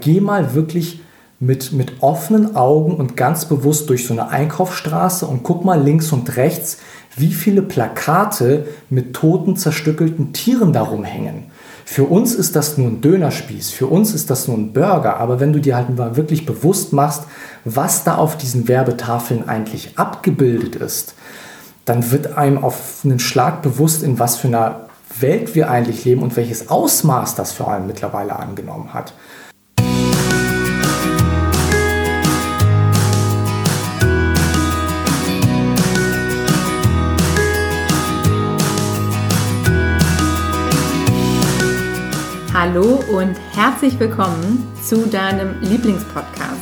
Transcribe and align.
Geh 0.00 0.20
mal 0.20 0.54
wirklich 0.54 1.00
mit, 1.40 1.72
mit 1.72 2.02
offenen 2.02 2.56
Augen 2.56 2.96
und 2.96 3.16
ganz 3.16 3.44
bewusst 3.44 3.88
durch 3.90 4.06
so 4.06 4.12
eine 4.12 4.28
Einkaufsstraße 4.28 5.26
und 5.26 5.42
guck 5.42 5.64
mal 5.64 5.80
links 5.80 6.12
und 6.12 6.36
rechts, 6.36 6.78
wie 7.16 7.32
viele 7.32 7.62
Plakate 7.62 8.66
mit 8.90 9.14
toten, 9.14 9.56
zerstückelten 9.56 10.32
Tieren 10.32 10.72
darum 10.72 11.04
hängen. 11.04 11.50
Für 11.84 12.04
uns 12.04 12.34
ist 12.34 12.54
das 12.54 12.76
nur 12.76 12.88
ein 12.88 13.00
Dönerspieß, 13.00 13.70
für 13.70 13.86
uns 13.86 14.14
ist 14.14 14.30
das 14.30 14.46
nur 14.46 14.56
ein 14.56 14.72
Burger, 14.72 15.16
aber 15.16 15.40
wenn 15.40 15.52
du 15.52 15.60
dir 15.60 15.74
halt 15.74 15.96
mal 15.96 16.16
wirklich 16.16 16.44
bewusst 16.44 16.92
machst, 16.92 17.24
was 17.64 18.04
da 18.04 18.16
auf 18.16 18.36
diesen 18.36 18.68
Werbetafeln 18.68 19.48
eigentlich 19.48 19.98
abgebildet 19.98 20.76
ist, 20.76 21.14
dann 21.86 22.10
wird 22.10 22.36
einem 22.36 22.62
auf 22.62 23.00
einen 23.04 23.18
Schlag 23.18 23.62
bewusst, 23.62 24.02
in 24.02 24.18
was 24.18 24.36
für 24.36 24.48
einer 24.48 24.88
Welt 25.18 25.54
wir 25.54 25.70
eigentlich 25.70 26.04
leben 26.04 26.22
und 26.22 26.36
welches 26.36 26.68
Ausmaß 26.68 27.34
das 27.34 27.52
vor 27.52 27.72
allem 27.72 27.86
mittlerweile 27.86 28.36
angenommen 28.36 28.92
hat. 28.92 29.14
Hallo 42.60 43.04
und 43.12 43.36
herzlich 43.54 44.00
willkommen 44.00 44.66
zu 44.82 45.06
deinem 45.06 45.60
Lieblingspodcast 45.60 46.58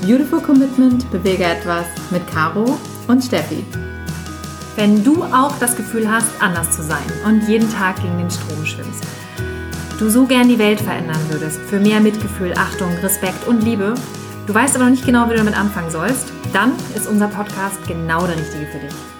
Beautiful 0.00 0.40
Commitment 0.40 1.10
bewege 1.10 1.44
etwas 1.44 1.84
mit 2.10 2.26
Caro 2.32 2.78
und 3.06 3.22
Steffi. 3.22 3.62
Wenn 4.76 5.04
du 5.04 5.22
auch 5.24 5.52
das 5.58 5.76
Gefühl 5.76 6.10
hast, 6.10 6.30
anders 6.40 6.74
zu 6.74 6.82
sein 6.82 7.04
und 7.26 7.46
jeden 7.46 7.70
Tag 7.70 7.96
gegen 7.96 8.16
den 8.16 8.30
Strom 8.30 8.64
schwimmst, 8.64 9.04
du 9.98 10.08
so 10.08 10.24
gern 10.24 10.48
die 10.48 10.58
Welt 10.58 10.80
verändern 10.80 11.20
würdest 11.28 11.58
für 11.58 11.80
mehr 11.80 12.00
Mitgefühl, 12.00 12.54
Achtung, 12.56 12.94
Respekt 13.02 13.46
und 13.46 13.62
Liebe, 13.62 13.92
du 14.46 14.54
weißt 14.54 14.74
aber 14.74 14.84
noch 14.84 14.92
nicht 14.92 15.04
genau, 15.04 15.26
wie 15.26 15.32
du 15.32 15.36
damit 15.36 15.58
anfangen 15.58 15.90
sollst, 15.90 16.32
dann 16.54 16.72
ist 16.94 17.06
unser 17.06 17.28
Podcast 17.28 17.86
genau 17.86 18.26
der 18.26 18.38
richtige 18.38 18.64
für 18.68 18.78
dich. 18.78 19.15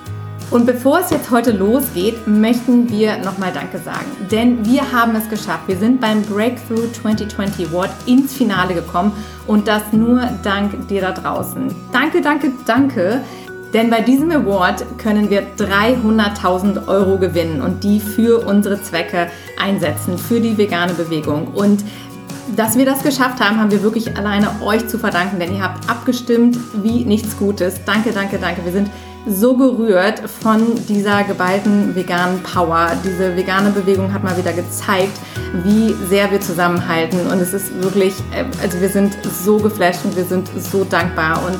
Und 0.48 0.64
bevor 0.64 1.00
es 1.00 1.10
jetzt 1.10 1.30
heute 1.32 1.50
losgeht, 1.50 2.26
möchten 2.28 2.88
wir 2.88 3.18
nochmal 3.18 3.52
Danke 3.52 3.78
sagen. 3.78 4.06
Denn 4.30 4.64
wir 4.64 4.92
haben 4.92 5.16
es 5.16 5.28
geschafft. 5.28 5.66
Wir 5.66 5.76
sind 5.76 6.00
beim 6.00 6.22
Breakthrough 6.22 6.92
2020 6.92 7.68
Award 7.68 7.90
ins 8.06 8.32
Finale 8.32 8.74
gekommen 8.74 9.12
und 9.48 9.66
das 9.66 9.92
nur 9.92 10.20
dank 10.44 10.86
dir 10.88 11.00
da 11.00 11.12
draußen. 11.12 11.74
Danke, 11.92 12.20
danke, 12.20 12.52
danke. 12.64 13.22
Denn 13.74 13.90
bei 13.90 14.00
diesem 14.00 14.30
Award 14.30 14.84
können 14.98 15.30
wir 15.30 15.42
300.000 15.58 16.86
Euro 16.86 17.18
gewinnen 17.18 17.60
und 17.60 17.82
die 17.82 17.98
für 17.98 18.46
unsere 18.46 18.80
Zwecke 18.80 19.26
einsetzen, 19.60 20.16
für 20.16 20.40
die 20.40 20.56
vegane 20.56 20.94
Bewegung. 20.94 21.48
Und 21.48 21.84
dass 22.54 22.78
wir 22.78 22.86
das 22.86 23.02
geschafft 23.02 23.40
haben, 23.40 23.58
haben 23.58 23.72
wir 23.72 23.82
wirklich 23.82 24.16
alleine 24.16 24.48
euch 24.62 24.86
zu 24.86 24.98
verdanken, 24.98 25.40
denn 25.40 25.52
ihr 25.52 25.62
habt 25.62 25.90
abgestimmt 25.90 26.56
wie 26.82 27.04
nichts 27.04 27.36
Gutes. 27.36 27.80
Danke, 27.84 28.12
danke, 28.12 28.38
danke. 28.38 28.64
Wir 28.64 28.72
sind 28.72 28.88
so 29.26 29.56
gerührt 29.56 30.20
von 30.20 30.74
dieser 30.88 31.24
geballten 31.24 31.94
veganen 31.94 32.42
Power. 32.42 32.92
Diese 33.04 33.36
vegane 33.36 33.70
Bewegung 33.70 34.12
hat 34.12 34.22
mal 34.22 34.36
wieder 34.36 34.52
gezeigt, 34.52 35.18
wie 35.64 35.94
sehr 36.08 36.30
wir 36.30 36.40
zusammenhalten. 36.40 37.20
Und 37.26 37.40
es 37.40 37.52
ist 37.52 37.82
wirklich, 37.82 38.14
äh, 38.32 38.44
also 38.62 38.80
wir 38.80 38.88
sind 38.88 39.18
so 39.44 39.58
geflasht 39.58 40.04
und 40.04 40.16
wir 40.16 40.24
sind 40.24 40.48
so 40.58 40.84
dankbar. 40.84 41.42
Und 41.44 41.58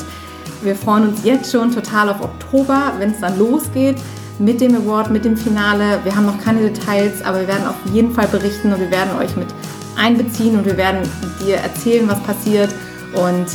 wir 0.63 0.77
freuen 0.77 1.09
uns 1.09 1.25
jetzt 1.25 1.51
schon 1.51 1.73
total 1.73 2.09
auf 2.09 2.23
Oktober, 2.23 2.93
wenn 2.99 3.11
es 3.11 3.21
dann 3.21 3.39
losgeht 3.39 3.97
mit 4.39 4.61
dem 4.61 4.75
Award, 4.75 5.11
mit 5.11 5.25
dem 5.25 5.37
Finale. 5.37 5.99
Wir 6.05 6.15
haben 6.15 6.27
noch 6.27 6.43
keine 6.43 6.61
Details, 6.71 7.23
aber 7.25 7.41
wir 7.41 7.49
werden 7.49 7.67
auf 7.67 7.77
jeden 7.93 8.13
Fall 8.13 8.29
berichten 8.29 8.73
und 8.73 8.81
wir 8.81 8.91
werden 8.91 9.17
euch 9.19 9.37
mit 9.37 9.49
einbeziehen 9.97 10.59
und 10.59 10.67
wir 10.67 10.77
werden 10.77 11.01
dir 11.45 11.57
erzählen, 11.57 12.09
was 12.09 12.21
passiert. 12.23 12.71
Und 13.15 13.47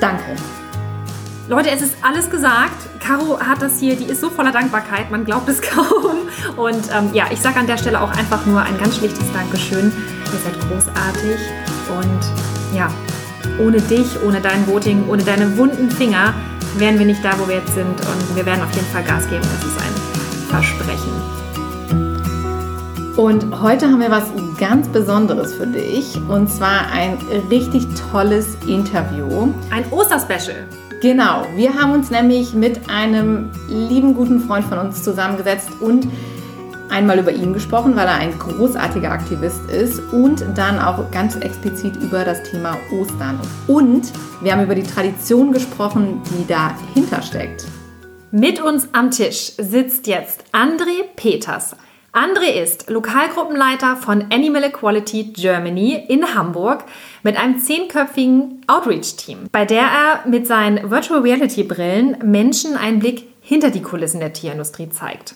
danke. 0.00 0.36
Leute, 1.48 1.70
es 1.70 1.80
ist 1.80 1.96
alles 2.02 2.28
gesagt. 2.28 2.74
Caro 2.98 3.38
hat 3.38 3.62
das 3.62 3.78
hier, 3.78 3.94
die 3.94 4.06
ist 4.06 4.20
so 4.20 4.30
voller 4.30 4.50
Dankbarkeit, 4.50 5.12
man 5.12 5.24
glaubt 5.24 5.48
es 5.48 5.62
kaum. 5.74 6.26
Und 6.56 6.90
ähm, 6.92 7.10
ja, 7.12 7.26
ich 7.30 7.40
sage 7.40 7.60
an 7.60 7.68
der 7.68 7.78
Stelle 7.78 8.00
auch 8.00 8.10
einfach 8.10 8.44
nur 8.46 8.60
ein 8.62 8.76
ganz 8.78 8.96
schlichtes 8.96 9.32
Dankeschön. 9.32 9.92
Ihr 10.32 10.40
seid 10.40 10.58
großartig 10.68 11.38
und 12.00 12.76
ja, 12.76 12.88
ohne 13.60 13.80
dich, 13.80 14.20
ohne 14.26 14.40
dein 14.40 14.66
Voting, 14.66 15.08
ohne 15.08 15.22
deine 15.22 15.56
wunden 15.56 15.88
Finger 15.88 16.34
wären 16.78 16.98
wir 16.98 17.06
nicht 17.06 17.24
da, 17.24 17.38
wo 17.38 17.46
wir 17.46 17.56
jetzt 17.56 17.74
sind. 17.74 17.86
Und 17.86 18.36
wir 18.36 18.44
werden 18.44 18.62
auf 18.64 18.74
jeden 18.74 18.86
Fall 18.88 19.04
Gas 19.04 19.28
geben. 19.28 19.42
Das 19.42 19.64
ist 19.64 19.78
ein 19.80 19.94
Versprechen. 20.50 21.12
Und 23.16 23.62
heute 23.62 23.86
haben 23.86 24.00
wir 24.00 24.10
was 24.10 24.24
ganz 24.58 24.88
Besonderes 24.88 25.54
für 25.54 25.66
dich. 25.66 26.18
Und 26.28 26.50
zwar 26.50 26.90
ein 26.90 27.16
richtig 27.50 27.86
tolles 28.10 28.56
Interview. 28.66 29.54
Ein 29.70 29.90
Osterspecial. 29.92 30.66
Genau, 31.08 31.46
wir 31.54 31.72
haben 31.72 31.92
uns 31.92 32.10
nämlich 32.10 32.52
mit 32.52 32.90
einem 32.90 33.52
lieben 33.68 34.12
guten 34.12 34.40
Freund 34.40 34.64
von 34.64 34.78
uns 34.78 35.04
zusammengesetzt 35.04 35.68
und 35.80 36.08
einmal 36.88 37.20
über 37.20 37.30
ihn 37.30 37.52
gesprochen, 37.52 37.94
weil 37.94 38.08
er 38.08 38.16
ein 38.16 38.36
großartiger 38.36 39.12
Aktivist 39.12 39.70
ist 39.70 40.00
und 40.12 40.44
dann 40.56 40.80
auch 40.80 41.08
ganz 41.12 41.36
explizit 41.36 41.94
über 42.02 42.24
das 42.24 42.42
Thema 42.50 42.76
Ostern. 42.90 43.38
Und 43.68 44.10
wir 44.42 44.50
haben 44.50 44.64
über 44.64 44.74
die 44.74 44.82
Tradition 44.82 45.52
gesprochen, 45.52 46.22
die 46.24 46.44
dahinter 46.44 47.22
steckt. 47.22 47.66
Mit 48.32 48.60
uns 48.60 48.88
am 48.90 49.12
Tisch 49.12 49.52
sitzt 49.58 50.08
jetzt 50.08 50.42
André 50.50 51.04
Peters, 51.14 51.76
André 52.16 52.62
ist 52.62 52.88
Lokalgruppenleiter 52.88 53.94
von 53.94 54.24
Animal 54.32 54.64
Equality 54.64 55.34
Germany 55.34 56.02
in 56.08 56.34
Hamburg 56.34 56.84
mit 57.22 57.36
einem 57.36 57.58
zehnköpfigen 57.58 58.62
Outreach-Team, 58.66 59.50
bei 59.52 59.66
der 59.66 59.82
er 59.82 60.26
mit 60.26 60.46
seinen 60.46 60.90
Virtual 60.90 61.20
Reality 61.20 61.62
Brillen 61.62 62.16
Menschen 62.24 62.74
einen 62.74 63.00
Blick 63.00 63.28
hinter 63.42 63.68
die 63.68 63.82
Kulissen 63.82 64.20
der 64.20 64.32
Tierindustrie 64.32 64.88
zeigt. 64.88 65.34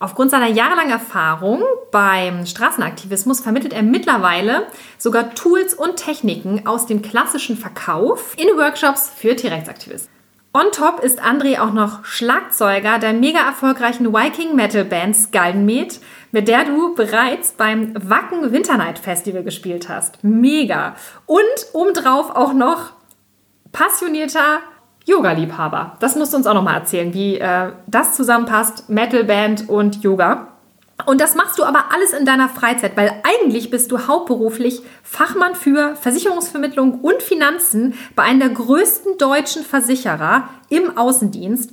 Aufgrund 0.00 0.30
seiner 0.30 0.48
jahrelangen 0.48 0.92
Erfahrung 0.92 1.62
beim 1.92 2.44
Straßenaktivismus 2.44 3.40
vermittelt 3.40 3.72
er 3.72 3.82
mittlerweile 3.82 4.66
sogar 4.98 5.34
Tools 5.34 5.72
und 5.72 5.96
Techniken 5.96 6.66
aus 6.66 6.84
dem 6.84 7.00
klassischen 7.00 7.56
Verkauf 7.56 8.34
in 8.36 8.48
Workshops 8.58 9.10
für 9.16 9.34
Tierrechtsaktivisten. 9.34 10.21
On 10.54 10.70
top 10.70 11.00
ist 11.02 11.22
André 11.22 11.58
auch 11.58 11.72
noch 11.72 12.04
Schlagzeuger 12.04 12.98
der 12.98 13.14
mega 13.14 13.38
erfolgreichen 13.38 14.12
Viking 14.12 14.54
Metal 14.54 14.84
Band 14.84 15.16
Skaldenmet, 15.16 15.98
mit 16.30 16.46
der 16.46 16.66
du 16.66 16.94
bereits 16.94 17.52
beim 17.52 17.94
Wacken 17.94 18.52
Winternight 18.52 18.98
Festival 18.98 19.44
gespielt 19.44 19.88
hast. 19.88 20.22
Mega. 20.22 20.94
Und 21.24 21.42
obendrauf 21.72 22.36
auch 22.36 22.52
noch 22.52 22.92
passionierter 23.72 24.58
Yoga-Liebhaber. 25.06 25.96
Das 26.00 26.16
musst 26.16 26.34
du 26.34 26.36
uns 26.36 26.46
auch 26.46 26.54
noch 26.54 26.62
mal 26.62 26.74
erzählen, 26.74 27.14
wie 27.14 27.38
äh, 27.38 27.72
das 27.86 28.14
zusammenpasst, 28.14 28.90
Metalband 28.90 29.70
und 29.70 30.02
Yoga. 30.02 30.51
Und 31.06 31.20
das 31.20 31.34
machst 31.34 31.58
du 31.58 31.64
aber 31.64 31.86
alles 31.92 32.12
in 32.12 32.24
deiner 32.24 32.48
Freizeit, 32.48 32.96
weil 32.96 33.12
eigentlich 33.24 33.70
bist 33.70 33.90
du 33.90 34.06
hauptberuflich 34.06 34.82
Fachmann 35.02 35.54
für 35.54 35.96
Versicherungsvermittlung 35.96 37.00
und 37.00 37.22
Finanzen 37.22 37.94
bei 38.14 38.22
einem 38.22 38.40
der 38.40 38.50
größten 38.50 39.18
deutschen 39.18 39.64
Versicherer 39.64 40.48
im 40.68 40.96
Außendienst. 40.96 41.72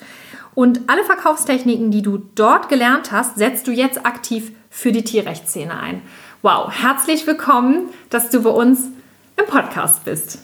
Und 0.56 0.82
alle 0.88 1.04
Verkaufstechniken, 1.04 1.92
die 1.92 2.02
du 2.02 2.18
dort 2.36 2.70
gelernt 2.70 3.12
hast, 3.12 3.38
setzt 3.38 3.68
du 3.68 3.72
jetzt 3.72 4.06
aktiv 4.06 4.52
für 4.70 4.92
die 4.92 5.04
Tierrechtsszene 5.04 5.78
ein. 5.78 6.02
Wow, 6.42 6.72
herzlich 6.72 7.28
willkommen, 7.28 7.90
dass 8.10 8.30
du 8.30 8.42
bei 8.42 8.50
uns 8.50 8.88
im 9.38 9.46
Podcast 9.46 10.06
bist. 10.06 10.40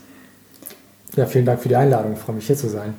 Ja, 1.15 1.25
vielen 1.25 1.45
Dank 1.45 1.61
für 1.61 1.69
die 1.69 1.75
Einladung. 1.75 2.13
Ich 2.13 2.19
freue 2.19 2.35
mich 2.35 2.47
hier 2.47 2.57
zu 2.57 2.69
sein. 2.69 2.93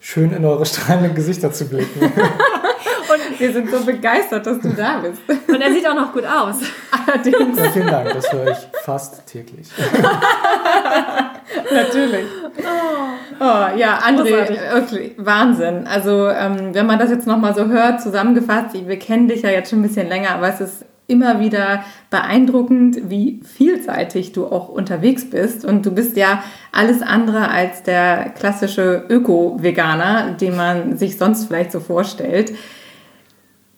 Schön 0.00 0.32
in 0.32 0.44
eure 0.44 0.64
strahlenden 0.64 1.14
Gesichter 1.14 1.52
zu 1.52 1.68
blicken. 1.68 2.00
Wir 3.38 3.52
sind 3.52 3.70
so 3.70 3.84
begeistert, 3.84 4.46
dass 4.46 4.60
du 4.60 4.68
da 4.70 4.98
bist. 4.98 5.22
Und 5.48 5.60
er 5.60 5.72
sieht 5.72 5.86
auch 5.88 5.94
noch 5.94 6.12
gut 6.12 6.24
aus. 6.24 6.56
Allerdings. 6.90 7.58
Ja, 7.58 7.70
vielen 7.70 7.86
Dank, 7.86 8.12
das 8.12 8.32
höre 8.32 8.50
ich 8.50 8.58
fast 8.84 9.26
täglich. 9.26 9.68
Natürlich. 11.72 12.26
Oh, 12.58 13.40
oh 13.40 13.76
ja, 13.76 13.98
André, 14.00 14.72
wirklich 14.72 15.14
Wahnsinn. 15.16 15.86
Also, 15.86 16.28
ähm, 16.28 16.74
wenn 16.74 16.86
man 16.86 16.98
das 16.98 17.10
jetzt 17.10 17.26
nochmal 17.26 17.54
so 17.54 17.66
hört, 17.66 18.02
zusammengefasst, 18.02 18.74
wir 18.74 18.98
kennen 18.98 19.28
dich 19.28 19.42
ja 19.42 19.50
jetzt 19.50 19.70
schon 19.70 19.80
ein 19.80 19.82
bisschen 19.82 20.08
länger, 20.08 20.30
aber 20.30 20.48
es 20.48 20.60
ist 20.60 20.84
immer 21.08 21.40
wieder 21.40 21.84
beeindruckend, 22.10 23.08
wie 23.08 23.40
vielseitig 23.42 24.32
du 24.32 24.46
auch 24.46 24.68
unterwegs 24.68 25.28
bist. 25.28 25.64
Und 25.64 25.86
du 25.86 25.90
bist 25.90 26.16
ja 26.18 26.44
alles 26.70 27.00
andere 27.00 27.50
als 27.50 27.82
der 27.82 28.28
klassische 28.38 29.06
Öko-Veganer, 29.08 30.36
den 30.38 30.54
man 30.54 30.98
sich 30.98 31.16
sonst 31.16 31.46
vielleicht 31.46 31.72
so 31.72 31.80
vorstellt. 31.80 32.52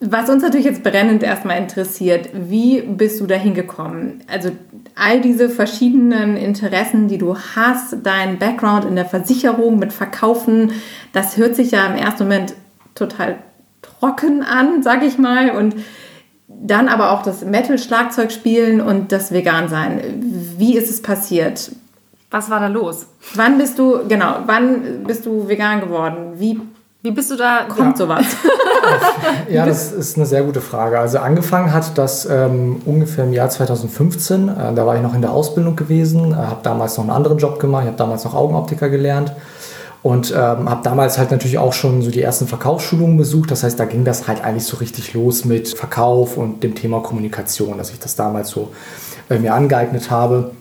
Was 0.02 0.31
uns 0.31 0.43
natürlich 0.43 0.64
jetzt 0.64 0.82
brennend 0.82 1.23
erstmal 1.23 1.58
interessiert, 1.58 2.31
wie 2.32 2.81
bist 2.81 3.20
du 3.20 3.26
dahin 3.26 3.52
gekommen? 3.52 4.23
Also 4.29 4.50
all 4.94 5.20
diese 5.20 5.50
verschiedenen 5.50 6.38
Interessen, 6.38 7.06
die 7.06 7.19
du 7.19 7.37
hast, 7.37 7.97
dein 8.02 8.38
Background 8.38 8.87
in 8.87 8.97
der 8.97 9.05
Versicherung 9.05 9.79
mit 9.79 9.93
Verkaufen, 9.93 10.73
das 11.12 11.37
hört 11.37 11.55
sich 11.55 11.73
ja 11.73 11.87
im 11.87 11.97
ersten 11.97 12.23
Moment 12.23 12.55
total 12.94 13.37
trocken 13.82 14.43
an, 14.43 14.82
sag 14.82 15.02
ich 15.02 15.19
mal. 15.19 15.50
Und 15.50 15.76
dann 16.49 16.88
aber 16.88 17.11
auch 17.11 17.23
das 17.23 17.44
Metal-Schlagzeug 17.44 18.32
spielen 18.32 18.81
und 18.81 19.12
das 19.12 19.32
Vegan 19.32 19.69
sein. 19.69 20.00
Wie 20.56 20.79
ist 20.79 20.88
es 20.88 21.03
passiert? 21.03 21.73
Was 22.31 22.49
war 22.49 22.61
da 22.61 22.69
los? 22.69 23.06
Wann 23.35 23.58
bist 23.58 23.79
du, 23.79 24.06
genau, 24.08 24.37
wann 24.46 25.05
bist 25.05 25.26
du 25.26 25.46
vegan 25.46 25.81
geworden? 25.81 26.35
Wie, 26.37 26.58
wie 27.02 27.12
bist 27.12 27.31
du 27.31 27.37
da, 27.37 27.64
kommt 27.64 27.99
ja. 27.99 28.05
sowas? 28.05 28.26
ja, 29.49 29.64
das 29.64 29.91
ist 29.91 30.17
eine 30.17 30.26
sehr 30.26 30.43
gute 30.43 30.61
Frage. 30.61 30.99
Also 30.99 31.19
angefangen 31.19 31.73
hat 31.73 31.97
das 31.97 32.26
ähm, 32.26 32.82
ungefähr 32.85 33.25
im 33.25 33.32
Jahr 33.32 33.49
2015. 33.49 34.49
Äh, 34.49 34.75
da 34.75 34.87
war 34.87 34.97
ich 34.97 35.02
noch 35.02 35.14
in 35.14 35.23
der 35.23 35.32
Ausbildung 35.32 35.76
gewesen, 35.76 36.32
äh, 36.32 36.35
habe 36.35 36.61
damals 36.62 36.99
noch 36.99 37.05
einen 37.05 37.12
anderen 37.12 37.38
Job 37.38 37.58
gemacht, 37.58 37.85
ich 37.85 37.88
habe 37.88 37.97
damals 37.97 38.25
noch 38.25 38.35
Augenoptiker 38.35 38.91
gelernt 38.91 39.32
und 40.02 40.31
ähm, 40.31 40.69
habe 40.69 40.81
damals 40.82 41.17
halt 41.17 41.31
natürlich 41.31 41.58
auch 41.58 41.73
schon 41.73 42.02
so 42.02 42.11
die 42.11 42.23
ersten 42.23 42.47
Verkaufsschulungen 42.47 43.17
besucht. 43.17 43.50
Das 43.50 43.62
heißt, 43.62 43.79
da 43.79 43.85
ging 43.87 44.05
das 44.05 44.29
halt 44.29 44.43
eigentlich 44.44 44.64
so 44.64 44.79
richtig 44.79 45.14
los 45.14 45.44
mit 45.44 45.69
Verkauf 45.69 46.37
und 46.37 46.62
dem 46.62 46.75
Thema 46.75 47.00
Kommunikation, 47.00 47.79
dass 47.79 47.91
ich 47.91 47.99
das 47.99 48.14
damals 48.14 48.50
so 48.50 48.73
äh, 49.31 49.38
mir 49.38 49.55
angeeignet 49.55 50.11
habe. 50.11 50.53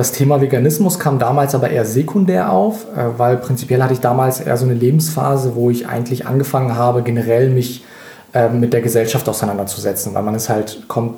Das 0.00 0.12
Thema 0.12 0.40
Veganismus 0.40 0.98
kam 0.98 1.18
damals 1.18 1.54
aber 1.54 1.68
eher 1.68 1.84
sekundär 1.84 2.50
auf, 2.50 2.86
äh, 2.96 3.18
weil 3.18 3.36
prinzipiell 3.36 3.82
hatte 3.82 3.92
ich 3.92 4.00
damals 4.00 4.40
eher 4.40 4.56
so 4.56 4.64
eine 4.64 4.72
Lebensphase, 4.72 5.54
wo 5.56 5.68
ich 5.68 5.88
eigentlich 5.88 6.26
angefangen 6.26 6.74
habe, 6.74 7.02
generell 7.02 7.50
mich 7.50 7.84
äh, 8.32 8.48
mit 8.48 8.72
der 8.72 8.80
Gesellschaft 8.80 9.28
auseinanderzusetzen, 9.28 10.14
weil 10.14 10.22
man 10.22 10.34
ist 10.34 10.48
halt, 10.48 10.88
kommt 10.88 11.16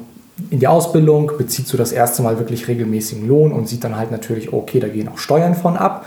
in 0.51 0.59
die 0.59 0.67
Ausbildung, 0.67 1.31
bezieht 1.39 1.69
so 1.69 1.79
das 1.79 1.93
erste 1.93 2.23
Mal 2.23 2.41
wirklich 2.41 2.67
regelmäßigen 2.67 3.29
Lohn 3.29 3.53
und 3.53 3.69
sieht 3.69 3.85
dann 3.85 3.97
halt 3.97 4.11
natürlich, 4.11 4.53
okay, 4.53 4.81
da 4.81 4.89
gehen 4.89 5.07
auch 5.07 5.19
Steuern 5.19 5.55
von 5.55 5.77
ab. 5.77 6.05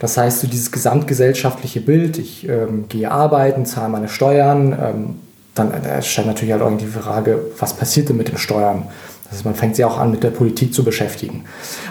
Das 0.00 0.18
heißt, 0.18 0.40
so 0.40 0.48
dieses 0.48 0.72
gesamtgesellschaftliche 0.72 1.80
Bild, 1.80 2.18
ich 2.18 2.48
ähm, 2.48 2.86
gehe 2.88 3.08
arbeiten, 3.08 3.66
zahle 3.66 3.90
meine 3.90 4.08
Steuern, 4.08 4.72
ähm, 4.72 5.14
dann 5.54 5.72
äh, 5.72 6.02
stellt 6.02 6.26
natürlich 6.26 6.50
halt 6.50 6.62
irgendwie 6.62 6.86
die 6.86 6.90
Frage, 6.90 7.38
was 7.56 7.74
passiert 7.74 8.08
denn 8.08 8.16
mit 8.16 8.26
den 8.26 8.36
Steuern? 8.36 8.88
Heißt, 9.30 9.44
man 9.44 9.54
fängt 9.54 9.76
sich 9.76 9.84
auch 9.84 9.98
an, 9.98 10.10
mit 10.10 10.22
der 10.22 10.30
Politik 10.30 10.72
zu 10.72 10.84
beschäftigen. 10.84 11.44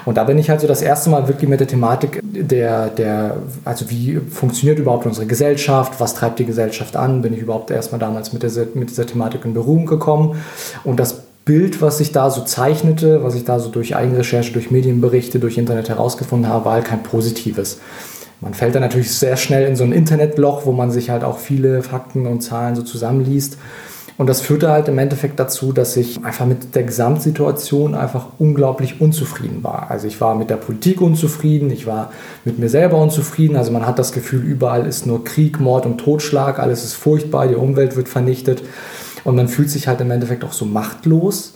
Und 0.06 0.18
da 0.18 0.24
bin 0.24 0.38
ich 0.38 0.50
halt 0.50 0.62
so 0.62 0.68
das 0.68 0.82
erste 0.82 1.10
Mal 1.10 1.28
wirklich 1.28 1.50
mit 1.50 1.60
der 1.60 1.68
Thematik 1.68 2.22
der, 2.24 2.88
der, 2.90 3.38
also 3.64 3.90
wie 3.90 4.20
funktioniert 4.30 4.80
überhaupt 4.80 5.06
unsere 5.06 5.26
Gesellschaft, 5.26 6.00
was 6.00 6.16
treibt 6.16 6.40
die 6.40 6.46
Gesellschaft 6.46 6.96
an, 6.96 7.22
bin 7.22 7.34
ich 7.34 7.40
überhaupt 7.40 7.72
erstmal 7.72 8.00
damals 8.00 8.34
mit 8.34 8.44
dieser, 8.44 8.66
mit 8.74 8.90
dieser 8.90 9.06
Thematik 9.06 9.46
in 9.46 9.54
Berührung 9.54 9.86
gekommen. 9.86 10.42
Und 10.84 11.00
das 11.00 11.24
Bild, 11.46 11.82
was 11.82 12.00
sich 12.00 12.12
da 12.12 12.32
so 12.32 12.42
zeichnete, 12.42 13.24
was 13.24 13.36
ich 13.36 13.46
da 13.46 13.60
so 13.60 13.70
durch 13.70 13.96
Eigenrecherche, 13.96 14.52
durch 14.52 14.72
Medienberichte, 14.72 15.40
durch 15.40 15.58
Internet 15.58 15.90
herausgefunden 15.90 16.50
habe, 16.50 16.66
war 16.66 16.74
halt 16.74 16.86
kein 16.86 17.04
positives. 17.04 17.80
Man 18.42 18.54
fällt 18.54 18.76
dann 18.76 18.82
natürlich 18.82 19.12
sehr 19.14 19.38
schnell 19.38 19.68
in 19.68 19.76
so 19.76 19.84
ein 19.84 19.92
Internetloch, 19.92 20.66
wo 20.66 20.72
man 20.72 20.92
sich 20.92 21.10
halt 21.10 21.24
auch 21.24 21.38
viele 21.38 21.84
Fakten 21.84 22.26
und 22.26 22.42
Zahlen 22.42 22.76
so 22.76 22.82
zusammenliest. 22.82 23.58
Und 24.18 24.28
das 24.28 24.40
führte 24.40 24.70
halt 24.70 24.88
im 24.88 24.98
Endeffekt 24.98 25.40
dazu, 25.40 25.74
dass 25.74 25.98
ich 25.98 26.24
einfach 26.24 26.46
mit 26.46 26.74
der 26.74 26.84
Gesamtsituation 26.84 27.96
einfach 27.96 28.28
unglaublich 28.40 29.02
unzufrieden 29.02 29.62
war. 29.62 29.92
Also 29.92 30.08
ich 30.08 30.22
war 30.22 30.36
mit 30.36 30.50
der 30.50 30.56
Politik 30.56 31.02
unzufrieden, 31.02 31.70
ich 31.70 31.86
war 31.86 32.12
mit 32.46 32.58
mir 32.58 32.70
selber 32.70 32.98
unzufrieden. 32.98 33.58
Also 33.58 33.72
man 33.72 33.86
hat 33.86 34.00
das 34.00 34.14
Gefühl, 34.14 34.42
überall 34.42 34.86
ist 34.86 35.06
nur 35.06 35.26
Krieg, 35.26 35.60
Mord 35.60 35.86
und 35.86 35.98
Totschlag, 35.98 36.60
alles 36.60 36.86
ist 36.86 36.94
furchtbar, 36.94 37.48
die 37.48 37.56
Umwelt 37.56 37.98
wird 37.98 38.08
vernichtet. 38.08 38.64
Und 39.26 39.36
man 39.36 39.50
fühlt 39.50 39.70
sich 39.70 39.90
halt 39.90 40.00
im 40.00 40.12
Endeffekt 40.12 40.46
auch 40.46 40.54
so 40.54 40.66
machtlos. 40.66 41.56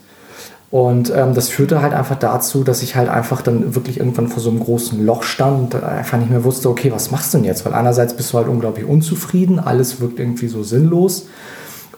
Und 0.71 1.11
ähm, 1.15 1.33
das 1.33 1.49
führte 1.49 1.81
halt 1.81 1.93
einfach 1.93 2.17
dazu, 2.17 2.63
dass 2.63 2.83
ich 2.83 2.95
halt 2.95 3.09
einfach 3.09 3.41
dann 3.41 3.73
wirklich 3.73 3.99
irgendwann 3.99 4.27
vor 4.27 4.41
so 4.41 4.49
einem 4.49 4.59
großen 4.59 5.03
Loch 5.03 5.23
stand 5.23 5.73
und 5.73 5.83
einfach 5.83 6.17
nicht 6.17 6.29
mehr 6.29 6.43
wusste, 6.43 6.69
okay, 6.69 6.91
was 6.91 7.09
machst 7.09 7.33
du 7.33 7.37
denn 7.37 7.45
jetzt? 7.45 7.65
Weil 7.65 7.73
einerseits 7.73 8.15
bist 8.15 8.33
du 8.33 8.37
halt 8.37 8.47
unglaublich 8.47 8.85
unzufrieden, 8.85 9.59
alles 9.59 9.99
wirkt 10.01 10.19
irgendwie 10.19 10.47
so 10.47 10.61
sinnlos. 10.61 11.27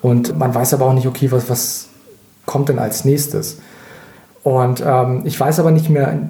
Und 0.02 0.38
man 0.38 0.54
weiß 0.54 0.74
aber 0.74 0.86
auch 0.86 0.94
nicht, 0.94 1.08
okay, 1.08 1.32
was, 1.32 1.50
was 1.50 1.88
kommt 2.46 2.70
denn 2.70 2.80
als 2.80 3.06
nächstes? 3.06 3.58
Und 4.44 4.84
ähm, 4.86 5.22
ich 5.26 5.40
weiß 5.40 5.60
aber 5.60 5.72
nicht 5.72 5.90
mehr, 5.90 6.30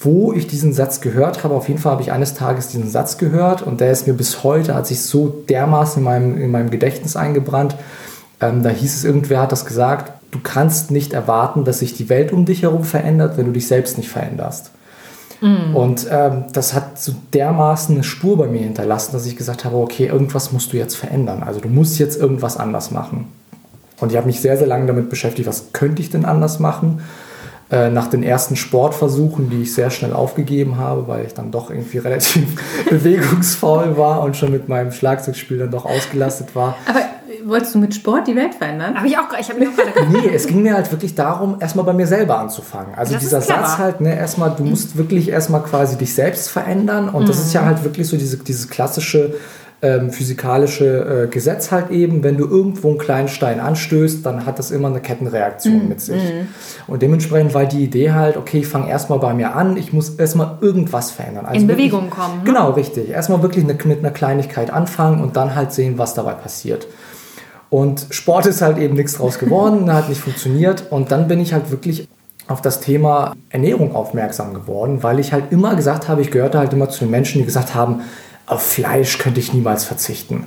wo 0.00 0.32
ich 0.32 0.46
diesen 0.46 0.72
Satz 0.72 1.00
gehört 1.00 1.44
habe. 1.44 1.54
Auf 1.54 1.68
jeden 1.68 1.80
Fall 1.80 1.92
habe 1.92 2.02
ich 2.02 2.12
eines 2.12 2.34
Tages 2.34 2.68
diesen 2.68 2.88
Satz 2.88 3.18
gehört 3.18 3.62
und 3.62 3.80
der 3.80 3.90
ist 3.90 4.06
mir 4.06 4.14
bis 4.14 4.42
heute, 4.44 4.74
hat 4.74 4.86
sich 4.86 5.02
so 5.02 5.28
dermaßen 5.48 5.98
in 5.98 6.04
meinem, 6.04 6.40
in 6.40 6.50
meinem 6.50 6.70
Gedächtnis 6.70 7.16
eingebrannt. 7.16 7.76
Ähm, 8.40 8.62
da 8.62 8.70
hieß 8.70 8.94
es, 8.94 9.04
irgendwer 9.04 9.40
hat 9.40 9.52
das 9.52 9.64
gesagt, 9.64 10.12
du 10.30 10.38
kannst 10.42 10.90
nicht 10.90 11.12
erwarten, 11.12 11.64
dass 11.64 11.78
sich 11.80 11.94
die 11.94 12.08
Welt 12.08 12.32
um 12.32 12.44
dich 12.44 12.62
herum 12.62 12.84
verändert, 12.84 13.36
wenn 13.36 13.46
du 13.46 13.52
dich 13.52 13.66
selbst 13.66 13.96
nicht 13.96 14.10
veränderst. 14.10 14.70
Mm. 15.40 15.76
Und 15.76 16.06
ähm, 16.10 16.44
das 16.52 16.74
hat 16.74 16.98
so 16.98 17.12
dermaßen 17.32 17.94
eine 17.94 18.04
Spur 18.04 18.38
bei 18.38 18.46
mir 18.46 18.62
hinterlassen, 18.62 19.12
dass 19.12 19.26
ich 19.26 19.36
gesagt 19.36 19.64
habe, 19.64 19.76
okay, 19.76 20.06
irgendwas 20.06 20.52
musst 20.52 20.72
du 20.72 20.76
jetzt 20.76 20.96
verändern. 20.96 21.42
Also 21.42 21.60
du 21.60 21.68
musst 21.68 21.98
jetzt 21.98 22.18
irgendwas 22.18 22.56
anders 22.56 22.90
machen. 22.90 23.28
Und 24.00 24.12
ich 24.12 24.16
habe 24.16 24.26
mich 24.26 24.40
sehr, 24.40 24.56
sehr 24.56 24.66
lange 24.66 24.86
damit 24.86 25.10
beschäftigt, 25.10 25.48
was 25.48 25.72
könnte 25.72 26.02
ich 26.02 26.10
denn 26.10 26.24
anders 26.24 26.58
machen. 26.58 27.00
Äh, 27.68 27.90
nach 27.90 28.06
den 28.06 28.22
ersten 28.22 28.54
Sportversuchen, 28.54 29.50
die 29.50 29.62
ich 29.62 29.74
sehr 29.74 29.90
schnell 29.90 30.12
aufgegeben 30.12 30.78
habe, 30.78 31.08
weil 31.08 31.26
ich 31.26 31.34
dann 31.34 31.50
doch 31.50 31.70
irgendwie 31.70 31.98
relativ 31.98 32.62
bewegungsfaul 32.90 33.96
war 33.96 34.22
und 34.22 34.36
schon 34.36 34.52
mit 34.52 34.68
meinem 34.68 34.92
Schlagzeugspiel 34.92 35.58
dann 35.58 35.72
doch 35.72 35.84
ausgelastet 35.84 36.54
war. 36.54 36.76
Aber 36.86 37.00
wolltest 37.48 37.74
du 37.74 37.78
mit 37.78 37.94
Sport 37.94 38.26
die 38.26 38.36
Welt 38.36 38.54
verändern? 38.54 38.96
Habe 38.96 39.06
ich 39.06 39.16
auch, 39.18 39.28
ich 39.38 39.48
habe 39.48 39.60
mir 39.60 39.68
auch 39.68 39.76
gerade 39.76 40.06
Nee, 40.10 40.34
es 40.34 40.46
ging 40.46 40.62
mir 40.62 40.74
halt 40.74 40.90
wirklich 40.90 41.14
darum, 41.14 41.56
erstmal 41.60 41.84
bei 41.84 41.92
mir 41.92 42.06
selber 42.06 42.38
anzufangen. 42.38 42.94
Also 42.94 43.14
das 43.14 43.22
dieser 43.22 43.40
Satz 43.40 43.78
halt, 43.78 44.00
ne, 44.00 44.16
erstmal, 44.16 44.54
du 44.56 44.64
musst 44.64 44.96
wirklich 44.96 45.28
erstmal 45.28 45.62
quasi 45.62 45.96
dich 45.96 46.14
selbst 46.14 46.48
verändern 46.48 47.08
und 47.08 47.22
mhm. 47.22 47.26
das 47.26 47.38
ist 47.38 47.52
ja 47.52 47.64
halt 47.64 47.84
wirklich 47.84 48.08
so 48.08 48.16
diese, 48.16 48.38
dieses 48.38 48.68
klassische 48.68 49.34
ähm, 49.82 50.10
physikalische 50.10 51.24
äh, 51.24 51.26
Gesetz 51.28 51.70
halt 51.70 51.90
eben, 51.90 52.22
wenn 52.22 52.38
du 52.38 52.46
irgendwo 52.46 52.88
einen 52.88 52.98
kleinen 52.98 53.28
Stein 53.28 53.60
anstößt, 53.60 54.24
dann 54.24 54.46
hat 54.46 54.58
das 54.58 54.70
immer 54.70 54.88
eine 54.88 55.00
Kettenreaktion 55.00 55.84
mm, 55.84 55.88
mit 55.88 56.00
sich. 56.00 56.22
Mm. 56.22 56.90
Und 56.90 57.02
dementsprechend 57.02 57.52
war 57.52 57.66
die 57.66 57.84
Idee 57.84 58.12
halt, 58.12 58.38
okay, 58.38 58.60
ich 58.60 58.66
fange 58.66 58.88
erstmal 58.88 59.18
bei 59.18 59.34
mir 59.34 59.54
an, 59.54 59.76
ich 59.76 59.92
muss 59.92 60.10
erstmal 60.10 60.56
irgendwas 60.62 61.10
verändern. 61.10 61.44
Also 61.44 61.60
In 61.60 61.68
wirklich, 61.68 61.90
Bewegung 61.90 62.08
kommen. 62.08 62.38
Ne? 62.38 62.44
Genau, 62.44 62.70
richtig. 62.70 63.10
Erstmal 63.10 63.42
wirklich 63.42 63.64
eine, 63.64 63.74
mit 63.84 63.98
einer 63.98 64.10
Kleinigkeit 64.10 64.70
anfangen 64.70 65.22
und 65.22 65.36
dann 65.36 65.54
halt 65.54 65.72
sehen, 65.72 65.98
was 65.98 66.14
dabei 66.14 66.32
passiert. 66.32 66.86
Und 67.68 68.06
Sport 68.10 68.46
ist 68.46 68.62
halt 68.62 68.78
eben 68.78 68.94
nichts 68.94 69.14
draus 69.14 69.38
geworden, 69.38 69.92
hat 69.92 70.08
nicht 70.08 70.20
funktioniert. 70.20 70.90
Und 70.90 71.10
dann 71.12 71.28
bin 71.28 71.40
ich 71.40 71.52
halt 71.52 71.70
wirklich 71.70 72.08
auf 72.48 72.62
das 72.62 72.80
Thema 72.80 73.34
Ernährung 73.50 73.94
aufmerksam 73.94 74.54
geworden, 74.54 75.02
weil 75.02 75.18
ich 75.18 75.32
halt 75.32 75.50
immer 75.50 75.74
gesagt 75.74 76.08
habe, 76.08 76.22
ich 76.22 76.30
gehörte 76.30 76.58
halt 76.58 76.72
immer 76.72 76.88
zu 76.88 77.00
den 77.00 77.10
Menschen, 77.10 77.40
die 77.40 77.44
gesagt 77.44 77.74
haben, 77.74 78.02
auf 78.46 78.62
Fleisch 78.62 79.18
könnte 79.18 79.40
ich 79.40 79.52
niemals 79.52 79.84
verzichten. 79.84 80.46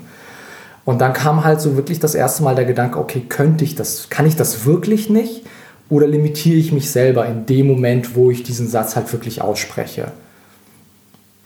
Und 0.86 1.02
dann 1.02 1.14
kam 1.14 1.44
halt 1.44 1.60
so 1.60 1.76
wirklich 1.76 2.00
das 2.00 2.16
erste 2.16 2.42
Mal 2.42 2.56
der 2.56 2.66
Gedanke, 2.66 2.98
okay, 3.00 3.22
könnte 3.28 3.64
ich 3.64 3.76
das, 3.76 4.10
kann 4.10 4.26
ich 4.26 4.38
das 4.38 4.66
wirklich 4.66 5.10
nicht? 5.10 5.46
Oder 5.90 6.08
limitiere 6.08 6.56
ich 6.56 6.72
mich 6.72 6.90
selber 6.90 7.26
in 7.26 7.46
dem 7.46 7.68
Moment, 7.68 8.16
wo 8.16 8.32
ich 8.32 8.44
diesen 8.44 8.68
Satz 8.68 8.96
halt 8.96 9.12
wirklich 9.12 9.42
ausspreche? 9.42 10.12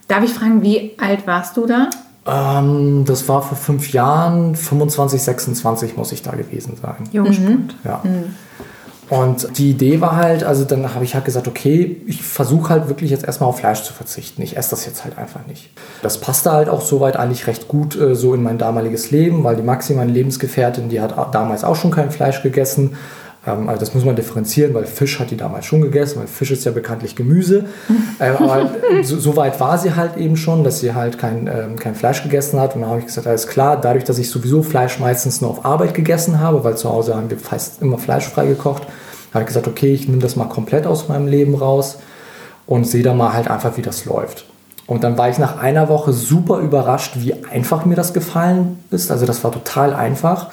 Darf 0.08 0.24
ich 0.24 0.32
fragen, 0.32 0.62
wie 0.62 0.92
alt 1.00 1.26
warst 1.26 1.58
du 1.58 1.66
da? 1.66 1.90
Ähm, 2.26 3.04
das 3.06 3.28
war 3.28 3.42
vor 3.42 3.58
fünf 3.58 3.92
Jahren, 3.92 4.56
25, 4.56 5.22
26 5.22 5.98
muss 5.98 6.12
ich 6.12 6.22
da 6.22 6.32
gewesen 6.32 6.78
sein. 6.82 7.10
Jungspund. 7.12 7.76
Mhm. 7.84 7.90
Ja. 7.90 8.02
Mhm. 8.04 8.36
Und 9.10 9.58
die 9.58 9.70
Idee 9.70 10.02
war 10.02 10.16
halt, 10.16 10.44
also 10.44 10.64
dann 10.64 10.96
habe 10.96 11.04
ich 11.04 11.14
halt 11.14 11.26
gesagt, 11.26 11.48
okay, 11.48 12.02
ich 12.08 12.24
versuche 12.24 12.70
halt 12.70 12.88
wirklich 12.88 13.12
jetzt 13.12 13.26
erstmal 13.26 13.50
auf 13.50 13.60
Fleisch 13.60 13.84
zu 13.84 13.94
verzichten. 13.94 14.42
Ich 14.42 14.56
esse 14.58 14.72
das 14.72 14.86
jetzt 14.86 15.04
halt 15.04 15.18
einfach 15.18 15.46
nicht. 15.46 15.70
Das 16.02 16.20
passte 16.20 16.52
halt 16.52 16.70
auch 16.70 16.82
soweit 16.82 17.18
eigentlich 17.18 17.46
recht 17.46 17.68
gut 17.68 18.00
äh, 18.00 18.16
so 18.16 18.34
in 18.34 18.42
mein 18.42 18.58
damaliges 18.58 19.12
Leben, 19.12 19.44
weil 19.44 19.56
die 19.58 19.62
Maxi, 19.62 19.94
meine 19.94 20.12
Lebensgefährtin, 20.12 20.90
die 20.90 21.02
hat 21.02 21.14
damals 21.36 21.64
auch 21.64 21.76
schon 21.76 21.92
kein 21.92 22.12
Fleisch 22.12 22.42
gegessen. 22.42 22.98
Ähm, 23.46 23.70
also 23.70 23.80
das 23.80 23.94
muss 23.94 24.06
man 24.06 24.16
differenzieren, 24.16 24.74
weil 24.74 24.86
Fisch 24.86 25.20
hat 25.20 25.32
die 25.32 25.38
damals 25.38 25.66
schon 25.66 25.82
gegessen, 25.82 26.20
weil 26.20 26.28
Fisch 26.28 26.52
ist 26.52 26.64
ja 26.66 26.72
bekanntlich 26.72 27.16
Gemüse. 27.16 27.66
ähm, 28.20 28.36
aber 28.38 28.70
so, 29.04 29.18
so, 29.20 29.36
weit 29.36 29.60
war 29.60 29.78
sie 29.78 29.96
halt 29.96 30.18
eben 30.18 30.38
schon, 30.38 30.64
dass 30.64 30.80
sie 30.80 30.94
halt 30.94 31.18
kein, 31.18 31.48
ähm, 31.48 31.78
kein 31.78 31.96
Fleisch 31.96 32.24
gegessen 32.24 32.60
hat. 32.60 32.76
Und 32.76 32.82
dann 32.82 32.90
habe 32.90 33.00
ich 33.00 33.06
gesagt, 33.06 33.28
alles 33.28 33.48
klar, 33.48 33.80
dadurch, 33.80 34.04
dass 34.04 34.18
ich 34.18 34.30
sowieso 34.30 34.64
Fleisch 34.64 35.00
meistens 35.00 35.42
nur 35.42 35.52
auf 35.52 35.66
Arbeit 35.66 35.94
gegessen 35.94 36.40
habe, 36.40 36.64
weil 36.64 36.78
zu 36.78 36.90
Hause 36.90 37.16
haben 37.16 37.30
wir 37.30 37.38
fast 37.38 37.82
immer 37.82 37.98
fleischfrei 37.98 38.46
gekocht, 38.48 38.84
habe 39.34 39.44
ich 39.44 39.48
gesagt, 39.48 39.68
okay, 39.68 39.94
ich 39.94 40.08
nehme 40.08 40.22
das 40.22 40.36
mal 40.36 40.46
komplett 40.46 40.86
aus 40.86 41.08
meinem 41.08 41.28
Leben 41.28 41.56
raus 41.56 41.98
und 42.68 42.86
sehe 42.86 43.04
da 43.04 43.14
mal 43.14 43.34
halt 43.34 43.50
einfach, 43.50 43.78
wie 43.78 43.82
das 43.82 44.06
läuft. 44.06 44.46
Und 44.86 45.04
dann 45.04 45.18
war 45.18 45.30
ich 45.30 45.38
nach 45.38 45.58
einer 45.58 45.90
Woche 45.90 46.12
super 46.12 46.60
überrascht, 46.60 47.14
wie 47.16 47.34
einfach 47.46 47.86
mir 47.86 47.96
das 47.96 48.14
gefallen 48.14 48.84
ist. 48.92 49.12
Also 49.12 49.26
das 49.26 49.44
war 49.44 49.52
total 49.52 49.94
einfach. 49.94 50.50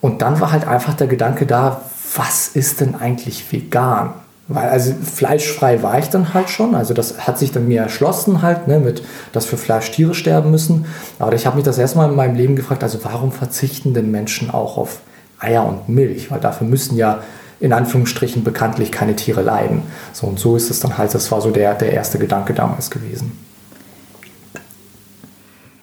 Und 0.00 0.22
dann 0.22 0.40
war 0.40 0.52
halt 0.52 0.66
einfach 0.66 0.94
der 0.94 1.06
Gedanke 1.06 1.44
da, 1.44 1.82
was 2.16 2.48
ist 2.48 2.80
denn 2.80 2.94
eigentlich 2.94 3.52
vegan? 3.52 4.14
Weil 4.48 4.70
also 4.70 4.94
fleischfrei 4.94 5.82
war 5.82 5.98
ich 5.98 6.08
dann 6.08 6.32
halt 6.32 6.48
schon, 6.48 6.74
also 6.74 6.94
das 6.94 7.26
hat 7.26 7.38
sich 7.38 7.52
dann 7.52 7.68
mir 7.68 7.82
erschlossen 7.82 8.40
halt, 8.40 8.66
ne, 8.66 8.80
mit, 8.80 9.02
dass 9.32 9.44
für 9.44 9.58
Fleisch 9.58 9.90
Tiere 9.90 10.14
sterben 10.14 10.50
müssen. 10.50 10.86
Aber 11.18 11.34
ich 11.34 11.46
habe 11.46 11.56
mich 11.56 11.66
das 11.66 11.76
erstmal 11.76 12.08
in 12.08 12.16
meinem 12.16 12.34
Leben 12.34 12.56
gefragt, 12.56 12.82
also 12.82 13.00
warum 13.02 13.30
verzichten 13.30 13.92
denn 13.92 14.10
Menschen 14.10 14.50
auch 14.50 14.78
auf 14.78 15.00
Eier 15.38 15.66
und 15.66 15.90
Milch? 15.90 16.30
Weil 16.30 16.40
dafür 16.40 16.66
müssen 16.66 16.96
ja 16.96 17.20
in 17.60 17.74
Anführungsstrichen 17.74 18.42
bekanntlich 18.42 18.90
keine 18.90 19.16
Tiere 19.16 19.42
leiden. 19.42 19.82
So 20.14 20.26
und 20.26 20.38
so 20.38 20.56
ist 20.56 20.70
es 20.70 20.80
dann 20.80 20.96
halt, 20.96 21.14
das 21.14 21.30
war 21.30 21.42
so 21.42 21.50
der, 21.50 21.74
der 21.74 21.92
erste 21.92 22.18
Gedanke 22.18 22.54
damals 22.54 22.90
gewesen. 22.90 23.32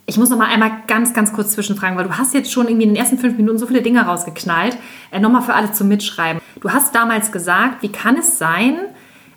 Ich 0.08 0.18
muss 0.18 0.30
noch 0.30 0.38
mal 0.38 0.50
einmal 0.50 0.72
ganz, 0.88 1.14
ganz 1.14 1.34
kurz 1.34 1.54
zwischenfragen, 1.54 1.98
weil 1.98 2.06
du 2.06 2.18
hast 2.18 2.34
jetzt 2.34 2.52
schon 2.52 2.68
irgendwie 2.68 2.84
in 2.84 2.94
den 2.94 2.96
ersten 2.96 3.18
fünf 3.18 3.38
Minuten 3.38 3.58
so 3.58 3.66
viele 3.66 3.82
Dinge 3.82 4.06
rausgeknallt. 4.06 4.78
Äh, 5.12 5.20
Nochmal 5.20 5.42
für 5.42 5.56
alle 5.56 5.72
zum 5.72 5.88
Mitschreiben. 5.88 6.42
Du 6.62 6.70
hast 6.70 6.94
damals 6.94 7.32
gesagt, 7.32 7.82
wie 7.82 7.92
kann 7.92 8.18
es 8.18 8.38
sein, 8.38 8.78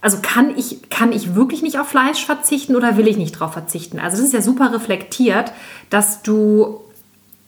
also 0.00 0.18
kann 0.22 0.56
ich, 0.56 0.90
kann 0.90 1.12
ich 1.12 1.34
wirklich 1.34 1.62
nicht 1.62 1.78
auf 1.78 1.88
Fleisch 1.88 2.24
verzichten 2.24 2.76
oder 2.76 2.96
will 2.96 3.08
ich 3.08 3.16
nicht 3.16 3.34
darauf 3.34 3.52
verzichten? 3.52 3.98
Also 3.98 4.16
das 4.18 4.26
ist 4.26 4.34
ja 4.34 4.42
super 4.42 4.72
reflektiert, 4.72 5.52
dass 5.90 6.22
du 6.22 6.80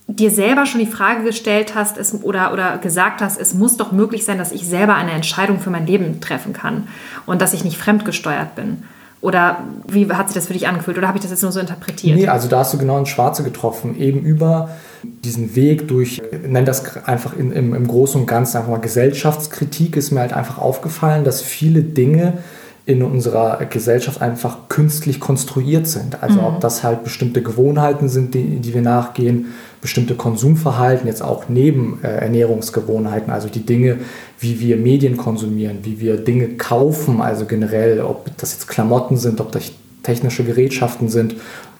dir 0.07 0.31
selber 0.31 0.65
schon 0.65 0.81
die 0.81 0.87
Frage 0.87 1.23
gestellt 1.23 1.75
hast 1.75 1.97
es, 1.97 2.13
oder, 2.23 2.51
oder 2.51 2.77
gesagt 2.79 3.21
hast, 3.21 3.39
es 3.39 3.53
muss 3.53 3.77
doch 3.77 3.93
möglich 3.93 4.25
sein, 4.25 4.37
dass 4.37 4.51
ich 4.51 4.67
selber 4.67 4.95
eine 4.95 5.11
Entscheidung 5.11 5.59
für 5.59 5.69
mein 5.69 5.87
Leben 5.87 6.19
treffen 6.19 6.51
kann 6.51 6.87
und 7.25 7.41
dass 7.41 7.53
ich 7.53 7.63
nicht 7.63 7.77
fremdgesteuert 7.77 8.55
bin. 8.55 8.83
Oder 9.21 9.59
wie 9.87 10.11
hat 10.11 10.29
sich 10.29 10.35
das 10.35 10.47
für 10.47 10.53
dich 10.53 10.67
angefühlt? 10.67 10.97
Oder 10.97 11.07
habe 11.07 11.17
ich 11.17 11.21
das 11.21 11.31
jetzt 11.31 11.43
nur 11.43 11.51
so 11.51 11.59
interpretiert? 11.59 12.17
Nee, 12.17 12.27
also 12.27 12.47
da 12.47 12.59
hast 12.59 12.73
du 12.73 12.79
genau 12.79 12.97
ins 12.97 13.09
Schwarze 13.09 13.43
getroffen. 13.43 13.97
Eben 13.99 14.21
über 14.21 14.69
diesen 15.03 15.55
Weg 15.55 15.87
durch, 15.87 16.21
nenn 16.47 16.65
das 16.65 17.05
einfach 17.05 17.37
in, 17.37 17.51
im, 17.51 17.75
im 17.75 17.87
Großen 17.87 18.19
und 18.19 18.27
Ganzen 18.27 18.57
einfach 18.57 18.71
mal 18.71 18.79
Gesellschaftskritik, 18.79 19.95
ist 19.95 20.11
mir 20.11 20.21
halt 20.21 20.33
einfach 20.33 20.57
aufgefallen, 20.57 21.23
dass 21.23 21.41
viele 21.41 21.83
Dinge 21.83 22.39
in 22.87 23.03
unserer 23.03 23.63
Gesellschaft 23.65 24.21
einfach 24.21 24.69
künstlich 24.69 25.19
konstruiert 25.19 25.85
sind. 25.85 26.23
Also 26.23 26.39
mhm. 26.39 26.47
ob 26.47 26.59
das 26.59 26.83
halt 26.83 27.03
bestimmte 27.03 27.43
Gewohnheiten 27.43 28.09
sind, 28.09 28.33
die, 28.33 28.59
die 28.59 28.73
wir 28.73 28.81
nachgehen, 28.81 29.53
bestimmte 29.81 30.15
Konsumverhalten, 30.15 31.07
jetzt 31.07 31.23
auch 31.23 31.45
neben 31.49 31.99
äh, 32.03 32.07
Ernährungsgewohnheiten, 32.07 33.33
also 33.33 33.49
die 33.49 33.65
Dinge, 33.65 33.99
wie 34.39 34.59
wir 34.59 34.77
Medien 34.77 35.17
konsumieren, 35.17 35.79
wie 35.83 35.99
wir 35.99 36.17
Dinge 36.17 36.49
kaufen, 36.49 37.21
also 37.21 37.45
generell, 37.45 38.01
ob 38.01 38.37
das 38.37 38.53
jetzt 38.53 38.67
Klamotten 38.67 39.17
sind, 39.17 39.41
ob 39.41 39.51
das 39.51 39.71
technische 40.03 40.43
Gerätschaften 40.43 41.09
sind, 41.09 41.35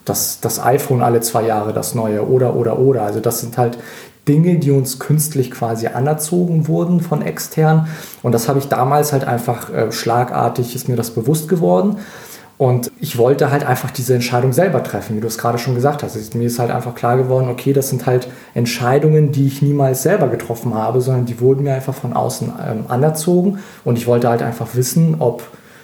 das, 0.06 0.40
das 0.42 0.64
iPhone 0.64 1.02
alle 1.02 1.22
zwei 1.22 1.46
Jahre 1.46 1.74
das 1.74 1.94
neue 1.94 2.28
oder 2.28 2.56
oder 2.56 2.80
oder. 2.80 3.04
Also 3.04 3.20
das 3.20 3.40
sind 3.40 3.58
halt 3.58 3.78
Dinge, 4.28 4.58
die 4.58 4.72
uns 4.72 5.00
künstlich 5.00 5.52
quasi 5.52 5.88
anerzogen 5.88 6.68
wurden 6.68 7.02
von 7.02 7.22
extern. 7.22 7.88
Und 8.22 8.34
das 8.34 8.48
habe 8.48 8.60
ich 8.60 8.68
damals 8.68 9.14
halt 9.14 9.24
einfach 9.24 9.72
äh, 9.74 9.92
schlagartig, 9.92 10.76
ist 10.76 10.90
mir 10.90 10.96
das 10.96 11.12
bewusst 11.12 11.50
geworden. 11.50 11.98
Und 12.62 12.92
ich 13.00 13.18
wollte 13.18 13.50
halt 13.50 13.64
einfach 13.64 13.90
diese 13.90 14.14
Entscheidung 14.14 14.54
selber 14.54 14.84
treffen, 14.84 15.16
wie 15.16 15.20
du 15.20 15.26
es 15.26 15.40
gerade 15.40 15.58
schon 15.58 15.74
gesagt 15.74 16.04
hast. 16.04 16.36
Mir 16.36 16.46
ist 16.46 16.60
halt 16.60 16.70
einfach 16.70 16.94
klar 16.94 17.18
geworden, 17.18 17.50
okay, 17.50 17.74
das 17.74 17.90
sind 17.90 18.06
halt 18.06 18.28
Entscheidungen, 18.54 19.32
die 19.32 19.48
ich 19.48 19.64
niemals 19.64 20.04
selber 20.04 20.28
getroffen 20.28 20.76
habe, 20.76 21.02
sondern 21.02 21.26
die 21.26 21.40
wurden 21.40 21.64
mir 21.64 21.74
einfach 21.74 21.96
von 21.96 22.14
außen 22.14 22.54
ähm, 22.64 22.84
anerzogen. 22.88 23.58
Und 23.84 23.98
ich 23.98 24.06
wollte 24.06 24.30
halt 24.30 24.44
einfach 24.44 24.76
wissen, 24.76 25.16
ob 25.18 25.42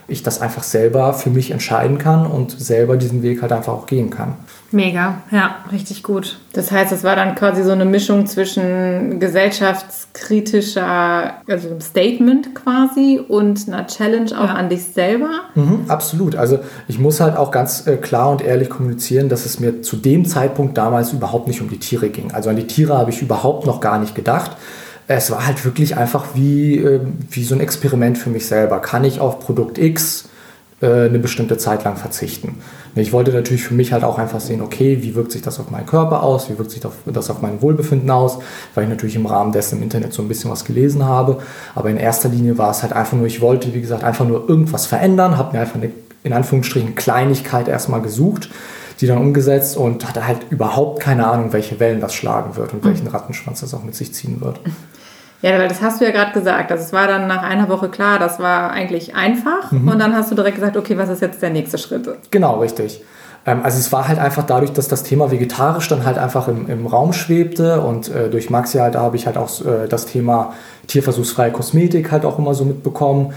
ich 0.08 0.22
das 0.22 0.40
einfach 0.40 0.62
selber 0.62 1.14
für 1.14 1.32
mich 1.32 1.50
entscheiden 1.50 1.98
kann 1.98 2.28
und 2.28 2.52
selber 2.52 2.96
diesen 2.96 3.24
Weg 3.24 3.42
halt 3.42 3.54
einfach 3.54 3.74
auch 3.74 3.88
gehen 3.88 4.12
kann. 4.12 4.36
Mega, 4.72 5.22
ja, 5.32 5.58
richtig 5.72 6.04
gut. 6.04 6.38
Das 6.54 6.72
heißt, 6.72 6.92
es 6.92 7.04
war 7.04 7.16
dann 7.16 7.34
quasi 7.36 7.64
so 7.64 7.72
eine 7.72 7.86
Mischung 7.86 8.28
zwischen 8.28 9.20
gesellschaftskritischer, 9.20 11.36
also 11.48 11.70
einem 11.70 11.80
Statement 11.80 12.54
quasi 12.54 13.22
und 13.26 13.66
einer 13.68 13.88
Challenge 13.88 14.30
auch 14.38 14.50
ja. 14.50 14.56
an 14.56 14.68
dich 14.70 14.84
selber. 14.84 15.30
Mhm, 15.56 15.86
absolut. 15.88 16.36
Also 16.36 16.60
ich 16.88 17.00
muss 17.00 17.22
halt 17.22 17.38
auch 17.38 17.52
ganz 17.52 17.88
äh, 17.88 17.98
klar 17.98 18.32
und 18.32 18.44
ehrlich 18.44 18.70
kommunizieren, 18.70 19.30
dass 19.30 19.46
es 19.46 19.60
mir 19.60 19.82
zu 19.82 19.96
dem 19.96 20.26
Zeitpunkt 20.26 20.78
damals 20.78 21.14
überhaupt 21.14 21.48
nicht 21.48 21.62
um 21.62 21.70
die 21.70 21.80
Tiere 21.80 22.10
ging. 22.10 22.34
Also 22.34 22.50
an 22.50 22.58
die 22.58 22.68
Tiere 22.68 22.98
habe 22.98 23.12
ich 23.12 23.22
überhaupt 23.22 23.66
noch 23.66 23.80
gar 23.80 24.00
nicht 24.00 24.16
gedacht 24.16 24.58
es 25.08 25.32
war 25.32 25.48
halt 25.48 25.64
wirklich 25.64 25.96
einfach 25.96 26.36
wie, 26.36 26.78
ähm, 26.78 27.18
wie 27.30 27.44
so 27.44 27.56
ein 27.56 27.62
Experiment 27.62 28.18
für 28.18 28.30
mich 28.30 28.46
selber. 28.46 28.80
Kann 28.80 29.06
ich 29.06 29.20
auf 29.20 29.40
Produkt 29.40 29.78
X 29.78 30.30
äh, 30.82 31.06
eine 31.06 31.20
bestimmte 31.20 31.58
Zeit 31.58 31.86
lang 31.86 31.96
verzichten? 31.96 32.58
Ich 33.00 33.14
wollte 33.14 33.32
natürlich 33.32 33.64
für 33.64 33.74
mich 33.74 33.94
halt 33.94 34.04
auch 34.04 34.18
einfach 34.18 34.40
sehen, 34.40 34.62
okay, 34.62 35.00
wie 35.02 35.16
wirkt 35.16 35.32
sich 35.32 35.42
das 35.42 35.60
auf 35.60 35.70
meinen 35.72 35.86
Körper 35.86 36.24
aus, 36.24 36.50
wie 36.50 36.58
wirkt 36.58 36.72
sich 36.72 36.82
das 37.06 37.30
auf 37.30 37.42
mein 37.42 37.62
Wohlbefinden 37.62 38.10
aus, 38.10 38.40
weil 38.74 38.86
ich 38.86 38.90
natürlich 38.90 39.16
im 39.16 39.26
Rahmen 39.26 39.52
dessen 39.52 39.78
im 39.78 39.84
Internet 39.84 40.14
so 40.14 40.22
ein 40.22 40.28
bisschen 40.28 40.52
was 40.52 40.66
gelesen 40.66 41.06
habe. 41.06 41.40
Aber 41.76 41.90
in 41.90 41.98
erster 41.98 42.30
Linie 42.30 42.58
war 42.58 42.72
es 42.72 42.84
halt 42.84 42.94
einfach 42.94 43.18
nur, 43.18 43.28
ich 43.28 43.42
wollte, 43.42 43.74
wie 43.74 43.82
gesagt, 43.82 44.04
einfach 44.04 44.26
nur 44.26 44.48
irgendwas 44.50 44.86
verändern, 44.86 45.38
habe 45.38 45.56
mir 45.56 45.62
einfach 45.62 45.76
eine, 45.76 45.92
in 46.24 46.34
Anführungsstrichen, 46.34 46.96
Kleinigkeit 46.96 47.68
erstmal 47.68 48.02
gesucht, 48.02 48.50
die 49.00 49.08
dann 49.08 49.18
umgesetzt 49.20 49.78
und 49.78 50.08
hatte 50.08 50.28
halt 50.28 50.40
überhaupt 50.50 51.00
keine 51.00 51.28
Ahnung, 51.28 51.54
welche 51.54 51.80
Wellen 51.80 52.02
das 52.02 52.14
schlagen 52.14 52.56
wird 52.56 52.74
und 52.74 52.84
welchen 52.84 53.08
Rattenschwanz 53.08 53.62
das 53.62 53.74
auch 53.74 53.84
mit 53.84 53.96
sich 53.96 54.14
ziehen 54.14 54.42
wird. 54.42 54.60
Ja, 55.42 55.52
weil 55.60 55.68
das 55.68 55.82
hast 55.82 56.02
du 56.02 56.06
ja 56.06 56.12
gerade 56.12 56.32
gesagt. 56.32 56.72
Also 56.72 56.84
es 56.84 56.94
war 56.94 57.08
dann 57.08 57.28
nach 57.28 57.44
einer 57.44 57.70
Woche 57.70 57.90
klar, 57.90 58.20
das 58.20 58.40
war 58.40 58.72
eigentlich 58.72 59.16
einfach. 59.16 59.72
Mhm. 59.72 59.88
Und 59.88 60.00
dann 60.00 60.16
hast 60.16 60.32
du 60.32 60.36
direkt 60.36 60.56
gesagt, 60.56 60.78
okay, 60.78 60.98
was 60.98 61.10
ist 61.10 61.22
jetzt 61.22 61.42
der 61.42 61.52
nächste 61.52 61.78
Schritt? 61.78 62.10
Genau, 62.32 62.60
richtig. 62.60 63.02
Ähm, 63.46 63.62
also 63.64 63.80
es 63.80 63.92
war 63.92 64.08
halt 64.08 64.20
einfach 64.20 64.44
dadurch, 64.44 64.74
dass 64.74 64.88
das 64.88 65.04
Thema 65.04 65.32
vegetarisch 65.32 65.88
dann 65.88 66.06
halt 66.06 66.18
einfach 66.18 66.48
im, 66.48 66.68
im 66.70 66.86
Raum 66.86 67.14
schwebte 67.14 67.82
und 67.82 68.10
äh, 68.10 68.30
durch 68.30 68.50
Maxi 68.50 68.80
halt, 68.80 68.96
da 68.96 69.02
habe 69.02 69.16
ich 69.16 69.26
halt 69.26 69.38
auch 69.38 69.50
äh, 69.62 69.88
das 69.88 70.06
Thema 70.06 70.54
tierversuchsfreie 70.88 71.52
Kosmetik 71.52 72.12
halt 72.12 72.26
auch 72.26 72.38
immer 72.38 72.54
so 72.54 72.66
mitbekommen. 72.66 73.34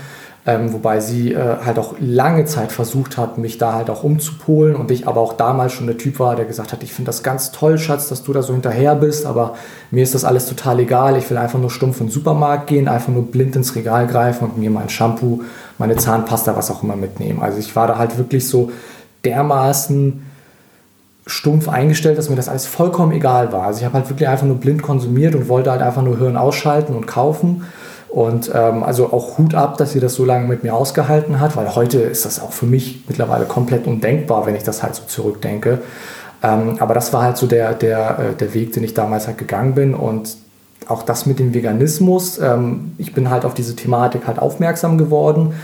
Ähm, 0.50 0.72
wobei 0.72 0.98
sie 0.98 1.32
äh, 1.32 1.58
halt 1.64 1.78
auch 1.78 1.94
lange 2.00 2.44
Zeit 2.44 2.72
versucht 2.72 3.16
hat, 3.16 3.38
mich 3.38 3.58
da 3.58 3.74
halt 3.74 3.88
auch 3.88 4.02
umzupolen 4.02 4.74
und 4.74 4.90
ich 4.90 5.06
aber 5.06 5.20
auch 5.20 5.34
damals 5.34 5.74
schon 5.74 5.86
der 5.86 5.96
Typ 5.96 6.18
war, 6.18 6.34
der 6.34 6.44
gesagt 6.44 6.72
hat, 6.72 6.82
ich 6.82 6.92
finde 6.92 7.10
das 7.10 7.22
ganz 7.22 7.52
toll, 7.52 7.78
Schatz, 7.78 8.08
dass 8.08 8.24
du 8.24 8.32
da 8.32 8.42
so 8.42 8.52
hinterher 8.52 8.96
bist, 8.96 9.26
aber 9.26 9.54
mir 9.92 10.02
ist 10.02 10.12
das 10.12 10.24
alles 10.24 10.46
total 10.46 10.80
egal. 10.80 11.16
Ich 11.16 11.30
will 11.30 11.36
einfach 11.36 11.60
nur 11.60 11.70
stumpf 11.70 12.00
in 12.00 12.06
den 12.06 12.12
Supermarkt 12.12 12.66
gehen, 12.66 12.88
einfach 12.88 13.12
nur 13.12 13.30
blind 13.30 13.54
ins 13.54 13.76
Regal 13.76 14.08
greifen 14.08 14.46
und 14.46 14.58
mir 14.58 14.70
mein 14.70 14.88
Shampoo, 14.88 15.42
meine 15.78 15.94
Zahnpasta, 15.94 16.56
was 16.56 16.68
auch 16.72 16.82
immer 16.82 16.96
mitnehmen. 16.96 17.40
Also 17.40 17.58
ich 17.58 17.76
war 17.76 17.86
da 17.86 17.96
halt 17.96 18.18
wirklich 18.18 18.48
so 18.48 18.72
dermaßen 19.24 20.26
stumpf 21.28 21.68
eingestellt, 21.68 22.18
dass 22.18 22.28
mir 22.28 22.34
das 22.34 22.48
alles 22.48 22.66
vollkommen 22.66 23.12
egal 23.12 23.52
war. 23.52 23.66
Also 23.66 23.80
ich 23.80 23.84
habe 23.84 23.94
halt 23.94 24.08
wirklich 24.08 24.28
einfach 24.28 24.46
nur 24.46 24.56
blind 24.56 24.82
konsumiert 24.82 25.36
und 25.36 25.48
wollte 25.48 25.70
halt 25.70 25.82
einfach 25.82 26.02
nur 26.02 26.18
Hirn 26.18 26.36
ausschalten 26.36 26.96
und 26.96 27.06
kaufen. 27.06 27.66
Und 28.10 28.50
ähm, 28.52 28.82
also 28.82 29.12
auch 29.12 29.38
Hut 29.38 29.54
ab, 29.54 29.78
dass 29.78 29.92
sie 29.92 30.00
das 30.00 30.14
so 30.14 30.24
lange 30.24 30.48
mit 30.48 30.64
mir 30.64 30.74
ausgehalten 30.74 31.38
hat, 31.38 31.56
weil 31.56 31.74
heute 31.76 32.00
ist 32.00 32.24
das 32.24 32.42
auch 32.42 32.52
für 32.52 32.66
mich 32.66 33.04
mittlerweile 33.06 33.44
komplett 33.44 33.86
undenkbar, 33.86 34.46
wenn 34.46 34.56
ich 34.56 34.64
das 34.64 34.82
halt 34.82 34.96
so 34.96 35.04
zurückdenke. 35.06 35.78
Ähm, 36.42 36.76
aber 36.80 36.94
das 36.94 37.12
war 37.12 37.22
halt 37.22 37.36
so 37.36 37.46
der, 37.46 37.72
der, 37.74 38.18
äh, 38.18 38.34
der 38.34 38.52
Weg, 38.52 38.72
den 38.72 38.82
ich 38.82 38.94
damals 38.94 39.28
halt 39.28 39.38
gegangen 39.38 39.74
bin. 39.74 39.94
Und 39.94 40.36
auch 40.88 41.04
das 41.04 41.26
mit 41.26 41.38
dem 41.38 41.54
Veganismus, 41.54 42.38
ähm, 42.38 42.94
ich 42.98 43.14
bin 43.14 43.30
halt 43.30 43.44
auf 43.44 43.54
diese 43.54 43.76
Thematik 43.76 44.26
halt 44.26 44.40
aufmerksam 44.40 44.98
geworden. 44.98 45.54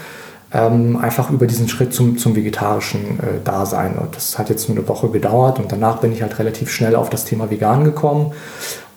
Ähm, 0.53 0.97
einfach 0.97 1.31
über 1.31 1.49
diesen 1.49 1.69
Schritt 1.69 1.93
zum, 1.93 2.17
zum 2.17 2.37
vegetarischen 2.37 3.19
äh, 3.19 3.43
Dasein. 3.43 3.99
Und 3.99 4.15
das 4.15 4.39
hat 4.39 4.51
jetzt 4.51 4.69
nur 4.69 4.79
eine 4.79 4.87
Woche 4.87 5.09
gedauert 5.09 5.59
und 5.59 5.73
danach 5.73 5.99
bin 5.99 6.13
ich 6.13 6.23
halt 6.23 6.39
relativ 6.39 6.71
schnell 6.71 6.95
auf 6.95 7.11
das 7.11 7.25
Thema 7.25 7.51
Vegan 7.51 7.83
gekommen 7.83 8.33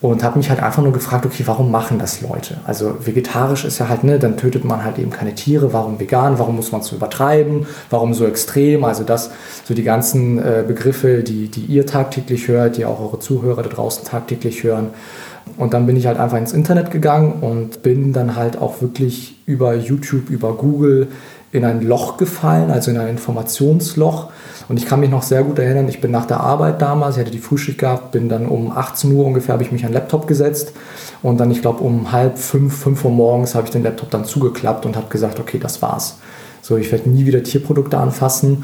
und 0.02 0.24
habe 0.24 0.38
mich 0.38 0.50
halt 0.50 0.64
einfach 0.64 0.82
nur 0.82 0.94
gefragt, 0.94 1.26
okay, 1.26 1.44
warum 1.46 1.72
machen 1.72 2.00
das 2.00 2.22
Leute? 2.22 2.58
Also 2.66 2.96
vegetarisch 3.06 3.66
ist 3.66 3.80
ja 3.80 3.90
halt, 3.90 4.06
ne, 4.06 4.18
dann 4.18 4.38
tötet 4.38 4.64
man 4.64 4.86
halt 4.86 4.98
eben 4.98 5.10
keine 5.10 5.36
Tiere. 5.36 5.74
Warum 5.74 6.00
vegan? 6.00 6.40
Warum 6.40 6.56
muss 6.56 6.72
man 6.72 6.80
es 6.80 6.88
so 6.88 6.96
übertreiben? 6.96 7.66
Warum 7.90 8.14
so 8.14 8.26
extrem? 8.26 8.86
Also 8.86 9.04
das, 9.04 9.32
so 9.66 9.74
die 9.74 9.84
ganzen 9.84 10.40
äh, 10.40 10.64
Begriffe, 10.66 11.22
die, 11.22 11.50
die 11.50 11.66
ihr 11.66 11.86
tagtäglich 11.86 12.48
hört, 12.48 12.78
die 12.78 12.86
auch 12.86 13.02
eure 13.02 13.20
Zuhörer 13.20 13.62
da 13.62 13.70
draußen 13.70 14.06
tagtäglich 14.06 14.64
hören. 14.64 14.92
Und 15.58 15.74
dann 15.74 15.86
bin 15.86 15.98
ich 15.98 16.08
halt 16.08 16.18
einfach 16.18 16.38
ins 16.38 16.54
Internet 16.54 16.92
gegangen 16.92 17.42
und 17.42 17.82
bin 17.82 18.14
dann 18.14 18.38
halt 18.38 18.58
auch 18.58 18.82
wirklich 18.82 19.36
über 19.46 19.76
YouTube, 19.76 20.30
über 20.30 20.54
Google 20.54 21.10
in 21.52 21.66
ein 21.66 21.82
Loch 21.82 22.18
gefallen, 22.18 22.72
also 22.72 22.92
in 22.92 22.98
ein 22.98 23.08
Informationsloch 23.08 24.28
und 24.68 24.78
ich 24.78 24.86
kann 24.86 25.00
mich 25.00 25.10
noch 25.10 25.24
sehr 25.24 25.44
gut 25.44 25.58
erinnern, 25.60 25.88
ich 25.88 26.00
bin 26.00 26.12
nach 26.12 26.26
der 26.26 26.40
Arbeit 26.42 26.82
damals, 26.82 27.16
ich 27.16 27.22
hatte 27.22 27.32
die 27.32 27.40
Frühschicht 27.40 27.80
gehabt, 27.80 28.12
bin 28.12 28.30
dann 28.30 28.46
um 28.46 28.72
18 28.72 29.12
Uhr 29.12 29.26
ungefähr, 29.26 29.54
habe 29.54 29.64
ich 29.64 29.72
mich 29.72 29.84
an 29.84 29.92
den 29.92 29.96
Laptop 29.96 30.28
gesetzt 30.28 30.74
und 31.24 31.40
dann, 31.40 31.50
ich 31.52 31.62
glaube, 31.62 31.84
um 31.84 32.12
halb 32.12 32.38
fünf, 32.38 32.76
fünf 32.76 33.04
Uhr 33.04 33.12
morgens 33.12 33.56
habe 33.56 33.66
ich 33.66 33.72
den 33.72 33.84
Laptop 33.84 34.12
dann 34.12 34.26
zugeklappt 34.26 34.86
und 34.86 34.96
habe 34.96 35.08
gesagt, 35.10 35.40
okay, 35.40 35.60
das 35.60 35.82
war's. 35.82 36.18
So, 36.62 36.78
ich 36.78 36.92
werde 36.92 37.10
nie 37.10 37.26
wieder 37.26 37.42
Tierprodukte 37.42 37.98
anfassen. 37.98 38.64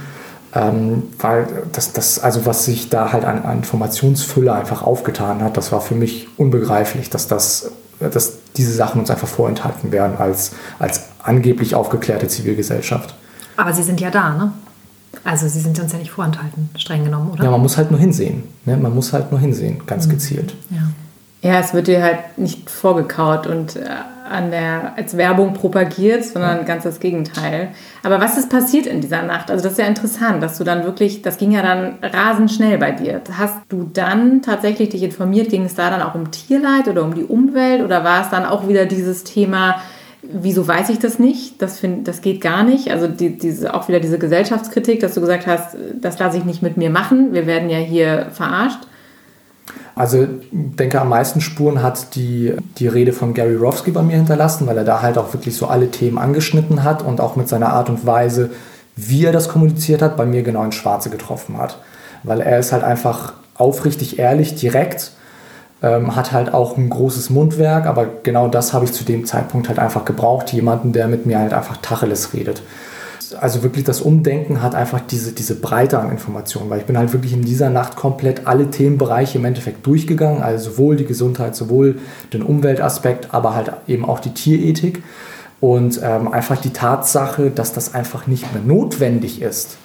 Ähm, 0.54 1.04
weil 1.20 1.48
das, 1.74 1.92
das, 1.92 2.20
also 2.20 2.46
was 2.46 2.64
sich 2.64 2.90
da 2.90 3.12
halt 3.12 3.26
an, 3.26 3.44
an 3.44 3.58
Informationsfülle 3.58 4.54
einfach 4.54 4.84
aufgetan 4.84 5.42
hat, 5.42 5.58
das 5.58 5.74
war 5.74 5.82
für 5.82 5.96
mich 5.96 6.28
unbegreiflich, 6.38 7.10
dass 7.10 7.28
das 7.28 7.72
dass 8.00 8.34
diese 8.58 8.74
Sachen 8.74 9.00
uns 9.02 9.10
einfach 9.10 9.28
vorenthalten 9.28 9.92
werden 9.92 10.18
als, 10.18 10.52
als 10.80 11.04
angeblich 11.26 11.76
aufgeklärte 11.76 12.28
Zivilgesellschaft. 12.28 13.16
Aber 13.58 13.74
sie 13.74 13.84
sind 13.84 14.00
ja 14.00 14.12
da, 14.12 14.34
ne? 14.36 14.52
Also 15.24 15.48
sie 15.48 15.60
sind 15.60 15.80
uns 15.80 15.92
ja 15.92 15.98
nicht 15.98 16.12
vorenthalten, 16.12 16.70
streng 16.78 17.04
genommen, 17.06 17.32
oder? 17.32 17.46
Ja, 17.46 17.52
man 17.52 17.62
muss 17.62 17.78
halt 17.78 17.90
nur 17.90 18.00
hinsehen. 18.00 18.44
Ne? 18.66 18.78
Man 18.78 18.94
muss 18.94 19.14
halt 19.14 19.32
nur 19.32 19.40
hinsehen, 19.40 19.82
ganz 19.86 20.08
mhm. 20.08 20.12
gezielt. 20.12 20.54
Ja. 20.70 21.50
ja, 21.50 21.60
es 21.60 21.74
wird 21.74 21.88
dir 21.88 22.04
halt 22.04 22.38
nicht 22.38 22.70
vorgekaut 22.70 23.48
und 23.48 23.78
äh, 23.78 23.86
an 24.30 24.52
der, 24.52 24.94
als 24.98 25.18
Werbung 25.18 25.54
propagiert, 25.54 26.26
sondern 26.26 26.58
ja. 26.58 26.64
ganz 26.64 26.84
das 26.84 27.00
Gegenteil. 27.00 27.70
Aber 28.04 28.20
was 28.20 28.38
ist 28.38 28.50
passiert 28.50 28.88
in 28.88 29.02
dieser 29.02 29.22
Nacht? 29.22 29.50
Also 29.52 29.64
das 29.64 29.74
ist 29.74 29.80
ja 29.80 29.86
interessant, 29.86 30.44
dass 30.44 30.58
du 30.58 30.64
dann 30.64 30.84
wirklich, 30.84 31.22
das 31.22 31.38
ging 31.38 31.52
ja 31.52 31.62
dann 31.62 31.94
rasend 32.02 32.52
schnell 32.52 32.78
bei 32.78 32.92
dir. 32.92 33.22
Hast 33.38 33.58
du 33.70 33.90
dann 33.94 34.42
tatsächlich 34.42 34.90
dich 34.90 35.04
informiert, 35.04 35.50
ging 35.50 35.64
es 35.64 35.76
da 35.76 35.90
dann 35.90 36.02
auch 36.02 36.16
um 36.16 36.32
Tierleid 36.32 36.88
oder 36.88 37.04
um 37.04 37.14
die 37.14 37.24
Umwelt 37.24 37.84
oder 37.84 38.04
war 38.04 38.24
es 38.24 38.30
dann 38.30 38.46
auch 38.46 38.68
wieder 38.68 38.86
dieses 38.86 39.24
Thema, 39.24 39.82
wieso 40.32 40.68
weiß 40.68 40.90
ich 40.90 41.00
das 41.00 41.20
nicht? 41.20 41.62
Das, 41.62 41.80
find, 41.80 42.08
das 42.08 42.22
geht 42.22 42.42
gar 42.42 42.64
nicht. 42.64 42.92
Also 42.92 43.08
die, 43.08 43.38
diese, 43.38 43.74
auch 43.74 43.88
wieder 43.88 44.00
diese 44.00 44.20
Gesellschaftskritik, 44.20 45.00
dass 45.00 45.14
du 45.14 45.22
gesagt 45.22 45.48
hast, 45.48 45.76
das 46.00 46.20
lasse 46.20 46.38
ich 46.38 46.46
nicht 46.46 46.62
mit 46.62 46.78
mir 46.78 46.90
machen. 46.90 47.34
Wir 47.34 47.48
werden 47.48 47.70
ja 47.70 47.78
hier 47.78 48.28
verarscht. 48.32 48.80
Also 49.96 50.24
ich 50.24 50.28
denke, 50.52 51.00
am 51.00 51.10
meisten 51.10 51.40
Spuren 51.40 51.82
hat 51.82 52.16
die, 52.16 52.54
die 52.78 52.88
Rede 52.88 53.14
von 53.14 53.34
Gary 53.34 53.56
Rofsky 53.56 53.92
bei 53.92 54.02
mir 54.02 54.18
hinterlassen, 54.18 54.68
weil 54.68 54.78
er 54.78 54.84
da 54.84 55.02
halt 55.02 55.18
auch 55.18 55.34
wirklich 55.34 55.56
so 55.56 55.68
alle 55.68 55.90
Themen 55.90 56.18
angeschnitten 56.18 56.84
hat 56.84 57.02
und 57.02 57.22
auch 57.22 57.38
mit 57.38 57.48
seiner 57.48 57.70
Art 57.70 57.90
und 57.90 58.06
Weise, 58.06 58.50
wie 58.98 59.26
er 59.26 59.32
das 59.32 59.48
kommuniziert 59.48 60.02
hat, 60.02 60.18
bei 60.18 60.26
mir 60.26 60.44
genau 60.44 60.64
ins 60.64 60.76
Schwarze 60.76 61.10
getroffen 61.10 61.58
hat. 61.58 61.80
Weil 62.24 62.42
er 62.42 62.60
ist 62.60 62.74
halt 62.74 62.84
einfach 62.84 63.34
aufrichtig 63.56 64.20
ehrlich, 64.20 64.56
direkt, 64.56 65.12
ähm, 65.82 66.16
hat 66.16 66.32
halt 66.32 66.54
auch 66.54 66.78
ein 66.78 66.90
großes 66.90 67.30
Mundwerk, 67.30 67.86
aber 67.86 68.08
genau 68.24 68.48
das 68.48 68.74
habe 68.74 68.86
ich 68.86 68.94
zu 68.94 69.04
dem 69.04 69.26
Zeitpunkt 69.26 69.70
halt 69.70 69.80
einfach 69.80 70.06
gebraucht, 70.06 70.52
jemanden, 70.54 70.94
der 70.94 71.08
mit 71.08 71.26
mir 71.26 71.40
halt 71.40 71.54
einfach 71.54 71.78
Tacheles 71.78 72.34
redet 72.34 72.62
also 73.40 73.64
wirklich 73.64 73.84
das 73.84 74.02
Umdenken 74.02 74.62
hat 74.62 74.76
einfach 74.76 75.02
diese, 75.02 75.32
diese 75.32 75.56
Breite 75.56 76.00
an 76.00 76.12
Informationen, 76.12 76.70
weil 76.70 76.80
ich 76.80 76.86
bin 76.86 76.98
halt 76.98 77.14
wirklich 77.14 77.34
in 77.34 77.42
dieser 77.42 77.70
Nacht 77.70 77.96
komplett 77.96 78.48
alle 78.48 78.70
Themenbereiche 78.70 79.38
im 79.38 79.46
Endeffekt 79.46 79.86
durchgegangen, 79.86 80.44
also 80.44 80.72
sowohl 80.72 80.96
die 80.96 81.06
Gesundheit, 81.06 81.56
sowohl 81.56 82.00
den 82.34 82.42
Umweltaspekt, 82.42 83.34
aber 83.34 83.56
halt 83.56 83.72
eben 83.88 84.06
auch 84.06 84.20
die 84.20 84.34
Tierethik 84.34 85.04
und 85.60 86.00
ähm, 86.04 86.32
einfach 86.32 86.58
die 86.58 86.72
Tatsache, 86.72 87.52
dass 87.52 87.74
das 87.74 87.94
einfach 87.94 88.28
nicht 88.28 88.54
mehr 88.54 88.64
notwendig 88.64 89.42
ist 89.42 89.78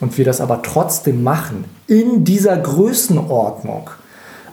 und 0.00 0.16
wir 0.18 0.24
das 0.24 0.40
aber 0.40 0.62
trotzdem 0.62 1.22
machen 1.22 1.64
in 1.86 2.24
dieser 2.24 2.56
Größenordnung. 2.56 3.90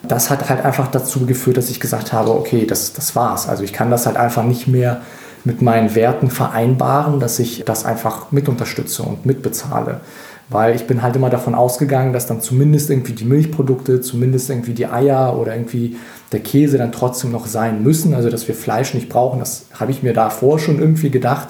Das 0.07 0.29
hat 0.29 0.49
halt 0.49 0.63
einfach 0.63 0.87
dazu 0.87 1.25
geführt, 1.25 1.57
dass 1.57 1.69
ich 1.69 1.79
gesagt 1.79 2.13
habe, 2.13 2.31
okay, 2.31 2.65
das, 2.65 2.93
das 2.93 3.15
war's. 3.15 3.47
Also 3.47 3.63
ich 3.63 3.73
kann 3.73 3.91
das 3.91 4.05
halt 4.05 4.17
einfach 4.17 4.43
nicht 4.43 4.67
mehr 4.67 5.01
mit 5.43 5.61
meinen 5.61 5.93
Werten 5.95 6.29
vereinbaren, 6.29 7.19
dass 7.19 7.39
ich 7.39 7.63
das 7.65 7.85
einfach 7.85 8.31
mit 8.31 8.49
unterstütze 8.49 9.03
und 9.03 9.25
mitbezahle. 9.25 10.01
Weil 10.49 10.75
ich 10.75 10.85
bin 10.85 11.01
halt 11.01 11.15
immer 11.15 11.29
davon 11.29 11.55
ausgegangen, 11.55 12.13
dass 12.13 12.27
dann 12.27 12.41
zumindest 12.41 12.89
irgendwie 12.89 13.13
die 13.13 13.25
Milchprodukte, 13.25 14.01
zumindest 14.01 14.49
irgendwie 14.49 14.73
die 14.73 14.87
Eier 14.87 15.37
oder 15.39 15.55
irgendwie 15.55 15.97
der 16.31 16.39
Käse 16.39 16.77
dann 16.77 16.91
trotzdem 16.91 17.31
noch 17.31 17.47
sein 17.47 17.83
müssen. 17.83 18.13
Also 18.13 18.29
dass 18.29 18.47
wir 18.47 18.55
Fleisch 18.55 18.93
nicht 18.93 19.09
brauchen, 19.09 19.39
das 19.39 19.65
habe 19.79 19.91
ich 19.91 20.03
mir 20.03 20.13
davor 20.13 20.59
schon 20.59 20.79
irgendwie 20.79 21.09
gedacht. 21.09 21.49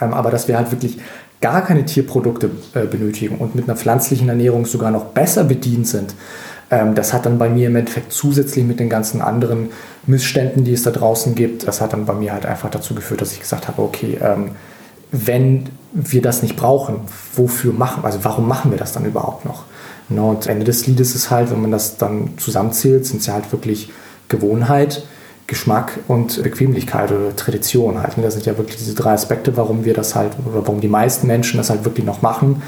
Ähm, 0.00 0.14
aber 0.14 0.30
dass 0.30 0.48
wir 0.48 0.56
halt 0.56 0.70
wirklich 0.70 0.98
gar 1.42 1.62
keine 1.62 1.84
Tierprodukte 1.84 2.50
äh, 2.74 2.86
benötigen 2.86 3.36
und 3.36 3.54
mit 3.54 3.64
einer 3.64 3.76
pflanzlichen 3.76 4.28
Ernährung 4.28 4.64
sogar 4.64 4.90
noch 4.90 5.06
besser 5.06 5.44
bedient 5.44 5.86
sind. 5.86 6.14
Ähm, 6.72 6.94
das 6.94 7.12
hat 7.12 7.26
dann 7.26 7.38
bei 7.38 7.48
mir 7.48 7.68
im 7.68 7.76
Endeffekt 7.76 8.12
zusätzlich 8.12 8.64
mit 8.64 8.80
den 8.80 8.88
ganzen 8.88 9.20
anderen 9.20 9.68
Missständen, 10.06 10.64
die 10.64 10.72
es 10.72 10.82
da 10.82 10.90
draußen 10.90 11.34
gibt, 11.36 11.68
das 11.68 11.80
hat 11.80 11.92
dann 11.92 12.06
bei 12.06 12.14
mir 12.14 12.32
halt 12.32 12.46
einfach 12.46 12.70
dazu 12.70 12.94
geführt, 12.94 13.20
dass 13.20 13.32
ich 13.32 13.40
gesagt 13.40 13.68
habe, 13.68 13.82
okay, 13.82 14.18
ähm, 14.20 14.52
wenn 15.12 15.68
wir 15.92 16.22
das 16.22 16.42
nicht 16.42 16.56
brauchen, 16.56 17.02
wofür 17.36 17.74
machen, 17.74 18.04
also 18.04 18.20
warum 18.22 18.48
machen 18.48 18.70
wir 18.70 18.78
das 18.78 18.92
dann 18.92 19.04
überhaupt 19.04 19.44
noch? 19.44 19.64
Und 20.08 20.46
Ende 20.46 20.64
des 20.64 20.86
Liedes 20.86 21.14
ist 21.14 21.30
halt, 21.30 21.50
wenn 21.50 21.62
man 21.62 21.70
das 21.70 21.96
dann 21.96 22.36
zusammenzählt, 22.36 23.06
sind 23.06 23.20
es 23.20 23.26
ja 23.26 23.34
halt 23.34 23.52
wirklich 23.52 23.90
Gewohnheit, 24.28 25.04
Geschmack 25.46 26.00
und 26.08 26.42
Bequemlichkeit 26.42 27.12
oder 27.12 27.34
Tradition 27.36 28.02
halt. 28.02 28.16
Und 28.16 28.22
das 28.22 28.34
sind 28.34 28.46
ja 28.46 28.56
wirklich 28.58 28.76
diese 28.76 28.94
drei 28.94 29.12
Aspekte, 29.12 29.56
warum 29.56 29.84
wir 29.84 29.94
das 29.94 30.14
halt, 30.14 30.32
oder 30.46 30.66
warum 30.66 30.80
die 30.80 30.88
meisten 30.88 31.26
Menschen 31.26 31.58
das 31.58 31.70
halt 31.70 31.84
wirklich 31.84 32.06
noch 32.06 32.22
machen. 32.22 32.62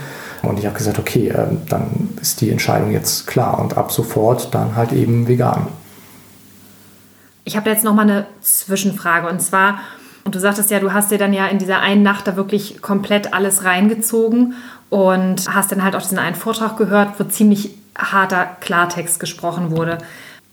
Und 0.46 0.58
ich 0.58 0.66
habe 0.66 0.76
gesagt, 0.76 0.98
okay, 0.98 1.28
ähm, 1.28 1.62
dann 1.68 2.10
ist 2.20 2.40
die 2.40 2.50
Entscheidung 2.50 2.92
jetzt 2.92 3.26
klar 3.26 3.58
und 3.58 3.76
ab 3.76 3.92
sofort 3.92 4.54
dann 4.54 4.76
halt 4.76 4.92
eben 4.92 5.28
vegan. 5.28 5.66
Ich 7.44 7.56
habe 7.56 7.68
jetzt 7.70 7.84
noch 7.84 7.94
mal 7.94 8.02
eine 8.02 8.26
Zwischenfrage 8.40 9.28
und 9.28 9.40
zwar, 9.40 9.80
und 10.24 10.34
du 10.34 10.40
sagtest 10.40 10.70
ja, 10.70 10.80
du 10.80 10.92
hast 10.92 11.10
dir 11.10 11.18
dann 11.18 11.34
ja 11.34 11.46
in 11.46 11.58
dieser 11.58 11.80
einen 11.80 12.02
Nacht 12.02 12.26
da 12.26 12.36
wirklich 12.36 12.80
komplett 12.80 13.34
alles 13.34 13.64
reingezogen 13.64 14.54
und 14.88 15.54
hast 15.54 15.70
dann 15.70 15.84
halt 15.84 15.94
auch 15.94 16.02
diesen 16.02 16.18
einen 16.18 16.34
Vortrag 16.34 16.78
gehört, 16.78 17.20
wo 17.20 17.24
ziemlich 17.24 17.76
harter 17.96 18.46
Klartext 18.60 19.20
gesprochen 19.20 19.70
wurde. 19.70 19.98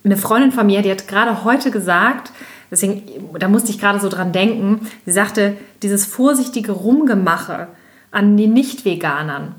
Eine 0.04 0.18
Freundin 0.18 0.52
von 0.52 0.66
mir, 0.66 0.82
die 0.82 0.92
hat 0.92 1.08
gerade 1.08 1.44
heute 1.44 1.72
gesagt, 1.72 2.32
deswegen, 2.70 3.04
da 3.40 3.48
musste 3.48 3.70
ich 3.70 3.80
gerade 3.80 4.00
so 4.00 4.10
dran 4.10 4.32
denken, 4.32 4.88
sie 5.06 5.12
sagte, 5.12 5.56
dieses 5.84 6.06
vorsichtige 6.06 6.72
Rumgemache 6.72 7.68
an 8.12 8.36
den 8.36 8.54
Nicht-Veganern, 8.54 9.56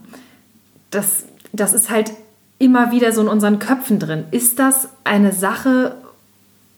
das, 0.92 1.25
das 1.52 1.72
ist 1.72 1.90
halt 1.90 2.12
immer 2.58 2.92
wieder 2.92 3.11
so 3.12 3.22
in 3.22 3.28
unseren 3.28 3.58
Köpfen 3.58 3.98
drin. 3.98 4.24
Ist 4.31 4.61
das 4.61 4.88
eine 5.02 5.33
Sache, 5.33 5.96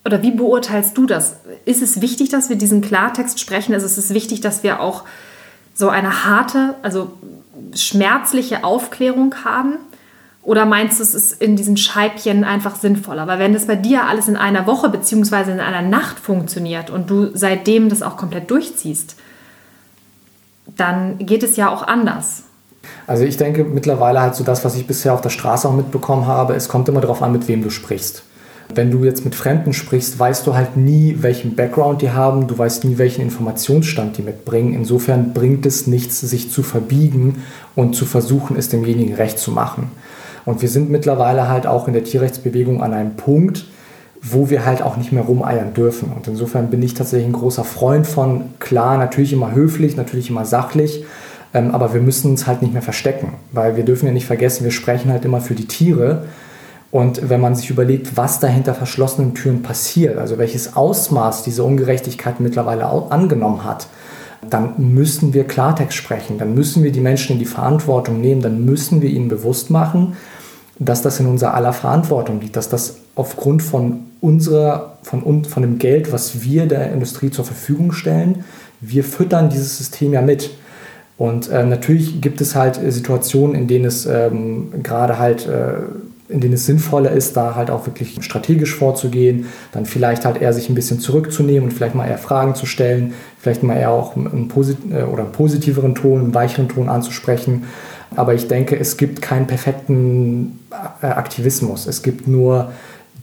oder 0.05 0.23
wie 0.23 0.31
beurteilst 0.31 0.97
du 0.97 1.05
das? 1.05 1.37
Ist 1.67 1.83
es 1.83 2.01
wichtig, 2.01 2.31
dass 2.31 2.49
wir 2.49 2.57
diesen 2.57 2.81
Klartext 2.81 3.39
sprechen? 3.39 3.75
Also 3.75 3.87
ist 3.87 3.99
es 3.99 4.15
wichtig, 4.15 4.41
dass 4.41 4.63
wir 4.63 4.81
auch 4.81 5.05
so 5.75 5.89
eine 5.89 6.25
harte, 6.25 6.75
also 6.83 7.13
schmerzliche 7.75 8.65
Aufklärung 8.65 9.35
haben? 9.45 9.75
Oder 10.43 10.67
meinst 10.67 10.99
du, 10.99 11.03
es 11.03 11.15
ist 11.15 11.41
in 11.41 11.57
diesen 11.57 11.77
Scheibchen 11.77 12.45
einfach 12.45 12.77
sinnvoller? 12.77 13.27
Weil 13.27 13.39
wenn 13.39 13.55
das 13.55 13.67
bei 13.67 13.77
dir 13.77 14.05
alles 14.05 14.29
in 14.29 14.37
einer 14.37 14.67
Woche 14.67 14.91
bzw. 14.91 15.53
in 15.53 15.61
einer 15.61 15.83
Nacht 15.83 16.19
funktioniert 16.19 16.91
und 16.91 17.09
du 17.11 17.31
seitdem 17.35 17.89
das 17.89 18.03
auch 18.03 18.17
komplett 18.17 18.51
durchziehst, 18.51 19.17
dann 20.67 21.19
geht 21.19 21.43
es 21.43 21.57
ja 21.57 21.71
auch 21.71 21.83
anders. 21.83 22.45
Also 23.07 23.25
ich 23.25 23.37
denke 23.37 23.65
mittlerweile 23.65 24.21
halt 24.21 24.35
so 24.35 24.45
das, 24.45 24.65
was 24.65 24.77
ich 24.77 24.87
bisher 24.87 25.13
auf 25.13 25.21
der 25.21 25.31
Straße 25.31 25.69
auch 25.69 25.75
mitbekommen 25.75 26.27
habe, 26.27 26.55
es 26.55 26.69
kommt 26.69 26.89
immer 26.89 27.01
darauf 27.01 27.23
an, 27.23 27.33
mit 27.33 27.49
wem 27.49 27.63
du 27.63 27.71
sprichst. 27.71 28.23
Wenn 28.75 28.91
du 28.91 29.05
jetzt 29.05 29.25
mit 29.25 29.35
Fremden 29.35 29.75
sprichst, 29.75 30.19
weißt 30.19 30.47
du 30.47 30.55
halt 30.55 30.77
nie, 30.77 31.19
welchen 31.21 31.55
Background 31.55 32.01
die 32.01 32.11
haben, 32.11 32.47
du 32.47 32.57
weißt 32.57 32.85
nie, 32.85 32.97
welchen 32.97 33.21
Informationsstand 33.21 34.17
die 34.17 34.23
mitbringen. 34.23 34.73
Insofern 34.73 35.35
bringt 35.35 35.67
es 35.67 35.87
nichts, 35.87 36.21
sich 36.21 36.51
zu 36.51 36.63
verbiegen 36.63 37.43
und 37.75 37.95
zu 37.95 38.07
versuchen, 38.07 38.57
es 38.57 38.71
demjenigen 38.71 39.15
recht 39.15 39.39
zu 39.39 39.51
machen. 39.51 39.93
Und 40.47 40.63
wir 40.63 40.69
sind 40.69 40.91
mittlerweile 40.91 41.49
halt 41.49 41.67
auch 41.67 41.89
in 41.89 41.95
der 41.95 42.05
Tierrechtsbewegung 42.05 42.83
an 42.83 42.95
einem 42.95 43.17
Punkt, 43.17 43.67
wo 44.23 44.49
wir 44.49 44.65
halt 44.65 44.83
auch 44.83 44.97
nicht 44.97 45.13
mehr 45.13 45.25
rumeiern 45.25 45.75
dürfen. 45.75 46.11
Und 46.11 46.27
insofern 46.27 46.71
bin 46.71 46.83
ich 46.83 46.95
tatsächlich 46.95 47.29
ein 47.29 47.35
großer 47.35 47.65
Freund 47.65 48.07
von, 48.07 48.55
klar, 48.59 48.97
natürlich 48.97 49.35
immer 49.35 49.53
höflich, 49.53 49.97
natürlich 49.97 50.31
immer 50.31 50.47
sachlich, 50.47 51.05
aber 51.55 51.95
wir 51.95 52.01
müssen 52.01 52.33
uns 52.33 52.47
halt 52.47 52.63
nicht 52.63 52.73
mehr 52.73 52.83
verstecken, 52.83 53.35
weil 53.53 53.77
wir 53.77 53.85
dürfen 53.85 54.07
ja 54.07 54.13
nicht 54.13 54.27
vergessen, 54.27 54.65
wir 54.65 54.73
sprechen 54.73 55.11
halt 55.11 55.25
immer 55.25 55.41
für 55.41 55.55
die 55.55 55.67
Tiere 55.67 56.25
und 56.91 57.29
wenn 57.29 57.41
man 57.41 57.55
sich 57.55 57.71
überlegt, 57.71 58.17
was 58.17 58.39
da 58.39 58.47
hinter 58.47 58.75
verschlossenen 58.75 59.35
Türen 59.35 59.63
passiert, 59.63 60.17
also 60.17 60.39
welches 60.39 60.77
Ausmaß 60.77 61.43
diese 61.43 61.65
Ungerechtigkeit 61.65 62.39
mittlerweile 62.39 62.87
angenommen 62.87 63.65
hat, 63.65 63.89
dann 64.49 64.75
müssen 64.77 65.35
wir 65.35 65.45
Klartext 65.45 65.97
sprechen, 65.97 66.39
dann 66.39 66.55
müssen 66.55 66.83
wir 66.85 66.93
die 66.93 67.01
Menschen 67.01 67.33
in 67.33 67.39
die 67.39 67.47
Verantwortung 67.47 68.21
nehmen, 68.21 68.43
dann 68.43 68.65
müssen 68.65 69.03
wir 69.03 69.11
ihnen 69.11 69.29
bewusst 69.29 69.71
machen, 69.71 70.17
dass 70.79 71.03
das 71.03 71.19
in 71.19 71.27
unserer 71.27 71.55
aller 71.55 71.73
Verantwortung 71.73 72.41
liegt, 72.41 72.57
dass 72.57 72.69
das 72.69 72.99
aufgrund 73.15 73.63
von 73.63 74.01
unserer, 74.21 74.99
von, 75.03 75.45
von 75.45 75.63
dem 75.63 75.79
Geld, 75.79 76.13
was 76.13 76.43
wir 76.43 76.67
der 76.67 76.93
Industrie 76.93 77.31
zur 77.31 77.45
Verfügung 77.45 77.93
stellen, 77.93 78.45
wir 78.81 79.05
füttern 79.05 79.51
dieses 79.51 79.79
System 79.79 80.13
ja 80.13 80.23
mit. 80.23 80.51
Und 81.17 81.49
äh, 81.51 81.65
natürlich 81.65 82.21
gibt 82.21 82.41
es 82.41 82.55
halt 82.55 82.81
Situationen, 82.89 83.55
in 83.55 83.69
denen 83.69 83.85
es 83.85 84.07
ähm, 84.07 84.83
gerade 84.83 85.19
halt 85.19 85.47
äh, 85.47 85.75
in 86.29 86.41
denen 86.41 86.55
es 86.55 86.65
sinnvoller 86.65 87.11
ist, 87.11 87.37
da 87.37 87.55
halt 87.55 87.71
auch 87.71 87.87
wirklich 87.87 88.17
strategisch 88.23 88.75
vorzugehen, 88.75 89.47
dann 89.73 89.85
vielleicht 89.85 90.25
halt 90.25 90.41
eher 90.41 90.53
sich 90.53 90.71
ein 90.71 90.75
bisschen 90.75 90.99
zurückzunehmen 90.99 91.65
und 91.65 91.73
vielleicht 91.73 91.95
mal 91.95 92.09
eher 92.09 92.19
Fragen 92.19 92.55
zu 92.55 92.65
stellen, 92.65 93.13
vielleicht 93.39 93.63
mal 93.63 93.77
eher 93.77 93.91
auch 93.91 94.17
einen, 94.17 94.49
posit 94.49 94.79
äh, 94.91 95.03
oder 95.03 95.25
einen 95.25 95.33
positiveren 95.33 95.95
Ton, 95.95 96.21
einen 96.21 96.35
weicheren 96.35 96.69
Ton 96.69 96.89
anzusprechen. 96.89 97.65
Aber 98.17 98.33
ich 98.35 98.49
denke, 98.49 98.79
es 98.79 98.97
gibt 98.97 99.21
keinen 99.21 99.47
perfekten 99.47 100.61
äh, 101.03 101.07
Aktivismus. 101.07 101.87
Es 101.87 102.03
gibt 102.03 102.27
nur 102.27 102.73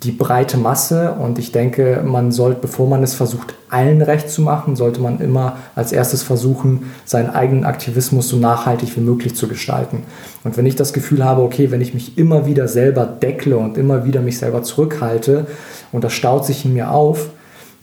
die 0.04 0.12
breite 0.12 0.58
Masse 0.58 1.12
und 1.20 1.38
ich 1.38 1.52
denke, 1.52 2.02
man 2.04 2.32
sollte, 2.32 2.62
bevor 2.62 2.88
man 2.88 3.04
es 3.04 3.14
versucht, 3.14 3.54
allen 3.70 4.02
recht 4.02 4.32
zu 4.32 4.42
machen, 4.42 4.76
sollte 4.76 5.00
man 5.00 5.20
immer 5.20 5.58
als 5.76 5.92
erstes 5.92 6.24
versuchen, 6.24 6.92
seinen 7.06 7.30
eigenen 7.30 7.66
Aktivismus 7.66 8.28
so 8.28 8.38
nachhaltig 8.38 8.96
wie 8.98 9.02
möglich 9.02 9.36
zu 9.36 9.48
gestalten. 9.48 10.04
Und 10.44 10.58
wenn 10.58 10.66
ich 10.66 10.76
das 10.76 10.94
Gefühl 10.94 11.24
habe, 11.24 11.44
okay, 11.44 11.70
wenn 11.70 11.82
ich 11.82 11.94
mich 11.94 12.18
immer 12.18 12.48
wieder 12.48 12.68
selber 12.68 13.06
deckle 13.06 13.58
und 13.58 13.78
immer 13.78 14.04
wieder 14.04 14.22
mich 14.22 14.40
selber 14.40 14.64
zurückhalte 14.64 15.46
und 15.92 16.04
das 16.04 16.14
staut 16.14 16.48
sich 16.48 16.66
in 16.66 16.74
mir 16.74 16.90
auf, 16.90 17.30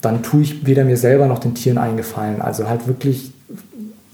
dann 0.00 0.24
tue 0.24 0.42
ich 0.42 0.66
weder 0.66 0.84
mir 0.84 0.96
selber 0.96 1.26
noch 1.26 1.38
den 1.38 1.54
Tieren 1.54 1.78
eingefallen. 1.78 2.42
Also 2.42 2.68
halt 2.68 2.88
wirklich, 2.88 3.32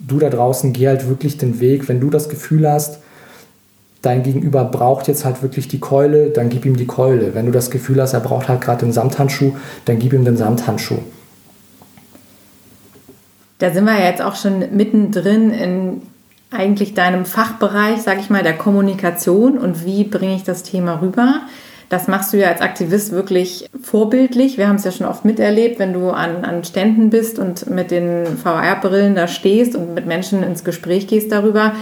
du 0.06 0.18
da 0.18 0.28
draußen, 0.28 0.74
geh 0.74 0.88
halt 0.88 1.08
wirklich 1.08 1.38
den 1.38 1.58
Weg, 1.58 1.88
wenn 1.88 2.00
du 2.00 2.10
das 2.10 2.28
Gefühl 2.28 2.70
hast, 2.70 2.98
dein 4.04 4.22
Gegenüber 4.22 4.64
braucht 4.64 5.08
jetzt 5.08 5.24
halt 5.24 5.42
wirklich 5.42 5.68
die 5.68 5.80
Keule, 5.80 6.30
dann 6.30 6.48
gib 6.48 6.64
ihm 6.64 6.76
die 6.76 6.86
Keule. 6.86 7.34
Wenn 7.34 7.46
du 7.46 7.52
das 7.52 7.70
Gefühl 7.70 8.00
hast, 8.00 8.12
er 8.12 8.20
braucht 8.20 8.48
halt 8.48 8.60
gerade 8.60 8.84
den 8.84 8.92
Samthandschuh, 8.92 9.54
dann 9.84 9.98
gib 9.98 10.12
ihm 10.12 10.24
den 10.24 10.36
Samthandschuh. 10.36 10.98
Da 13.58 13.70
sind 13.70 13.84
wir 13.84 13.98
jetzt 13.98 14.20
auch 14.20 14.36
schon 14.36 14.76
mittendrin 14.76 15.50
in 15.50 16.02
eigentlich 16.50 16.94
deinem 16.94 17.24
Fachbereich, 17.24 18.02
sage 18.02 18.20
ich 18.20 18.30
mal, 18.30 18.42
der 18.42 18.56
Kommunikation 18.56 19.58
und 19.58 19.84
wie 19.84 20.04
bringe 20.04 20.36
ich 20.36 20.44
das 20.44 20.62
Thema 20.62 21.00
rüber. 21.00 21.40
Das 21.88 22.08
machst 22.08 22.32
du 22.32 22.38
ja 22.38 22.48
als 22.48 22.60
Aktivist 22.60 23.12
wirklich 23.12 23.68
vorbildlich. 23.82 24.58
Wir 24.58 24.68
haben 24.68 24.76
es 24.76 24.84
ja 24.84 24.90
schon 24.90 25.06
oft 25.06 25.24
miterlebt, 25.24 25.78
wenn 25.78 25.92
du 25.92 26.10
an, 26.10 26.44
an 26.44 26.64
Ständen 26.64 27.10
bist 27.10 27.38
und 27.38 27.70
mit 27.70 27.90
den 27.90 28.26
VR-Brillen 28.36 29.14
da 29.14 29.28
stehst 29.28 29.76
und 29.76 29.94
mit 29.94 30.06
Menschen 30.06 30.42
ins 30.42 30.64
Gespräch 30.64 31.06
gehst 31.06 31.30
darüber 31.30 31.74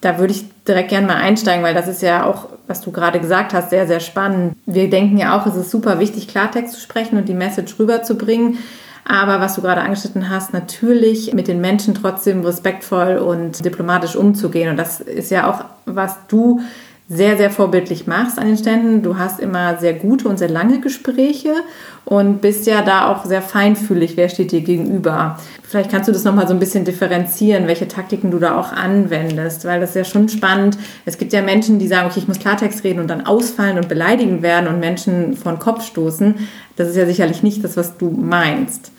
da 0.00 0.18
würde 0.18 0.32
ich 0.32 0.44
direkt 0.64 0.90
gerne 0.90 1.06
mal 1.06 1.16
einsteigen, 1.16 1.64
weil 1.64 1.74
das 1.74 1.88
ist 1.88 2.02
ja 2.02 2.24
auch 2.24 2.48
was 2.68 2.82
du 2.82 2.92
gerade 2.92 3.18
gesagt 3.18 3.54
hast, 3.54 3.70
sehr, 3.70 3.86
sehr 3.86 3.98
spannend. 3.98 4.54
Wir 4.66 4.90
denken 4.90 5.16
ja 5.16 5.36
auch, 5.36 5.46
es 5.46 5.56
ist 5.56 5.70
super 5.70 5.98
wichtig, 5.98 6.28
Klartext 6.28 6.74
zu 6.74 6.80
sprechen 6.80 7.16
und 7.16 7.28
die 7.28 7.34
Message 7.34 7.78
rüberzubringen. 7.78 8.58
Aber 9.04 9.40
was 9.40 9.54
du 9.54 9.62
gerade 9.62 9.80
angeschnitten 9.80 10.28
hast, 10.28 10.52
natürlich 10.52 11.32
mit 11.32 11.48
den 11.48 11.62
Menschen 11.62 11.94
trotzdem 11.94 12.44
respektvoll 12.44 13.16
und 13.16 13.64
diplomatisch 13.64 14.16
umzugehen. 14.16 14.68
Und 14.68 14.76
das 14.76 15.00
ist 15.00 15.30
ja 15.30 15.50
auch, 15.50 15.64
was 15.86 16.14
du 16.28 16.60
sehr, 17.08 17.38
sehr 17.38 17.50
vorbildlich 17.50 18.06
machst 18.06 18.38
an 18.38 18.46
den 18.46 18.58
Ständen. 18.58 19.02
Du 19.02 19.16
hast 19.16 19.40
immer 19.40 19.78
sehr 19.78 19.94
gute 19.94 20.28
und 20.28 20.38
sehr 20.38 20.50
lange 20.50 20.80
Gespräche 20.80 21.54
und 22.04 22.42
bist 22.42 22.66
ja 22.66 22.82
da 22.82 23.10
auch 23.10 23.24
sehr 23.24 23.40
feinfühlig, 23.40 24.16
wer 24.16 24.28
steht 24.28 24.52
dir 24.52 24.60
gegenüber. 24.60 25.38
Vielleicht 25.62 25.90
kannst 25.90 26.08
du 26.08 26.12
das 26.12 26.24
nochmal 26.24 26.46
so 26.46 26.54
ein 26.54 26.58
bisschen 26.58 26.84
differenzieren, 26.84 27.66
welche 27.66 27.88
Taktiken 27.88 28.30
du 28.30 28.38
da 28.38 28.58
auch 28.58 28.72
anwendest, 28.72 29.64
weil 29.64 29.80
das 29.80 29.90
ist 29.90 29.96
ja 29.96 30.04
schon 30.04 30.28
spannend. 30.28 30.76
Es 31.06 31.16
gibt 31.16 31.32
ja 31.32 31.40
Menschen, 31.40 31.78
die 31.78 31.88
sagen, 31.88 32.08
okay, 32.08 32.20
ich 32.20 32.28
muss 32.28 32.38
Klartext 32.38 32.84
reden 32.84 33.00
und 33.00 33.08
dann 33.08 33.26
ausfallen 33.26 33.78
und 33.78 33.88
beleidigen 33.88 34.42
werden 34.42 34.68
und 34.68 34.78
Menschen 34.78 35.34
von 35.34 35.58
Kopf 35.58 35.84
stoßen. 35.84 36.34
Das 36.76 36.88
ist 36.88 36.96
ja 36.96 37.06
sicherlich 37.06 37.42
nicht 37.42 37.64
das, 37.64 37.76
was 37.76 37.96
du 37.96 38.10
meinst. 38.10 38.92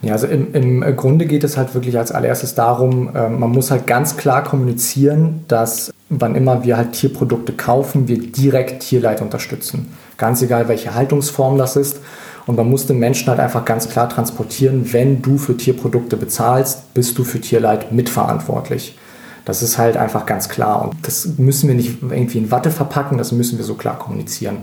Ja, 0.00 0.12
also 0.14 0.26
im, 0.26 0.54
im 0.54 0.96
Grunde 0.96 1.26
geht 1.26 1.44
es 1.44 1.56
halt 1.56 1.74
wirklich 1.74 1.98
als 1.98 2.12
allererstes 2.12 2.54
darum, 2.54 3.14
äh, 3.14 3.28
man 3.28 3.50
muss 3.50 3.70
halt 3.70 3.86
ganz 3.86 4.16
klar 4.16 4.42
kommunizieren, 4.42 5.44
dass 5.48 5.92
wann 6.08 6.34
immer 6.34 6.64
wir 6.64 6.76
halt 6.76 6.92
Tierprodukte 6.92 7.52
kaufen, 7.52 8.08
wir 8.08 8.18
direkt 8.18 8.82
Tierleid 8.82 9.22
unterstützen. 9.22 9.92
Ganz 10.18 10.42
egal, 10.42 10.68
welche 10.68 10.94
Haltungsform 10.94 11.58
das 11.58 11.76
ist. 11.76 12.00
Und 12.46 12.56
man 12.56 12.68
muss 12.68 12.86
den 12.86 12.98
Menschen 12.98 13.28
halt 13.28 13.38
einfach 13.38 13.64
ganz 13.64 13.88
klar 13.88 14.08
transportieren, 14.08 14.92
wenn 14.92 15.22
du 15.22 15.38
für 15.38 15.56
Tierprodukte 15.56 16.16
bezahlst, 16.16 16.92
bist 16.92 17.16
du 17.16 17.24
für 17.24 17.40
Tierleid 17.40 17.92
mitverantwortlich. 17.92 18.96
Das 19.44 19.62
ist 19.62 19.78
halt 19.78 19.96
einfach 19.96 20.26
ganz 20.26 20.48
klar. 20.48 20.82
Und 20.82 21.06
das 21.06 21.38
müssen 21.38 21.68
wir 21.68 21.74
nicht 21.74 21.98
irgendwie 22.02 22.38
in 22.38 22.50
Watte 22.50 22.70
verpacken, 22.70 23.18
das 23.18 23.32
müssen 23.32 23.58
wir 23.58 23.64
so 23.64 23.74
klar 23.74 23.98
kommunizieren. 23.98 24.58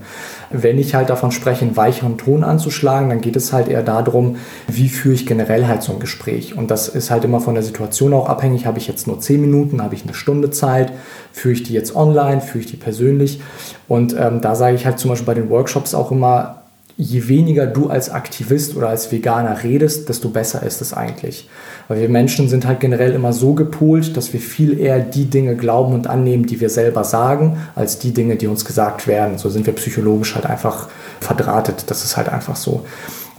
Wenn 0.50 0.80
ich 0.80 0.96
halt 0.96 1.10
davon 1.10 1.32
spreche, 1.32 1.66
einen 1.66 1.76
weicheren 1.76 2.18
Ton 2.18 2.44
anzuschlagen, 2.44 3.10
dann 3.10 3.22
geht 3.22 3.36
es 3.36 3.52
halt 3.52 3.68
eher 3.68 3.84
darum, 3.84 4.38
wie 4.68 4.90
führe 4.90 5.16
ich 5.16 5.26
generell 5.26 5.68
halt 5.68 5.84
so 5.84 5.94
ein 5.94 6.00
Gespräch. 6.00 6.58
Und 6.58 6.72
das 6.72 6.88
ist 6.88 7.12
halt 7.12 7.26
immer 7.26 7.42
von 7.42 7.56
der 7.56 7.64
Situation 7.64 8.14
auch 8.14 8.30
abhängig. 8.30 8.66
Habe 8.66 8.80
ich 8.80 8.88
jetzt 8.88 9.08
nur 9.08 9.20
zehn 9.20 9.42
Minuten, 9.42 9.82
habe 9.82 9.96
ich 9.96 10.04
eine 10.04 10.14
Stunde 10.14 10.52
Zeit, 10.52 10.94
führe 11.32 11.54
ich 11.54 11.64
die 11.64 11.74
jetzt 11.74 11.96
online, 11.96 12.42
führe 12.42 12.64
ich 12.64 12.72
die 12.72 12.78
persönlich. 12.78 13.42
Und 13.88 14.16
ähm, 14.18 14.42
da 14.42 14.56
sage 14.56 14.76
ich 14.76 14.86
halt 14.86 15.00
zum 15.00 15.10
Beispiel 15.10 15.26
bei 15.26 15.34
den 15.34 15.50
Workshops 15.50 15.94
auch 15.94 16.12
immer, 16.12 16.59
je 17.02 17.30
weniger 17.30 17.66
du 17.66 17.88
als 17.88 18.10
Aktivist 18.10 18.76
oder 18.76 18.90
als 18.90 19.10
Veganer 19.10 19.64
redest, 19.64 20.10
desto 20.10 20.28
besser 20.28 20.64
ist 20.64 20.82
es 20.82 20.94
eigentlich. 20.94 21.48
Weil 21.88 22.02
wir 22.02 22.10
Menschen 22.10 22.50
sind 22.50 22.68
halt 22.68 22.82
generell 22.82 23.14
immer 23.14 23.32
so 23.32 23.54
gepolt, 23.54 24.18
dass 24.18 24.34
wir 24.34 24.42
viel 24.42 24.78
eher 24.78 25.00
die 25.00 25.24
Dinge 25.30 25.56
glauben 25.56 25.94
und 25.94 26.08
annehmen, 26.08 26.46
die 26.46 26.60
wir 26.60 26.70
selber 26.70 27.06
sagen, 27.06 27.58
als 27.74 28.00
die 28.00 28.14
Dinge, 28.14 28.36
die 28.36 28.48
uns 28.48 28.66
gesagt 28.66 29.08
werden. 29.08 29.38
So 29.38 29.50
sind 29.50 29.66
wir 29.66 29.74
psychologisch 29.76 30.36
halt 30.36 30.46
einfach 30.46 30.90
verdrahtet. 31.20 31.86
Das 31.88 32.04
ist 32.04 32.18
halt 32.18 32.30
einfach 32.30 32.56
so. 32.56 32.86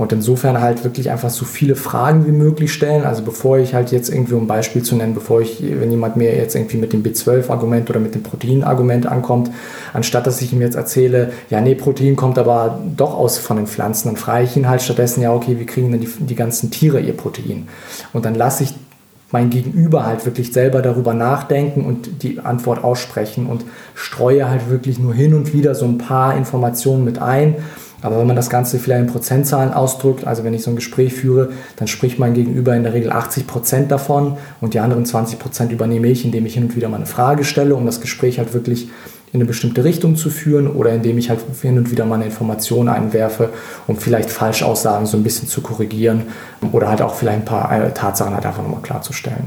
Und 0.01 0.13
insofern 0.13 0.63
halt 0.63 0.83
wirklich 0.83 1.11
einfach 1.11 1.29
so 1.29 1.45
viele 1.45 1.77
Fragen 1.77 2.27
wie 2.27 2.33
möglich 2.33 2.73
stellen. 2.73 3.05
Also 3.05 3.23
bevor 3.23 3.59
ich 3.59 3.75
halt 3.75 3.93
jetzt 3.93 4.09
irgendwie, 4.09 4.33
um 4.33 4.45
ein 4.45 4.47
Beispiel 4.47 4.83
zu 4.83 4.97
nennen, 4.97 5.13
bevor 5.13 5.43
ich, 5.43 5.63
wenn 5.63 5.91
jemand 5.91 6.17
mir 6.17 6.35
jetzt 6.35 6.55
irgendwie 6.55 6.79
mit 6.79 6.95
dem 6.95 7.03
B12-Argument 7.03 7.91
oder 7.91 8.01
mit 8.01 8.15
dem 8.15 8.23
Protein-Argument 8.23 9.05
ankommt, 9.05 9.51
anstatt 9.93 10.27
dass 10.27 10.41
ich 10.41 10.55
ihm 10.55 10.63
jetzt 10.63 10.75
erzähle, 10.75 11.33
ja, 11.51 11.61
nee, 11.61 11.75
Protein 11.75 12.17
kommt 12.17 12.39
aber 12.39 12.81
doch 12.97 13.15
aus 13.15 13.37
von 13.37 13.59
den 13.59 13.67
Pflanzen, 13.67 14.09
dann 14.09 14.17
frage 14.17 14.45
ich 14.45 14.57
ihn 14.57 14.71
halt 14.71 14.81
stattdessen, 14.81 15.21
ja, 15.21 15.35
okay, 15.35 15.59
wie 15.59 15.67
kriegen 15.67 15.93
denn 15.93 16.01
die, 16.01 16.09
die 16.09 16.35
ganzen 16.35 16.71
Tiere 16.71 17.01
ihr 17.01 17.15
Protein? 17.15 17.69
Und 18.15 18.25
dann 18.25 18.35
lasse 18.35 18.65
ich 18.65 18.75
mein 19.33 19.51
Gegenüber 19.51 20.07
halt 20.07 20.25
wirklich 20.27 20.53
selber 20.53 20.83
darüber 20.83 21.15
nachdenken 21.15 21.85
und 21.85 22.23
die 22.23 22.41
Antwort 22.41 22.83
aussprechen 22.83 23.47
und 23.47 23.65
streue 23.95 24.49
halt 24.49 24.69
wirklich 24.69 24.99
nur 24.99 25.15
hin 25.15 25.35
und 25.35 25.53
wieder 25.53 25.75
so 25.75 25.85
ein 25.85 25.99
paar 25.99 26.37
Informationen 26.37 27.05
mit 27.05 27.21
ein. 27.21 27.57
Aber 28.03 28.19
wenn 28.19 28.27
man 28.27 28.37
das 28.37 28.49
Ganze 28.49 28.79
vielleicht 28.79 29.03
in 29.03 29.13
Prozentzahlen 29.13 29.73
ausdrückt, 29.73 30.27
also 30.27 30.43
wenn 30.43 30.55
ich 30.55 30.63
so 30.63 30.71
ein 30.71 30.77
Gespräch 30.77 31.13
führe, 31.13 31.51
dann 31.77 31.87
spricht 31.87 32.19
mein 32.19 32.35
Gegenüber 32.35 32.75
in 32.75 32.83
der 32.83 32.95
Regel 32.95 33.13
80 33.13 33.47
Prozent 33.47 33.91
davon 33.91 34.39
und 34.61 34.75
die 34.75 34.81
anderen 34.81 35.05
20 35.05 35.39
Prozent 35.39 35.71
übernehme 35.71 36.09
ich, 36.09 36.25
indem 36.25 36.47
ich 36.47 36.55
hin 36.55 36.65
und 36.65 36.77
wieder 36.77 36.89
mal 36.89 36.97
eine 36.97 37.07
Frage 37.07 37.45
stelle, 37.45 37.75
um 37.75 37.85
das 37.85 38.01
Gespräch 38.01 38.39
halt 38.39 38.55
wirklich 38.55 38.89
in 39.33 39.39
eine 39.39 39.45
bestimmte 39.45 39.85
Richtung 39.85 40.17
zu 40.17 40.29
führen 40.29 40.67
oder 40.67 40.93
indem 40.93 41.17
ich 41.19 41.31
halt 41.31 41.41
hin 41.63 41.79
und 41.79 41.91
wieder 41.91 42.05
mal 42.05 42.17
eine 42.17 42.25
Information 42.25 42.89
einwerfe, 42.89 43.51
um 43.87 43.97
vielleicht 43.97 44.31
Falschaussagen 44.31 45.07
so 45.07 45.17
ein 45.17 45.23
bisschen 45.23 45.49
zu 45.49 45.61
korrigieren 45.61 46.23
oder 46.73 46.89
halt 46.89 47.01
auch 47.01 47.15
vielleicht 47.15 47.39
ein 47.39 47.45
paar 47.45 47.73
äh, 47.73 47.93
Tatsachen 47.93 48.35
halt 48.35 48.45
einfach 48.45 48.63
nochmal 48.63 48.83
klarzustellen. 48.83 49.45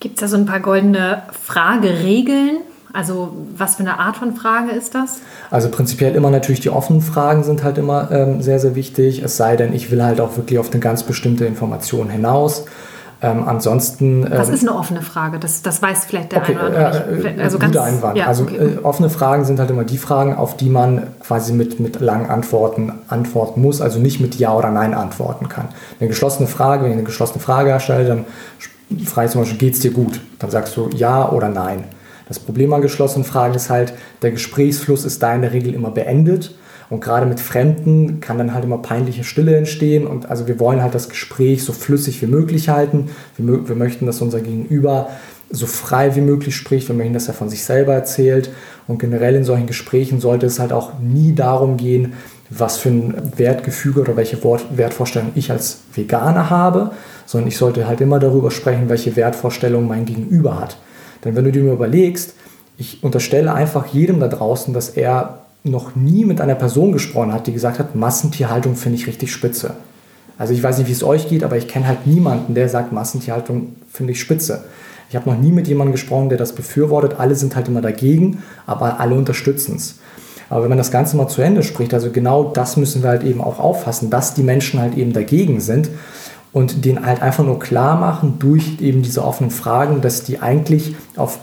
Gibt 0.00 0.16
es 0.16 0.20
da 0.20 0.28
so 0.28 0.36
ein 0.36 0.46
paar 0.46 0.60
goldene 0.60 1.22
Frageregeln, 1.44 2.58
also 2.92 3.32
was 3.56 3.76
für 3.76 3.80
eine 3.80 3.98
Art 3.98 4.16
von 4.16 4.34
Frage 4.34 4.70
ist 4.72 4.94
das? 4.94 5.20
Also 5.50 5.68
prinzipiell 5.68 6.14
immer 6.14 6.30
natürlich 6.30 6.60
die 6.60 6.70
offenen 6.70 7.02
Fragen 7.02 7.44
sind 7.44 7.62
halt 7.62 7.76
immer 7.76 8.10
ähm, 8.10 8.40
sehr, 8.40 8.58
sehr 8.58 8.74
wichtig. 8.74 9.22
Es 9.22 9.36
sei 9.36 9.56
denn, 9.56 9.74
ich 9.74 9.90
will 9.90 10.02
halt 10.02 10.20
auch 10.20 10.36
wirklich 10.36 10.58
auf 10.58 10.70
eine 10.70 10.80
ganz 10.80 11.02
bestimmte 11.02 11.44
Information 11.44 12.08
hinaus. 12.08 12.64
Ähm, 13.22 13.48
ansonsten. 13.48 14.24
Ähm, 14.24 14.32
Was 14.32 14.48
ist 14.50 14.66
eine 14.66 14.76
offene 14.76 15.00
Frage? 15.02 15.38
Das, 15.38 15.62
das 15.62 15.80
weiß 15.80 16.04
vielleicht 16.04 16.32
der 16.32 16.42
okay, 16.42 16.56
eine 16.56 16.68
oder 16.68 16.86
andere 16.86 17.28
äh, 17.28 17.42
Also 17.42 17.58
guter 17.58 17.82
Einwand. 17.82 18.18
Ja, 18.18 18.26
also 18.26 18.44
okay. 18.44 18.56
äh, 18.56 18.78
offene 18.82 19.08
Fragen 19.08 19.44
sind 19.44 19.58
halt 19.58 19.70
immer 19.70 19.84
die 19.84 19.98
Fragen, 19.98 20.34
auf 20.34 20.56
die 20.56 20.68
man 20.68 21.06
quasi 21.20 21.52
mit, 21.52 21.80
mit 21.80 22.00
langen 22.00 22.28
Antworten 22.28 22.92
antworten 23.08 23.62
muss, 23.62 23.80
also 23.80 23.98
nicht 23.98 24.20
mit 24.20 24.34
Ja 24.36 24.54
oder 24.54 24.70
Nein 24.70 24.92
antworten 24.92 25.48
kann. 25.48 25.68
Eine 25.98 26.08
geschlossene 26.08 26.46
Frage, 26.46 26.84
wenn 26.84 26.90
ich 26.90 26.96
eine 26.96 27.04
geschlossene 27.04 27.40
Frage 27.40 27.70
erstelle, 27.70 28.06
dann 28.06 28.24
frage 29.06 29.26
ich 29.26 29.32
zum 29.32 29.40
Beispiel, 29.40 29.58
geht 29.58 29.74
es 29.74 29.80
dir 29.80 29.92
gut? 29.92 30.20
Dann 30.38 30.50
sagst 30.50 30.76
du 30.76 30.90
Ja 30.94 31.30
oder 31.30 31.48
Nein. 31.48 31.84
Das 32.28 32.38
Problem 32.38 32.72
an 32.72 32.82
geschlossenen 32.82 33.24
Fragen 33.24 33.54
ist 33.54 33.70
halt, 33.70 33.94
der 34.20 34.32
Gesprächsfluss 34.32 35.04
ist 35.04 35.22
da 35.22 35.34
in 35.34 35.42
der 35.42 35.52
Regel 35.52 35.74
immer 35.74 35.90
beendet. 35.90 36.54
Und 36.88 37.00
gerade 37.00 37.26
mit 37.26 37.40
Fremden 37.40 38.20
kann 38.20 38.38
dann 38.38 38.54
halt 38.54 38.64
immer 38.64 38.78
peinliche 38.78 39.24
Stille 39.24 39.56
entstehen. 39.56 40.06
Und 40.06 40.30
also 40.30 40.46
wir 40.46 40.60
wollen 40.60 40.82
halt 40.82 40.94
das 40.94 41.08
Gespräch 41.08 41.64
so 41.64 41.72
flüssig 41.72 42.22
wie 42.22 42.26
möglich 42.26 42.68
halten. 42.68 43.10
Wir, 43.36 43.68
wir 43.68 43.76
möchten, 43.76 44.06
dass 44.06 44.22
unser 44.22 44.40
Gegenüber 44.40 45.10
so 45.50 45.66
frei 45.66 46.14
wie 46.16 46.20
möglich 46.20 46.54
spricht. 46.54 46.88
Wir 46.88 46.94
möchten, 46.94 47.14
dass 47.14 47.28
er 47.28 47.34
von 47.34 47.48
sich 47.48 47.64
selber 47.64 47.94
erzählt. 47.94 48.50
Und 48.86 48.98
generell 48.98 49.34
in 49.34 49.44
solchen 49.44 49.66
Gesprächen 49.66 50.20
sollte 50.20 50.46
es 50.46 50.58
halt 50.58 50.72
auch 50.72 50.98
nie 51.00 51.34
darum 51.34 51.76
gehen, 51.76 52.14
was 52.50 52.78
für 52.78 52.90
ein 52.90 53.32
Wertgefüge 53.36 54.00
oder 54.00 54.16
welche 54.16 54.38
Wertvorstellung 54.42 55.32
ich 55.34 55.50
als 55.50 55.80
Veganer 55.92 56.50
habe, 56.50 56.92
sondern 57.26 57.48
ich 57.48 57.56
sollte 57.56 57.88
halt 57.88 58.00
immer 58.00 58.20
darüber 58.20 58.52
sprechen, 58.52 58.88
welche 58.88 59.16
Wertvorstellung 59.16 59.88
mein 59.88 60.04
Gegenüber 60.04 60.60
hat. 60.60 60.76
Denn 61.24 61.34
wenn 61.34 61.44
du 61.44 61.50
dir 61.50 61.72
überlegst, 61.72 62.34
ich 62.78 63.02
unterstelle 63.02 63.52
einfach 63.52 63.86
jedem 63.86 64.20
da 64.20 64.28
draußen, 64.28 64.72
dass 64.74 64.90
er 64.90 65.45
noch 65.70 65.96
nie 65.96 66.24
mit 66.24 66.40
einer 66.40 66.54
Person 66.54 66.92
gesprochen 66.92 67.32
hat, 67.32 67.46
die 67.46 67.52
gesagt 67.52 67.78
hat, 67.78 67.94
Massentierhaltung 67.94 68.76
finde 68.76 68.98
ich 68.98 69.06
richtig 69.06 69.32
spitze. 69.32 69.74
Also 70.38 70.52
ich 70.52 70.62
weiß 70.62 70.78
nicht, 70.78 70.88
wie 70.88 70.92
es 70.92 71.02
euch 71.02 71.28
geht, 71.28 71.44
aber 71.44 71.56
ich 71.56 71.68
kenne 71.68 71.86
halt 71.86 72.06
niemanden, 72.06 72.54
der 72.54 72.68
sagt, 72.68 72.92
Massentierhaltung 72.92 73.76
finde 73.90 74.12
ich 74.12 74.20
spitze. 74.20 74.64
Ich 75.08 75.16
habe 75.16 75.30
noch 75.30 75.38
nie 75.38 75.52
mit 75.52 75.68
jemandem 75.68 75.92
gesprochen, 75.92 76.28
der 76.28 76.38
das 76.38 76.54
befürwortet. 76.54 77.18
Alle 77.18 77.34
sind 77.34 77.54
halt 77.56 77.68
immer 77.68 77.80
dagegen, 77.80 78.42
aber 78.66 79.00
alle 79.00 79.14
unterstützen 79.14 79.76
es. 79.76 79.98
Aber 80.48 80.62
wenn 80.62 80.68
man 80.68 80.78
das 80.78 80.90
Ganze 80.90 81.16
mal 81.16 81.28
zu 81.28 81.42
Ende 81.42 81.62
spricht, 81.62 81.94
also 81.94 82.10
genau 82.10 82.44
das 82.44 82.76
müssen 82.76 83.02
wir 83.02 83.10
halt 83.10 83.24
eben 83.24 83.40
auch 83.40 83.58
auffassen, 83.58 84.10
dass 84.10 84.34
die 84.34 84.42
Menschen 84.42 84.80
halt 84.80 84.96
eben 84.96 85.12
dagegen 85.12 85.60
sind 85.60 85.90
und 86.52 86.84
denen 86.84 87.04
halt 87.04 87.22
einfach 87.22 87.44
nur 87.44 87.58
klar 87.58 87.98
machen 87.98 88.36
durch 88.38 88.80
eben 88.80 89.02
diese 89.02 89.24
offenen 89.24 89.50
Fragen, 89.50 90.00
dass 90.00 90.22
die 90.22 90.40
eigentlich 90.40 90.94
auf, 91.16 91.38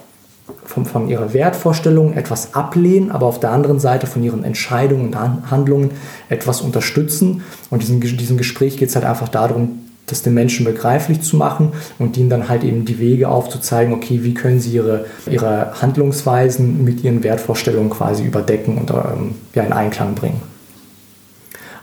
von, 0.65 0.85
von 0.85 1.07
ihrer 1.07 1.33
Wertvorstellung 1.33 2.13
etwas 2.13 2.53
ablehnen, 2.53 3.11
aber 3.11 3.25
auf 3.25 3.39
der 3.39 3.51
anderen 3.51 3.79
Seite 3.79 4.07
von 4.07 4.23
ihren 4.23 4.43
Entscheidungen 4.43 5.07
und 5.07 5.51
Handlungen 5.51 5.91
etwas 6.29 6.61
unterstützen. 6.61 7.43
Und 7.69 7.81
diesem, 7.81 7.99
diesem 7.99 8.37
Gespräch 8.37 8.77
geht 8.77 8.89
es 8.89 8.95
halt 8.95 9.05
einfach 9.05 9.29
darum, 9.29 9.79
das 10.05 10.21
den 10.21 10.33
Menschen 10.33 10.65
begreiflich 10.65 11.21
zu 11.21 11.37
machen 11.37 11.71
und 11.97 12.17
ihnen 12.17 12.29
dann 12.29 12.49
halt 12.49 12.63
eben 12.63 12.85
die 12.85 12.99
Wege 12.99 13.29
aufzuzeigen, 13.29 13.93
okay, 13.93 14.19
wie 14.23 14.33
können 14.33 14.59
sie 14.59 14.71
ihre, 14.71 15.05
ihre 15.29 15.81
Handlungsweisen 15.81 16.83
mit 16.83 17.03
ihren 17.03 17.23
Wertvorstellungen 17.23 17.89
quasi 17.89 18.23
überdecken 18.23 18.77
und 18.77 18.91
ähm, 18.91 19.35
ja, 19.55 19.63
in 19.63 19.71
Einklang 19.71 20.15
bringen. 20.15 20.41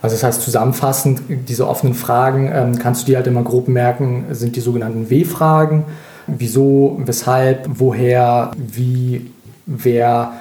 Also 0.02 0.16
das 0.16 0.22
heißt 0.22 0.42
zusammenfassend, 0.42 1.22
diese 1.48 1.68
offenen 1.68 1.94
Fragen 1.94 2.50
ähm, 2.52 2.78
kannst 2.78 3.02
du 3.02 3.06
dir 3.06 3.16
halt 3.16 3.26
immer 3.26 3.42
grob 3.42 3.68
merken, 3.68 4.26
sind 4.30 4.56
die 4.56 4.60
sogenannten 4.60 5.10
W-Fragen. 5.10 5.84
Wieso, 6.38 6.98
weshalb, 7.04 7.68
woher, 7.68 8.52
wie, 8.56 9.30
wer. 9.66 10.32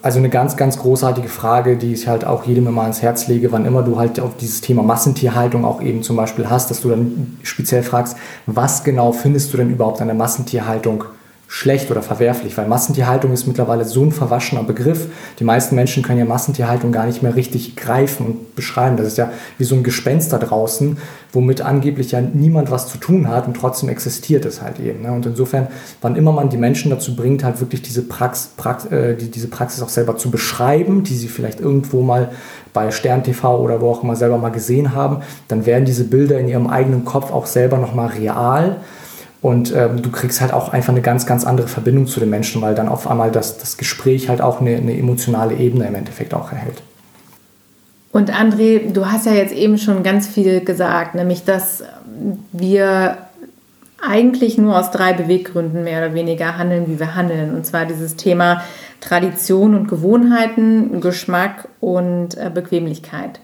Also 0.00 0.18
eine 0.18 0.30
ganz, 0.30 0.56
ganz 0.56 0.78
großartige 0.78 1.28
Frage, 1.28 1.76
die 1.76 1.92
ich 1.92 2.08
halt 2.08 2.24
auch 2.24 2.44
jedem 2.44 2.66
immer 2.66 2.82
ans 2.82 3.02
Herz 3.02 3.26
lege, 3.26 3.52
wann 3.52 3.66
immer 3.66 3.82
du 3.82 3.98
halt 3.98 4.20
auf 4.20 4.36
dieses 4.36 4.60
Thema 4.60 4.82
Massentierhaltung 4.82 5.64
auch 5.64 5.82
eben 5.82 6.02
zum 6.02 6.16
Beispiel 6.16 6.48
hast, 6.48 6.70
dass 6.70 6.80
du 6.80 6.90
dann 6.90 7.36
speziell 7.42 7.82
fragst, 7.82 8.16
was 8.46 8.84
genau 8.84 9.12
findest 9.12 9.52
du 9.52 9.56
denn 9.58 9.70
überhaupt 9.70 10.00
an 10.00 10.06
der 10.06 10.16
Massentierhaltung 10.16 11.04
schlecht 11.54 11.90
oder 11.90 12.00
verwerflich, 12.00 12.56
weil 12.56 12.66
Massentierhaltung 12.66 13.30
ist 13.30 13.46
mittlerweile 13.46 13.84
so 13.84 14.02
ein 14.02 14.10
verwaschener 14.10 14.62
Begriff. 14.62 15.08
Die 15.38 15.44
meisten 15.44 15.74
Menschen 15.74 16.02
können 16.02 16.18
ja 16.18 16.24
Massentierhaltung 16.24 16.92
gar 16.92 17.04
nicht 17.04 17.22
mehr 17.22 17.36
richtig 17.36 17.76
greifen 17.76 18.24
und 18.24 18.56
beschreiben. 18.56 18.96
Das 18.96 19.06
ist 19.06 19.18
ja 19.18 19.30
wie 19.58 19.64
so 19.64 19.74
ein 19.74 19.82
Gespenst 19.82 20.32
da 20.32 20.38
draußen, 20.38 20.96
womit 21.30 21.60
angeblich 21.60 22.12
ja 22.12 22.22
niemand 22.22 22.70
was 22.70 22.88
zu 22.88 22.96
tun 22.96 23.28
hat 23.28 23.46
und 23.46 23.54
trotzdem 23.54 23.90
existiert 23.90 24.46
es 24.46 24.62
halt 24.62 24.80
eben. 24.80 25.02
Ne? 25.02 25.12
Und 25.12 25.26
insofern, 25.26 25.66
wann 26.00 26.16
immer 26.16 26.32
man 26.32 26.48
die 26.48 26.56
Menschen 26.56 26.90
dazu 26.90 27.14
bringt, 27.14 27.44
halt 27.44 27.60
wirklich 27.60 27.82
diese, 27.82 28.00
Prax, 28.00 28.52
Prax, 28.56 28.86
äh, 28.86 29.14
die, 29.14 29.30
diese 29.30 29.48
Praxis 29.48 29.82
auch 29.82 29.90
selber 29.90 30.16
zu 30.16 30.30
beschreiben, 30.30 31.04
die 31.04 31.14
sie 31.14 31.28
vielleicht 31.28 31.60
irgendwo 31.60 32.00
mal 32.00 32.30
bei 32.72 32.90
Stern 32.90 33.24
TV 33.24 33.60
oder 33.60 33.82
wo 33.82 33.90
auch 33.90 34.02
immer 34.02 34.16
selber 34.16 34.38
mal 34.38 34.48
gesehen 34.48 34.94
haben, 34.94 35.18
dann 35.48 35.66
werden 35.66 35.84
diese 35.84 36.04
Bilder 36.04 36.38
in 36.38 36.48
ihrem 36.48 36.66
eigenen 36.66 37.04
Kopf 37.04 37.30
auch 37.30 37.44
selber 37.44 37.76
nochmal 37.76 38.08
real 38.08 38.78
und 39.42 39.74
ähm, 39.74 40.00
du 40.00 40.10
kriegst 40.10 40.40
halt 40.40 40.52
auch 40.52 40.72
einfach 40.72 40.92
eine 40.92 41.02
ganz, 41.02 41.26
ganz 41.26 41.44
andere 41.44 41.66
Verbindung 41.66 42.06
zu 42.06 42.20
den 42.20 42.30
Menschen, 42.30 42.62
weil 42.62 42.76
dann 42.76 42.88
auf 42.88 43.10
einmal 43.10 43.32
das, 43.32 43.58
das 43.58 43.76
Gespräch 43.76 44.28
halt 44.28 44.40
auch 44.40 44.60
eine, 44.60 44.76
eine 44.76 44.96
emotionale 44.96 45.56
Ebene 45.56 45.86
im 45.88 45.96
Endeffekt 45.96 46.32
auch 46.32 46.52
erhält. 46.52 46.80
Und 48.12 48.32
André, 48.32 48.92
du 48.92 49.06
hast 49.06 49.26
ja 49.26 49.32
jetzt 49.32 49.52
eben 49.52 49.78
schon 49.78 50.04
ganz 50.04 50.28
viel 50.28 50.60
gesagt, 50.60 51.16
nämlich 51.16 51.44
dass 51.44 51.82
wir 52.52 53.16
eigentlich 54.00 54.58
nur 54.58 54.78
aus 54.78 54.90
drei 54.90 55.12
Beweggründen 55.12 55.82
mehr 55.82 56.04
oder 56.04 56.14
weniger 56.14 56.56
handeln, 56.56 56.84
wie 56.88 57.00
wir 57.00 57.14
handeln. 57.14 57.54
Und 57.54 57.66
zwar 57.66 57.86
dieses 57.86 58.16
Thema 58.16 58.62
Tradition 59.00 59.74
und 59.74 59.88
Gewohnheiten, 59.88 61.00
Geschmack 61.00 61.68
und 61.80 62.36
äh, 62.36 62.50
Bequemlichkeit. 62.52 63.40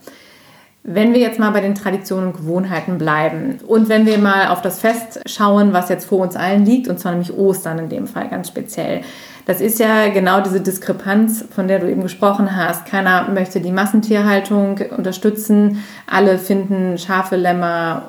Wenn 0.90 1.12
wir 1.12 1.20
jetzt 1.20 1.38
mal 1.38 1.50
bei 1.50 1.60
den 1.60 1.74
Traditionen 1.74 2.28
und 2.28 2.36
Gewohnheiten 2.38 2.96
bleiben 2.96 3.58
und 3.66 3.90
wenn 3.90 4.06
wir 4.06 4.16
mal 4.16 4.48
auf 4.48 4.62
das 4.62 4.80
Fest 4.80 5.20
schauen, 5.26 5.74
was 5.74 5.90
jetzt 5.90 6.06
vor 6.06 6.20
uns 6.20 6.34
allen 6.34 6.64
liegt, 6.64 6.88
und 6.88 6.98
zwar 6.98 7.12
nämlich 7.12 7.36
Ostern 7.36 7.78
in 7.78 7.88
dem 7.90 8.06
Fall 8.06 8.28
ganz 8.30 8.48
speziell. 8.48 9.02
Das 9.44 9.60
ist 9.60 9.78
ja 9.80 10.08
genau 10.08 10.40
diese 10.40 10.62
Diskrepanz, 10.62 11.44
von 11.50 11.68
der 11.68 11.80
du 11.80 11.90
eben 11.90 12.00
gesprochen 12.00 12.56
hast. 12.56 12.86
Keiner 12.86 13.28
möchte 13.28 13.60
die 13.60 13.70
Massentierhaltung 13.70 14.80
unterstützen. 14.96 15.84
Alle 16.06 16.38
finden 16.38 16.96
Schafe, 16.96 17.36
Lämmer 17.36 18.04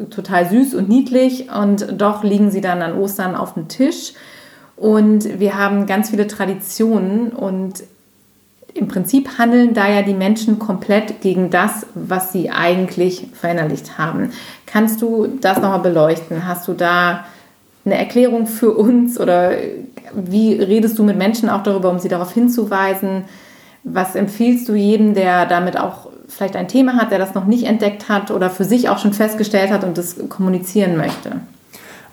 äh, 0.00 0.04
total 0.06 0.48
süß 0.48 0.74
und 0.74 0.88
niedlich 0.88 1.52
und 1.52 2.00
doch 2.00 2.24
liegen 2.24 2.50
sie 2.50 2.60
dann 2.60 2.82
an 2.82 2.98
Ostern 2.98 3.36
auf 3.36 3.54
dem 3.54 3.68
Tisch. 3.68 4.12
Und 4.74 5.38
wir 5.38 5.56
haben 5.56 5.86
ganz 5.86 6.10
viele 6.10 6.26
Traditionen 6.26 7.28
und 7.28 7.84
im 8.74 8.88
Prinzip 8.88 9.38
handeln 9.38 9.72
da 9.72 9.88
ja 9.88 10.02
die 10.02 10.14
Menschen 10.14 10.58
komplett 10.58 11.20
gegen 11.20 11.48
das, 11.50 11.86
was 11.94 12.32
sie 12.32 12.50
eigentlich 12.50 13.28
verinnerlicht 13.32 13.98
haben. 13.98 14.32
Kannst 14.66 15.00
du 15.00 15.28
das 15.40 15.60
nochmal 15.60 15.78
beleuchten? 15.78 16.46
Hast 16.46 16.66
du 16.66 16.72
da 16.74 17.24
eine 17.84 17.96
Erklärung 17.96 18.46
für 18.46 18.72
uns 18.72 19.18
oder 19.20 19.52
wie 20.12 20.54
redest 20.54 20.98
du 20.98 21.04
mit 21.04 21.16
Menschen 21.16 21.48
auch 21.48 21.62
darüber, 21.62 21.90
um 21.90 22.00
sie 22.00 22.08
darauf 22.08 22.32
hinzuweisen? 22.32 23.24
Was 23.84 24.16
empfiehlst 24.16 24.68
du 24.68 24.74
jedem, 24.74 25.14
der 25.14 25.46
damit 25.46 25.78
auch 25.78 26.08
vielleicht 26.26 26.56
ein 26.56 26.68
Thema 26.68 26.96
hat, 26.96 27.12
der 27.12 27.18
das 27.18 27.34
noch 27.34 27.44
nicht 27.44 27.64
entdeckt 27.64 28.08
hat 28.08 28.30
oder 28.30 28.50
für 28.50 28.64
sich 28.64 28.88
auch 28.88 28.98
schon 28.98 29.12
festgestellt 29.12 29.70
hat 29.70 29.84
und 29.84 29.98
das 29.98 30.16
kommunizieren 30.28 30.96
möchte? 30.96 31.40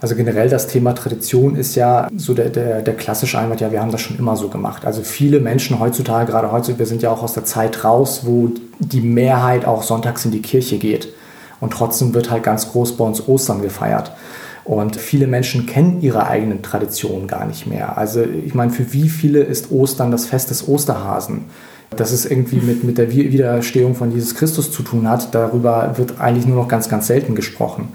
Also 0.02 0.16
generell 0.16 0.48
das 0.48 0.66
Thema 0.66 0.94
Tradition 0.96 1.54
ist 1.54 1.76
ja 1.76 2.08
so 2.16 2.34
der, 2.34 2.48
der, 2.48 2.82
der 2.82 2.94
klassische 2.94 3.38
Einwand, 3.38 3.60
ja, 3.60 3.70
wir 3.70 3.80
haben 3.80 3.92
das 3.92 4.00
schon 4.00 4.18
immer 4.18 4.36
so 4.36 4.48
gemacht. 4.48 4.84
Also 4.84 5.02
viele 5.02 5.38
Menschen 5.38 5.78
heutzutage, 5.78 6.32
gerade 6.32 6.50
heute, 6.50 6.76
wir 6.76 6.86
sind 6.86 7.02
ja 7.02 7.10
auch 7.10 7.22
aus 7.22 7.34
der 7.34 7.44
Zeit 7.44 7.84
raus, 7.84 8.22
wo 8.24 8.50
die 8.80 9.00
Mehrheit 9.00 9.64
auch 9.64 9.84
sonntags 9.84 10.24
in 10.24 10.32
die 10.32 10.42
Kirche 10.42 10.78
geht. 10.78 11.06
Und 11.60 11.72
trotzdem 11.72 12.14
wird 12.14 12.32
halt 12.32 12.42
ganz 12.42 12.72
groß 12.72 12.96
bei 12.96 13.04
uns 13.04 13.28
Ostern 13.28 13.62
gefeiert. 13.62 14.10
Und 14.64 14.96
viele 14.96 15.28
Menschen 15.28 15.66
kennen 15.66 16.02
ihre 16.02 16.26
eigenen 16.26 16.62
Traditionen 16.62 17.28
gar 17.28 17.46
nicht 17.46 17.68
mehr. 17.68 17.96
Also 17.96 18.22
ich 18.22 18.54
meine, 18.54 18.72
für 18.72 18.92
wie 18.92 19.08
viele 19.08 19.38
ist 19.38 19.70
Ostern 19.70 20.10
das 20.10 20.26
Fest 20.26 20.50
des 20.50 20.66
Osterhasen? 20.66 21.44
Dass 21.96 22.10
es 22.10 22.26
irgendwie 22.26 22.56
mit, 22.56 22.82
mit 22.82 22.98
der 22.98 23.12
Wiederstehung 23.12 23.94
von 23.94 24.10
Jesus 24.10 24.34
Christus 24.34 24.72
zu 24.72 24.82
tun 24.82 25.08
hat, 25.08 25.32
darüber 25.32 25.92
wird 25.96 26.20
eigentlich 26.20 26.46
nur 26.46 26.56
noch 26.56 26.66
ganz, 26.66 26.88
ganz 26.88 27.06
selten 27.06 27.36
gesprochen. 27.36 27.90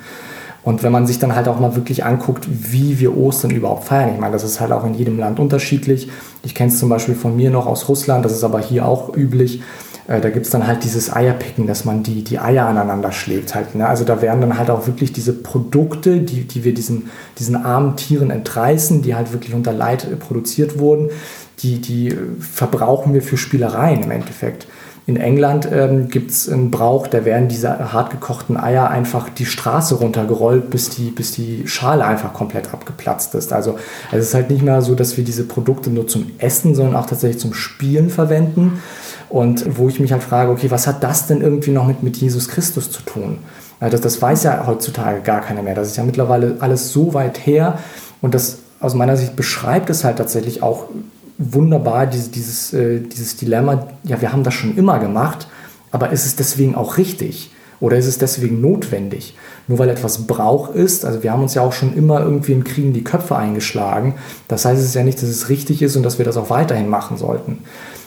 Und 0.67 0.83
wenn 0.83 0.91
man 0.91 1.07
sich 1.07 1.17
dann 1.17 1.33
halt 1.33 1.47
auch 1.47 1.61
mal 1.61 1.77
wirklich 1.77 2.03
anguckt, 2.03 2.45
wie 2.49 2.99
wir 2.99 3.15
Ostern 3.15 3.51
überhaupt 3.51 3.85
feiern, 3.85 4.13
ich 4.13 4.19
meine, 4.19 4.33
das 4.33 4.43
ist 4.43 4.59
halt 4.59 4.73
auch 4.73 4.83
in 4.83 4.95
jedem 4.95 5.17
Land 5.17 5.39
unterschiedlich. 5.39 6.09
Ich 6.43 6.55
kenne 6.55 6.69
es 6.69 6.77
zum 6.77 6.89
Beispiel 6.89 7.15
von 7.15 7.37
mir 7.37 7.51
noch 7.51 7.67
aus 7.67 7.87
Russland, 7.87 8.25
das 8.25 8.33
ist 8.33 8.43
aber 8.43 8.59
hier 8.59 8.85
auch 8.85 9.15
üblich. 9.15 9.61
Äh, 10.09 10.19
da 10.19 10.29
gibt 10.29 10.45
es 10.45 10.51
dann 10.51 10.67
halt 10.67 10.83
dieses 10.83 11.15
Eierpicken, 11.15 11.67
dass 11.67 11.85
man 11.85 12.03
die, 12.03 12.21
die 12.21 12.37
Eier 12.37 12.65
aneinander 12.65 13.13
schlägt. 13.13 13.55
Halt, 13.55 13.75
ne? 13.75 13.87
Also 13.87 14.03
da 14.03 14.21
werden 14.21 14.41
dann 14.41 14.57
halt 14.57 14.69
auch 14.69 14.87
wirklich 14.87 15.13
diese 15.13 15.31
Produkte, 15.31 16.19
die, 16.19 16.41
die 16.41 16.65
wir 16.65 16.73
diesen, 16.73 17.11
diesen 17.39 17.55
armen 17.55 17.95
Tieren 17.95 18.29
entreißen, 18.29 19.01
die 19.01 19.15
halt 19.15 19.31
wirklich 19.31 19.53
unter 19.53 19.71
Leid 19.71 20.03
äh, 20.03 20.17
produziert 20.17 20.79
wurden, 20.79 21.11
die, 21.59 21.79
die 21.79 22.09
äh, 22.09 22.17
verbrauchen 22.41 23.13
wir 23.13 23.21
für 23.21 23.37
Spielereien 23.37 24.03
im 24.03 24.11
Endeffekt. 24.11 24.67
In 25.07 25.15
England 25.15 25.69
ähm, 25.71 26.09
gibt 26.09 26.31
es 26.31 26.49
einen 26.49 26.69
Brauch, 26.69 27.07
da 27.07 27.23
werden 27.23 27.47
diese 27.47 27.93
hartgekochten 27.93 28.57
Eier 28.57 28.89
einfach 28.89 29.29
die 29.29 29.45
Straße 29.45 29.95
runtergerollt, 29.95 30.69
bis 30.69 30.89
die, 30.89 31.11
bis 31.11 31.31
die 31.31 31.65
Schale 31.65 32.03
einfach 32.03 32.33
komplett 32.33 32.73
abgeplatzt 32.73 33.33
ist. 33.33 33.53
Also 33.53 33.79
es 34.11 34.25
ist 34.25 34.33
halt 34.33 34.49
nicht 34.49 34.63
mehr 34.63 34.81
so, 34.81 34.95
dass 34.95 35.15
wir 35.15 35.23
diese 35.23 35.45
Produkte 35.45 35.89
nur 35.91 36.07
zum 36.07 36.31
Essen, 36.39 36.75
sondern 36.75 36.97
auch 36.97 37.05
tatsächlich 37.05 37.39
zum 37.39 37.53
Spielen 37.53 38.09
verwenden. 38.09 38.81
Und 39.29 39.77
wo 39.77 39.87
ich 39.87 40.01
mich 40.01 40.11
halt 40.11 40.23
frage, 40.23 40.51
okay, 40.51 40.69
was 40.71 40.87
hat 40.87 41.01
das 41.01 41.25
denn 41.25 41.39
irgendwie 41.39 41.71
noch 41.71 41.87
mit, 41.87 42.03
mit 42.03 42.17
Jesus 42.17 42.49
Christus 42.49 42.91
zu 42.91 43.01
tun? 43.01 43.37
Das, 43.79 44.01
das 44.01 44.21
weiß 44.21 44.43
ja 44.43 44.67
heutzutage 44.67 45.21
gar 45.21 45.39
keiner 45.39 45.61
mehr. 45.61 45.75
Das 45.75 45.87
ist 45.87 45.95
ja 45.95 46.03
mittlerweile 46.03 46.57
alles 46.59 46.91
so 46.91 47.13
weit 47.13 47.45
her. 47.45 47.79
Und 48.21 48.33
das 48.33 48.57
aus 48.81 48.93
meiner 48.93 49.15
Sicht 49.15 49.37
beschreibt 49.37 49.89
es 49.89 50.03
halt 50.03 50.17
tatsächlich 50.17 50.63
auch 50.63 50.89
wunderbar, 51.37 52.07
dieses, 52.07 52.31
dieses, 52.31 52.73
äh, 52.73 52.99
dieses 52.99 53.35
Dilemma, 53.37 53.87
ja, 54.03 54.21
wir 54.21 54.31
haben 54.31 54.43
das 54.43 54.53
schon 54.53 54.77
immer 54.77 54.99
gemacht, 54.99 55.47
aber 55.91 56.11
ist 56.11 56.25
es 56.25 56.35
deswegen 56.35 56.75
auch 56.75 56.97
richtig? 56.97 57.51
Oder 57.79 57.97
ist 57.97 58.07
es 58.07 58.17
deswegen 58.17 58.59
notwendig? 58.59 59.35
Nur 59.67 59.77
weil 59.77 59.89
etwas 59.89 60.25
Brauch 60.25 60.73
ist, 60.73 61.05
also 61.05 61.21
wir 61.21 61.31
haben 61.31 61.43
uns 61.43 61.53
ja 61.53 61.61
auch 61.61 61.73
schon 61.73 61.95
immer 61.95 62.21
irgendwie 62.21 62.53
in 62.53 62.63
Kriegen 62.63 62.93
die 62.93 63.03
Köpfe 63.03 63.35
eingeschlagen. 63.35 64.15
Das 64.47 64.65
heißt 64.65 64.81
es 64.81 64.93
ja 64.95 65.03
nicht, 65.03 65.21
dass 65.21 65.29
es 65.29 65.49
richtig 65.49 65.81
ist 65.81 65.95
und 65.95 66.03
dass 66.03 66.17
wir 66.17 66.25
das 66.25 66.37
auch 66.37 66.49
weiterhin 66.49 66.89
machen 66.89 67.17
sollten. 67.17 67.59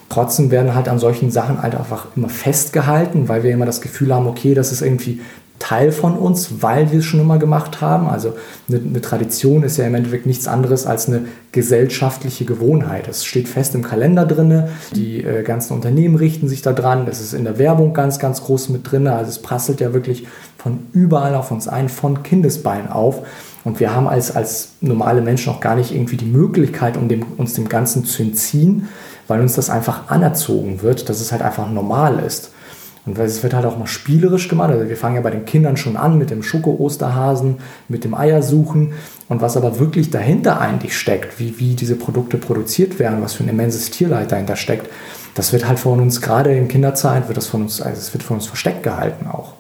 Trotzdem 0.09 0.51
werden 0.51 0.75
halt 0.75 0.89
an 0.89 0.99
solchen 0.99 1.31
Sachen 1.31 1.63
halt 1.63 1.77
einfach 1.77 2.09
immer 2.17 2.29
festgehalten, 2.29 3.29
weil 3.29 3.45
wir 3.45 3.53
immer 3.53 3.67
das 3.67 3.81
Gefühl 3.81 4.13
haben, 4.13 4.27
okay, 4.27 4.55
das 4.55 4.73
ist 4.73 4.83
irgendwie 4.83 5.21
Teil 5.61 5.93
von 5.93 6.17
uns, 6.17 6.63
weil 6.63 6.91
wir 6.91 6.99
es 6.99 7.05
schon 7.05 7.21
immer 7.21 7.39
gemacht 7.39 7.81
haben. 7.81 8.09
Also 8.09 8.33
eine, 8.69 8.79
eine, 8.79 9.01
Tradition 9.01 9.63
ist 9.63 9.77
ja 9.77 9.87
im 9.87 9.95
Endeffekt 9.95 10.27
nichts 10.27 10.49
anderes 10.49 10.87
als 10.87 11.07
eine 11.07 11.27
gesellschaftliche 11.53 12.47
Gewohnheit. 12.47 13.07
Das 13.07 13.25
steht 13.25 13.47
fest 13.47 13.75
im 13.75 13.83
Kalender 13.83 14.25
drin. 14.25 14.65
Die 14.97 15.23
äh, 15.23 15.43
ganzen 15.43 15.75
Unternehmen 15.75 16.17
richten 16.17 16.49
sich 16.49 16.63
da 16.63 16.73
dran. 16.73 17.05
Das 17.05 17.21
ist 17.21 17.35
in 17.35 17.45
der 17.45 17.59
Werbung 17.59 17.93
ganz, 17.93 18.19
ganz 18.19 18.43
groß 18.43 18.71
mit 18.71 18.91
drin. 18.91 19.07
Also 19.07 19.29
es 19.29 19.41
prasselt 19.41 19.81
ja 19.81 19.93
wirklich 19.93 20.27
von 20.57 20.79
überall 20.93 21.35
auf 21.35 21.51
uns 21.51 21.69
ein, 21.69 21.91
von 21.91 22.23
Kindesbein 22.23 22.91
auf. 22.91 23.23
Und 23.63 23.81
wir 23.81 23.95
haben 23.95 24.09
als, 24.09 24.35
als 24.35 24.73
normale 24.81 25.21
Menschen 25.21 25.53
auch 25.53 25.61
gar 25.61 25.77
nicht 25.77 25.93
irgendwie 25.93 26.17
die 26.17 26.25
Möglichkeit, 26.25 26.97
um 26.97 27.09
dem, 27.09 27.23
uns 27.37 27.53
dem 27.53 27.69
Ganzen 27.69 28.07
zu 28.07 28.23
entziehen, 28.23 28.89
weil 29.29 29.43
uns 29.43 29.55
das 29.55 29.69
einfach 29.69 30.09
anerzogen 30.09 30.81
wird, 30.81 31.11
dass 31.11 31.21
es 31.21 31.33
halt 31.33 31.43
einfach 31.43 31.71
normal 31.71 32.19
ist. 32.21 32.53
Und 33.07 33.19
es 33.19 33.43
wird 33.43 33.55
halt 33.55 33.65
auch 33.65 33.79
mal 33.79 33.87
spielerisch 33.87 34.49
gemacht. 34.49 34.71
Also 34.71 34.89
wir 34.89 34.97
fangen 34.97 35.17
ja 35.17 35.23
bei 35.23 35.31
den 35.31 35.47
Kindern 35.47 35.77
schon 35.77 35.97
an 35.97 36.19
mit 36.19 36.31
dem 36.31 36.43
Schoko-Osterhasen, 36.43 37.59
mit 37.89 38.05
dem 38.05 38.15
Eiersuchen. 38.15 38.93
Und 39.29 39.41
was 39.41 39.57
aber 39.57 39.79
wirklich 39.79 40.11
dahinter 40.11 40.61
eigentlich 40.61 40.97
steckt, 40.97 41.39
wie, 41.41 41.59
wie 41.59 41.75
diese 41.75 41.97
Produkte 41.97 42.37
produziert 42.37 42.99
werden, 42.99 43.23
was 43.23 43.35
für 43.35 43.45
ein 43.45 43.49
immenses 43.49 43.91
Tierleid 43.91 44.33
dahinter 44.33 44.57
steckt, 44.57 44.91
das 45.35 45.53
wird 45.53 45.67
halt 45.67 45.79
von 45.79 46.01
uns, 46.01 46.21
gerade 46.21 46.55
in 46.55 46.69
Kinderzeit, 46.69 47.29
wird 47.29 47.37
das 47.37 47.47
von 47.47 47.63
uns, 47.63 47.81
also 47.81 47.99
es 47.99 48.13
wird 48.13 48.23
von 48.23 48.37
uns 48.37 48.47
versteckt 48.47 48.83
gehalten 48.83 49.27
auch. 49.27 49.55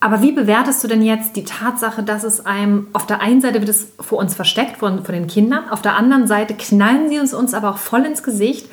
Aber 0.00 0.22
wie 0.22 0.32
bewertest 0.32 0.84
du 0.84 0.88
denn 0.88 1.02
jetzt 1.02 1.36
die 1.36 1.44
Tatsache, 1.44 2.02
dass 2.02 2.22
es 2.22 2.44
einem 2.44 2.86
auf 2.92 3.06
der 3.06 3.20
einen 3.20 3.40
Seite 3.40 3.60
wird 3.60 3.68
es 3.68 3.88
vor 3.98 4.18
uns 4.18 4.34
versteckt, 4.34 4.76
von, 4.76 5.04
von 5.04 5.14
den 5.14 5.26
Kindern, 5.26 5.68
auf 5.70 5.82
der 5.82 5.96
anderen 5.96 6.26
Seite 6.26 6.54
knallen 6.54 7.08
sie 7.08 7.18
uns, 7.18 7.34
uns 7.34 7.54
aber 7.54 7.70
auch 7.70 7.78
voll 7.78 8.04
ins 8.04 8.22
Gesicht 8.22 8.68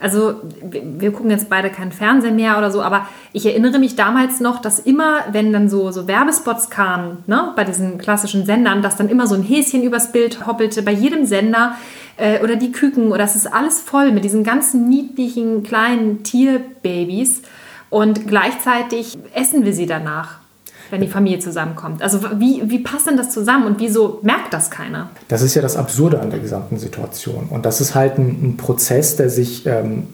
also 0.00 0.36
wir 0.62 1.12
gucken 1.12 1.30
jetzt 1.30 1.50
beide 1.50 1.68
keinen 1.68 1.92
Fernseher 1.92 2.32
mehr 2.32 2.56
oder 2.56 2.70
so, 2.70 2.82
aber 2.82 3.06
ich 3.32 3.44
erinnere 3.44 3.78
mich 3.78 3.96
damals 3.96 4.40
noch, 4.40 4.60
dass 4.60 4.78
immer, 4.78 5.24
wenn 5.30 5.52
dann 5.52 5.68
so, 5.68 5.90
so 5.92 6.08
Werbespots 6.08 6.70
kamen, 6.70 7.22
ne, 7.26 7.52
bei 7.54 7.64
diesen 7.64 7.98
klassischen 7.98 8.46
Sendern, 8.46 8.80
dass 8.80 8.96
dann 8.96 9.10
immer 9.10 9.26
so 9.26 9.34
ein 9.34 9.42
Häschen 9.42 9.82
übers 9.82 10.10
Bild 10.10 10.46
hoppelte, 10.46 10.82
bei 10.82 10.92
jedem 10.92 11.26
Sender 11.26 11.76
äh, 12.16 12.42
oder 12.42 12.56
die 12.56 12.72
Küken 12.72 13.12
oder 13.12 13.24
es 13.24 13.36
ist 13.36 13.46
alles 13.46 13.80
voll 13.80 14.10
mit 14.10 14.24
diesen 14.24 14.42
ganzen 14.42 14.88
niedlichen 14.88 15.62
kleinen 15.62 16.22
Tierbabys 16.22 17.42
und 17.90 18.26
gleichzeitig 18.26 19.18
essen 19.34 19.64
wir 19.64 19.74
sie 19.74 19.86
danach 19.86 20.39
wenn 20.90 21.00
die 21.00 21.08
Familie 21.08 21.38
zusammenkommt. 21.38 22.02
Also 22.02 22.20
wie, 22.38 22.62
wie 22.66 22.80
passt 22.80 23.06
denn 23.06 23.16
das 23.16 23.30
zusammen 23.30 23.66
und 23.66 23.80
wieso 23.80 24.20
merkt 24.22 24.52
das 24.52 24.70
keiner? 24.70 25.10
Das 25.28 25.42
ist 25.42 25.54
ja 25.54 25.62
das 25.62 25.76
Absurde 25.76 26.20
an 26.20 26.30
der 26.30 26.40
gesamten 26.40 26.78
Situation. 26.78 27.48
Und 27.50 27.64
das 27.66 27.80
ist 27.80 27.94
halt 27.94 28.18
ein, 28.18 28.28
ein 28.42 28.56
Prozess, 28.56 29.16
der 29.16 29.30
sich 29.30 29.66
ähm, 29.66 30.08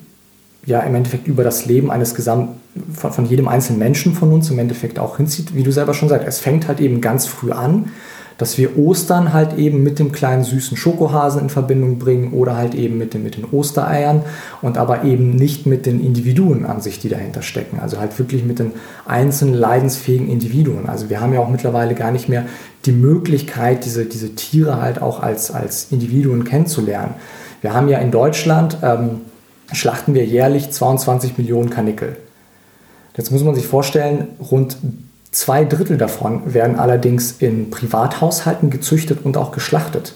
ja 0.65 0.81
im 0.81 0.95
Endeffekt 0.95 1.27
über 1.27 1.45
das 1.45 1.67
Leben 1.67 1.91
eines 1.91 2.15
gesamten, 2.15 2.61
von, 2.93 3.13
von 3.13 3.27
jedem 3.27 3.49
einzelnen 3.49 3.79
Menschen 3.79 4.15
von 4.15 4.33
uns 4.33 4.51
im 4.51 4.59
Endeffekt 4.59 4.99
auch 4.99 5.17
hinzieht, 5.17 5.55
wie 5.55 5.63
du 5.63 5.73
selber 5.73 5.95
schon 5.95 6.09
sagst. 6.09 6.27
Es 6.27 6.41
fängt 6.41 6.69
halt 6.69 6.81
eben 6.81 7.01
ganz 7.01 7.27
früh 7.27 7.53
an, 7.53 7.91
dass 8.39 8.59
wir 8.59 8.77
Ostern 8.79 9.33
halt 9.33 9.57
eben 9.57 9.83
mit 9.83 9.99
dem 9.99 10.13
kleinen 10.13 10.45
süßen 10.45 10.77
Schokohasen 10.77 11.43
in 11.43 11.49
Verbindung 11.49 11.99
bringen 11.99 12.33
oder 12.33 12.57
halt 12.57 12.75
eben 12.75 12.99
mit 12.99 13.15
den, 13.15 13.23
mit 13.23 13.37
den 13.37 13.45
Ostereiern 13.45 14.23
und 14.61 14.77
aber 14.77 15.05
eben 15.05 15.31
nicht 15.31 15.67
mit 15.67 15.87
den 15.87 16.05
Individuen 16.05 16.67
an 16.67 16.81
sich, 16.81 16.99
die 16.99 17.09
dahinter 17.09 17.43
stecken. 17.43 17.81
Also 17.81 17.99
halt 17.99 18.19
wirklich 18.19 18.45
mit 18.45 18.59
den 18.59 18.73
einzelnen 19.07 19.55
leidensfähigen 19.55 20.29
Individuen. 20.29 20.89
Also 20.89 21.09
wir 21.09 21.21
haben 21.21 21.33
ja 21.33 21.41
auch 21.41 21.49
mittlerweile 21.49 21.95
gar 21.95 22.11
nicht 22.11 22.29
mehr 22.29 22.45
die 22.85 22.93
Möglichkeit, 22.93 23.85
diese, 23.85 24.05
diese 24.05 24.35
Tiere 24.35 24.81
halt 24.81 25.01
auch 25.01 25.21
als, 25.23 25.51
als 25.51 25.91
Individuen 25.91 26.45
kennenzulernen. 26.45 27.15
Wir 27.63 27.73
haben 27.73 27.89
ja 27.89 27.99
in 27.99 28.11
Deutschland, 28.11 28.79
ähm, 28.83 29.23
schlachten 29.73 30.15
wir 30.15 30.25
jährlich 30.25 30.71
22 30.71 31.39
Millionen 31.39 31.71
Kanickel. 31.71 32.17
Jetzt 33.17 33.33
muss 33.33 33.43
man 33.43 33.55
sich 33.55 33.67
vorstellen, 33.67 34.29
rund 34.51 34.77
zwei 35.37 35.65
Drittel 35.65 35.99
davon 35.99 36.55
werden 36.55 36.79
allerdings 36.79 37.33
in 37.39 37.71
Privathaushalten 37.71 38.71
gezüchtet 38.71 39.19
und 39.23 39.37
auch 39.37 39.53
geschlachtet. 39.53 40.15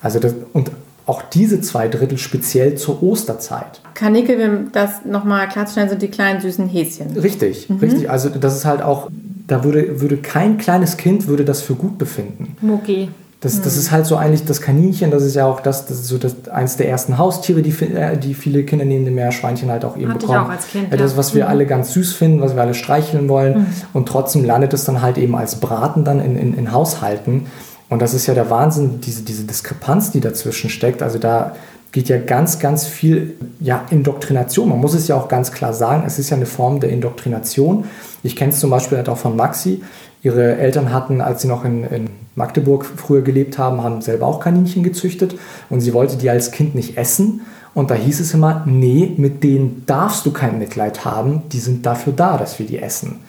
Also 0.00 0.20
das, 0.20 0.34
und 0.52 0.70
auch 1.04 1.22
diese 1.22 1.60
zwei 1.60 1.88
Drittel 1.88 2.16
speziell 2.16 2.76
zur 2.76 3.02
Osterzeit. 3.02 3.80
Kanickel, 3.94 4.48
um 4.48 4.72
das 4.72 5.04
nochmal 5.04 5.48
klarzustellen, 5.48 5.88
sind 5.88 6.00
die 6.00 6.08
kleinen 6.08 6.40
süßen 6.40 6.68
Häschen. 6.68 7.16
Richtig, 7.16 7.68
mhm. 7.68 7.78
richtig. 7.78 8.08
Also 8.08 8.28
das 8.28 8.56
ist 8.56 8.64
halt 8.64 8.82
auch, 8.82 9.10
da 9.48 9.64
würde, 9.64 10.00
würde 10.00 10.16
kein 10.18 10.58
kleines 10.58 10.96
Kind 10.96 11.26
würde 11.26 11.44
das 11.44 11.60
für 11.60 11.74
gut 11.74 11.98
befinden. 11.98 12.56
Mucki. 12.60 13.08
Das, 13.42 13.60
das 13.60 13.76
ist 13.76 13.90
halt 13.90 14.06
so 14.06 14.14
eigentlich 14.14 14.44
das 14.44 14.60
Kaninchen, 14.60 15.10
das 15.10 15.24
ist 15.24 15.34
ja 15.34 15.46
auch 15.46 15.58
das, 15.58 15.86
das 15.86 15.98
ist 15.98 16.06
so 16.06 16.16
das, 16.16 16.48
eins 16.48 16.76
der 16.76 16.88
ersten 16.88 17.18
Haustiere, 17.18 17.60
die, 17.60 17.72
äh, 17.84 18.16
die 18.16 18.34
viele 18.34 18.62
Kinder 18.62 18.84
neben 18.84 19.04
dem 19.04 19.16
Meerschweinchen 19.16 19.68
halt 19.68 19.84
auch 19.84 19.96
eben 19.96 20.10
Hatte 20.10 20.20
bekommen. 20.20 20.42
Ich 20.42 20.46
auch 20.46 20.50
als 20.50 20.68
kind, 20.68 20.92
ja. 20.92 20.96
Das, 20.96 21.16
was 21.16 21.34
wir 21.34 21.44
mhm. 21.44 21.50
alle 21.50 21.66
ganz 21.66 21.92
süß 21.92 22.12
finden, 22.12 22.40
was 22.40 22.54
wir 22.54 22.62
alle 22.62 22.74
streicheln 22.74 23.28
wollen. 23.28 23.58
Mhm. 23.58 23.66
Und 23.94 24.08
trotzdem 24.08 24.44
landet 24.44 24.72
es 24.74 24.84
dann 24.84 25.02
halt 25.02 25.18
eben 25.18 25.34
als 25.34 25.56
Braten 25.56 26.04
dann 26.04 26.20
in, 26.20 26.36
in, 26.36 26.56
in 26.56 26.70
Haushalten. 26.70 27.46
Und 27.88 28.00
das 28.00 28.14
ist 28.14 28.28
ja 28.28 28.34
der 28.34 28.48
Wahnsinn, 28.48 29.00
diese, 29.00 29.22
diese 29.22 29.42
Diskrepanz, 29.42 30.12
die 30.12 30.20
dazwischen 30.20 30.70
steckt. 30.70 31.02
Also 31.02 31.18
da 31.18 31.56
geht 31.90 32.08
ja 32.08 32.18
ganz, 32.18 32.58
ganz 32.58 32.86
viel 32.86 33.34
ja, 33.60 33.84
Indoktrination. 33.90 34.68
Man 34.68 34.78
muss 34.78 34.94
es 34.94 35.08
ja 35.08 35.16
auch 35.16 35.28
ganz 35.28 35.52
klar 35.52 35.74
sagen, 35.74 36.04
es 36.06 36.18
ist 36.18 36.30
ja 36.30 36.36
eine 36.36 36.46
Form 36.46 36.80
der 36.80 36.90
Indoktrination. 36.90 37.84
Ich 38.22 38.34
kenne 38.34 38.52
es 38.52 38.60
zum 38.60 38.70
Beispiel 38.70 38.98
halt 38.98 39.08
auch 39.08 39.18
von 39.18 39.36
Maxi. 39.36 39.82
Ihre 40.22 40.56
Eltern 40.56 40.92
hatten, 40.92 41.20
als 41.20 41.42
sie 41.42 41.48
noch 41.48 41.64
in, 41.64 41.84
in 41.84 42.10
Magdeburg 42.36 42.84
früher 42.84 43.22
gelebt 43.22 43.58
haben, 43.58 43.82
haben 43.82 44.02
selber 44.02 44.26
auch 44.26 44.40
Kaninchen 44.40 44.82
gezüchtet 44.82 45.34
und 45.68 45.80
sie 45.80 45.92
wollte 45.92 46.16
die 46.16 46.30
als 46.30 46.52
Kind 46.52 46.74
nicht 46.74 46.96
essen. 46.96 47.42
Und 47.74 47.90
da 47.90 47.94
hieß 47.94 48.20
es 48.20 48.34
immer, 48.34 48.64
nee, 48.66 49.12
mit 49.16 49.42
denen 49.42 49.84
darfst 49.86 50.26
du 50.26 50.30
kein 50.30 50.58
Mitleid 50.58 51.04
haben, 51.04 51.42
die 51.50 51.58
sind 51.58 51.86
dafür 51.86 52.12
da, 52.12 52.36
dass 52.36 52.58
wir 52.58 52.66
die 52.66 52.78
essen. 52.78 53.20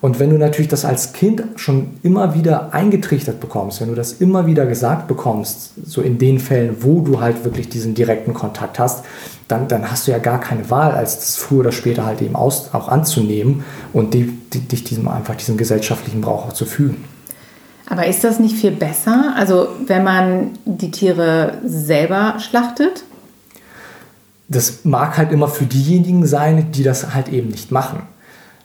Und 0.00 0.18
wenn 0.18 0.30
du 0.30 0.38
natürlich 0.38 0.68
das 0.68 0.84
als 0.84 1.12
Kind 1.12 1.42
schon 1.56 1.98
immer 2.02 2.34
wieder 2.34 2.74
eingetrichtert 2.74 3.40
bekommst, 3.40 3.80
wenn 3.80 3.88
du 3.88 3.94
das 3.94 4.12
immer 4.14 4.46
wieder 4.46 4.66
gesagt 4.66 5.08
bekommst, 5.08 5.72
so 5.84 6.02
in 6.02 6.18
den 6.18 6.38
Fällen, 6.38 6.76
wo 6.80 7.00
du 7.00 7.20
halt 7.20 7.44
wirklich 7.44 7.68
diesen 7.68 7.94
direkten 7.94 8.34
Kontakt 8.34 8.78
hast, 8.78 9.04
dann, 9.48 9.68
dann 9.68 9.90
hast 9.90 10.06
du 10.06 10.10
ja 10.10 10.18
gar 10.18 10.40
keine 10.40 10.70
Wahl, 10.70 10.92
als 10.92 11.16
das 11.16 11.36
früher 11.36 11.60
oder 11.60 11.72
später 11.72 12.04
halt 12.04 12.20
eben 12.20 12.34
aus, 12.34 12.70
auch 12.72 12.88
anzunehmen 12.88 13.64
und 13.92 14.12
die, 14.14 14.24
die, 14.52 14.60
dich 14.60 14.84
diesem 14.84 15.08
einfach 15.08 15.36
diesem 15.36 15.56
gesellschaftlichen 15.56 16.20
Brauch 16.20 16.48
auch 16.48 16.52
zu 16.52 16.66
fügen. 16.66 17.04
Aber 17.88 18.06
ist 18.06 18.24
das 18.24 18.40
nicht 18.40 18.56
viel 18.56 18.72
besser? 18.72 19.34
Also 19.36 19.68
wenn 19.86 20.02
man 20.02 20.58
die 20.64 20.90
Tiere 20.90 21.58
selber 21.64 22.34
schlachtet? 22.40 23.04
Das 24.48 24.84
mag 24.84 25.16
halt 25.16 25.30
immer 25.30 25.48
für 25.48 25.64
diejenigen 25.64 26.26
sein, 26.26 26.72
die 26.72 26.82
das 26.82 27.14
halt 27.14 27.28
eben 27.28 27.48
nicht 27.48 27.70
machen. 27.70 28.02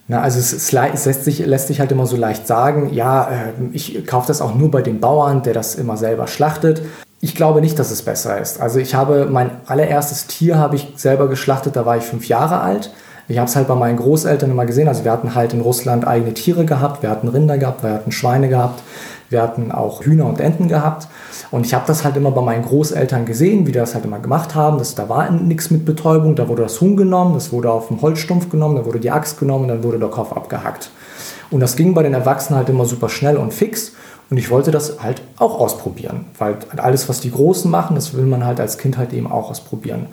Na, 0.08 0.20
also 0.20 0.40
es, 0.40 0.52
es, 0.52 0.72
es, 0.72 1.04
lässt, 1.04 1.24
sich, 1.24 1.38
lässt 1.38 1.68
sich 1.68 1.78
halt 1.78 1.92
immer 1.92 2.06
so 2.06 2.16
leicht 2.16 2.48
sagen, 2.48 2.92
ja, 2.92 3.28
äh, 3.30 3.52
ich 3.72 4.04
kaufe 4.06 4.26
das 4.26 4.40
auch 4.40 4.54
nur 4.54 4.70
bei 4.70 4.82
dem 4.82 4.98
Bauern, 4.98 5.44
der 5.44 5.54
das 5.54 5.76
immer 5.76 5.96
selber 5.96 6.26
schlachtet. 6.26 6.82
Ich 7.24 7.36
glaube 7.36 7.60
nicht, 7.60 7.78
dass 7.78 7.92
es 7.92 8.02
besser 8.02 8.40
ist. 8.40 8.60
Also 8.60 8.80
ich 8.80 8.96
habe 8.96 9.26
mein 9.30 9.52
allererstes 9.66 10.26
Tier 10.26 10.58
habe 10.58 10.74
ich 10.74 10.88
selber 10.96 11.28
geschlachtet, 11.28 11.76
da 11.76 11.86
war 11.86 11.96
ich 11.96 12.02
fünf 12.02 12.26
Jahre 12.26 12.60
alt. 12.60 12.90
Ich 13.28 13.38
habe 13.38 13.48
es 13.48 13.54
halt 13.54 13.68
bei 13.68 13.76
meinen 13.76 13.96
Großeltern 13.96 14.50
immer 14.50 14.66
gesehen. 14.66 14.88
Also 14.88 15.04
wir 15.04 15.12
hatten 15.12 15.36
halt 15.36 15.52
in 15.52 15.60
Russland 15.60 16.04
eigene 16.04 16.34
Tiere 16.34 16.64
gehabt, 16.64 17.04
wir 17.04 17.10
hatten 17.10 17.28
Rinder 17.28 17.58
gehabt, 17.58 17.84
wir 17.84 17.92
hatten 17.92 18.10
Schweine 18.10 18.48
gehabt, 18.48 18.82
wir 19.30 19.40
hatten 19.40 19.70
auch 19.70 20.02
Hühner 20.02 20.26
und 20.26 20.40
Enten 20.40 20.66
gehabt. 20.66 21.06
Und 21.52 21.64
ich 21.64 21.74
habe 21.74 21.84
das 21.86 22.02
halt 22.02 22.16
immer 22.16 22.32
bei 22.32 22.42
meinen 22.42 22.64
Großeltern 22.64 23.24
gesehen, 23.24 23.68
wie 23.68 23.72
die 23.72 23.78
das 23.78 23.94
halt 23.94 24.04
immer 24.04 24.18
gemacht 24.18 24.56
haben. 24.56 24.78
Das, 24.78 24.96
da 24.96 25.08
war 25.08 25.30
nichts 25.30 25.70
mit 25.70 25.84
Betäubung, 25.84 26.34
da 26.34 26.48
wurde 26.48 26.64
das 26.64 26.80
Huhn 26.80 26.96
genommen, 26.96 27.34
das 27.34 27.52
wurde 27.52 27.70
auf 27.70 27.86
dem 27.86 28.02
Holzstumpf 28.02 28.50
genommen, 28.50 28.74
da 28.74 28.84
wurde 28.84 28.98
die 28.98 29.12
Axt 29.12 29.38
genommen 29.38 29.68
dann 29.68 29.84
wurde 29.84 30.00
der 30.00 30.08
Kopf 30.08 30.32
abgehackt. 30.32 30.90
Und 31.52 31.60
das 31.60 31.76
ging 31.76 31.94
bei 31.94 32.02
den 32.02 32.14
Erwachsenen 32.14 32.58
halt 32.58 32.68
immer 32.68 32.84
super 32.84 33.08
schnell 33.08 33.36
und 33.36 33.54
fix. 33.54 33.92
Und 34.32 34.38
ich 34.38 34.50
wollte 34.50 34.70
das 34.70 35.02
halt 35.02 35.20
auch 35.36 35.60
ausprobieren, 35.60 36.24
weil 36.38 36.56
alles, 36.78 37.06
was 37.06 37.20
die 37.20 37.30
Großen 37.30 37.70
machen, 37.70 37.96
das 37.96 38.14
will 38.14 38.24
man 38.24 38.46
halt 38.46 38.60
als 38.60 38.78
Kind 38.78 38.96
halt 38.96 39.12
eben 39.12 39.30
auch 39.30 39.50
ausprobieren. 39.50 40.06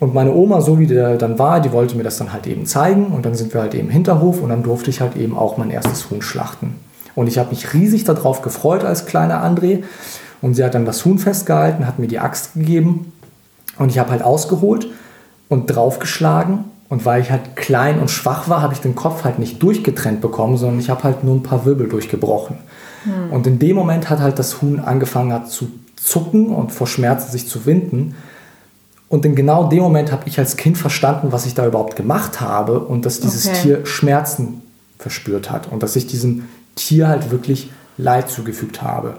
Und 0.00 0.12
meine 0.12 0.34
Oma, 0.34 0.60
so 0.60 0.78
wie 0.78 0.86
der 0.86 1.16
dann 1.16 1.38
war, 1.38 1.58
die 1.60 1.72
wollte 1.72 1.96
mir 1.96 2.02
das 2.02 2.18
dann 2.18 2.34
halt 2.34 2.46
eben 2.46 2.66
zeigen. 2.66 3.06
Und 3.06 3.24
dann 3.24 3.34
sind 3.34 3.54
wir 3.54 3.62
halt 3.62 3.72
eben 3.72 3.86
im 3.86 3.90
Hinterhof 3.90 4.42
und 4.42 4.50
dann 4.50 4.62
durfte 4.62 4.90
ich 4.90 5.00
halt 5.00 5.16
eben 5.16 5.34
auch 5.34 5.56
mein 5.56 5.70
erstes 5.70 6.10
Huhn 6.10 6.20
schlachten. 6.20 6.74
Und 7.14 7.26
ich 7.26 7.38
habe 7.38 7.48
mich 7.48 7.72
riesig 7.72 8.04
darauf 8.04 8.42
gefreut 8.42 8.84
als 8.84 9.06
kleiner 9.06 9.42
André. 9.42 9.82
Und 10.42 10.52
sie 10.52 10.62
hat 10.62 10.74
dann 10.74 10.84
das 10.84 11.06
Huhn 11.06 11.18
festgehalten, 11.18 11.86
hat 11.86 11.98
mir 11.98 12.06
die 12.06 12.18
Axt 12.18 12.52
gegeben 12.52 13.14
und 13.78 13.88
ich 13.88 13.98
habe 13.98 14.10
halt 14.10 14.22
ausgeholt 14.22 14.88
und 15.48 15.68
draufgeschlagen. 15.68 16.64
Und 16.90 17.06
weil 17.06 17.22
ich 17.22 17.30
halt 17.30 17.56
klein 17.56 17.98
und 17.98 18.10
schwach 18.10 18.50
war, 18.50 18.60
habe 18.60 18.74
ich 18.74 18.80
den 18.80 18.94
Kopf 18.94 19.24
halt 19.24 19.38
nicht 19.38 19.62
durchgetrennt 19.62 20.20
bekommen, 20.20 20.58
sondern 20.58 20.80
ich 20.80 20.90
habe 20.90 21.04
halt 21.04 21.24
nur 21.24 21.34
ein 21.34 21.42
paar 21.42 21.64
Wirbel 21.64 21.88
durchgebrochen. 21.88 22.58
Hm. 23.04 23.30
Und 23.30 23.46
in 23.46 23.58
dem 23.58 23.76
Moment 23.76 24.10
hat 24.10 24.20
halt 24.20 24.38
das 24.38 24.60
Huhn 24.62 24.80
angefangen 24.80 25.32
hat 25.32 25.50
zu 25.50 25.70
zucken 25.96 26.48
und 26.48 26.72
vor 26.72 26.86
Schmerzen 26.86 27.30
sich 27.30 27.48
zu 27.48 27.66
winden. 27.66 28.14
Und 29.08 29.24
in 29.24 29.34
genau 29.34 29.68
dem 29.68 29.82
Moment 29.82 30.12
habe 30.12 30.24
ich 30.26 30.38
als 30.38 30.56
Kind 30.56 30.76
verstanden, 30.76 31.32
was 31.32 31.46
ich 31.46 31.54
da 31.54 31.66
überhaupt 31.66 31.96
gemacht 31.96 32.40
habe 32.40 32.80
und 32.80 33.06
dass 33.06 33.20
dieses 33.20 33.46
okay. 33.46 33.62
Tier 33.62 33.86
Schmerzen 33.86 34.62
verspürt 34.98 35.50
hat 35.50 35.70
und 35.70 35.82
dass 35.82 35.96
ich 35.96 36.06
diesem 36.06 36.44
Tier 36.74 37.08
halt 37.08 37.30
wirklich 37.30 37.70
Leid 37.96 38.28
zugefügt 38.28 38.82
habe. 38.82 39.18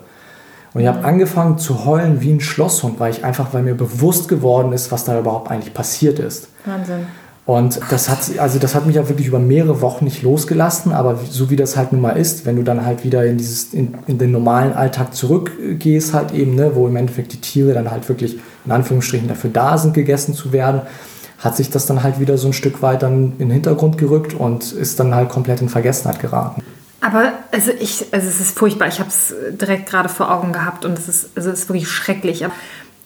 Und 0.73 0.81
ich 0.81 0.87
habe 0.87 1.03
angefangen 1.03 1.57
zu 1.57 1.85
heulen 1.85 2.21
wie 2.21 2.31
ein 2.31 2.41
Schlosshund, 2.41 2.99
weil 2.99 3.11
ich 3.11 3.25
einfach, 3.25 3.53
weil 3.53 3.63
mir 3.63 3.73
bewusst 3.73 4.27
geworden 4.27 4.71
ist, 4.71 4.91
was 4.91 5.03
da 5.03 5.19
überhaupt 5.19 5.49
eigentlich 5.49 5.73
passiert 5.73 6.19
ist. 6.19 6.49
Wahnsinn. 6.65 7.07
Und 7.49 7.79
das 7.89 8.09
hat, 8.09 8.19
also 8.37 8.59
das 8.59 8.75
hat 8.75 8.85
mich 8.85 8.95
ja 8.95 9.09
wirklich 9.09 9.25
über 9.25 9.39
mehrere 9.39 9.81
Wochen 9.81 10.05
nicht 10.05 10.21
losgelassen, 10.21 10.91
aber 10.91 11.19
so 11.31 11.49
wie 11.49 11.55
das 11.55 11.75
halt 11.75 11.91
nun 11.91 11.99
mal 11.99 12.11
ist, 12.11 12.45
wenn 12.45 12.57
du 12.57 12.61
dann 12.61 12.85
halt 12.85 13.03
wieder 13.03 13.25
in, 13.25 13.39
dieses, 13.39 13.73
in, 13.73 13.95
in 14.05 14.19
den 14.19 14.31
normalen 14.31 14.73
Alltag 14.73 15.15
zurückgehst, 15.15 16.13
halt 16.13 16.31
eben, 16.31 16.53
ne, 16.53 16.75
wo 16.75 16.87
im 16.87 16.95
Endeffekt 16.95 17.33
die 17.33 17.41
Tiere 17.41 17.73
dann 17.73 17.89
halt 17.89 18.07
wirklich 18.07 18.37
in 18.65 18.71
Anführungsstrichen 18.71 19.27
dafür 19.27 19.49
da 19.49 19.79
sind, 19.79 19.95
gegessen 19.95 20.35
zu 20.35 20.53
werden, 20.53 20.81
hat 21.39 21.57
sich 21.57 21.71
das 21.71 21.87
dann 21.87 22.03
halt 22.03 22.19
wieder 22.19 22.37
so 22.37 22.49
ein 22.49 22.53
Stück 22.53 22.83
weit 22.83 23.01
dann 23.01 23.31
in 23.39 23.47
den 23.47 23.51
Hintergrund 23.51 23.97
gerückt 23.97 24.35
und 24.35 24.71
ist 24.71 24.99
dann 24.99 25.15
halt 25.15 25.29
komplett 25.29 25.59
in 25.59 25.69
Vergessenheit 25.69 26.19
geraten. 26.19 26.61
Aber 27.01 27.33
also 27.51 27.71
ich, 27.71 28.05
also 28.11 28.27
es 28.27 28.39
ist 28.39 28.59
furchtbar. 28.59 28.89
Ich 28.89 28.99
habe 28.99 29.09
es 29.09 29.33
direkt 29.59 29.89
gerade 29.89 30.09
vor 30.09 30.31
Augen 30.31 30.53
gehabt 30.53 30.85
und 30.85 30.99
es 30.99 31.09
ist, 31.09 31.29
also 31.35 31.49
es 31.49 31.61
ist 31.61 31.69
wirklich 31.69 31.89
schrecklich. 31.89 32.45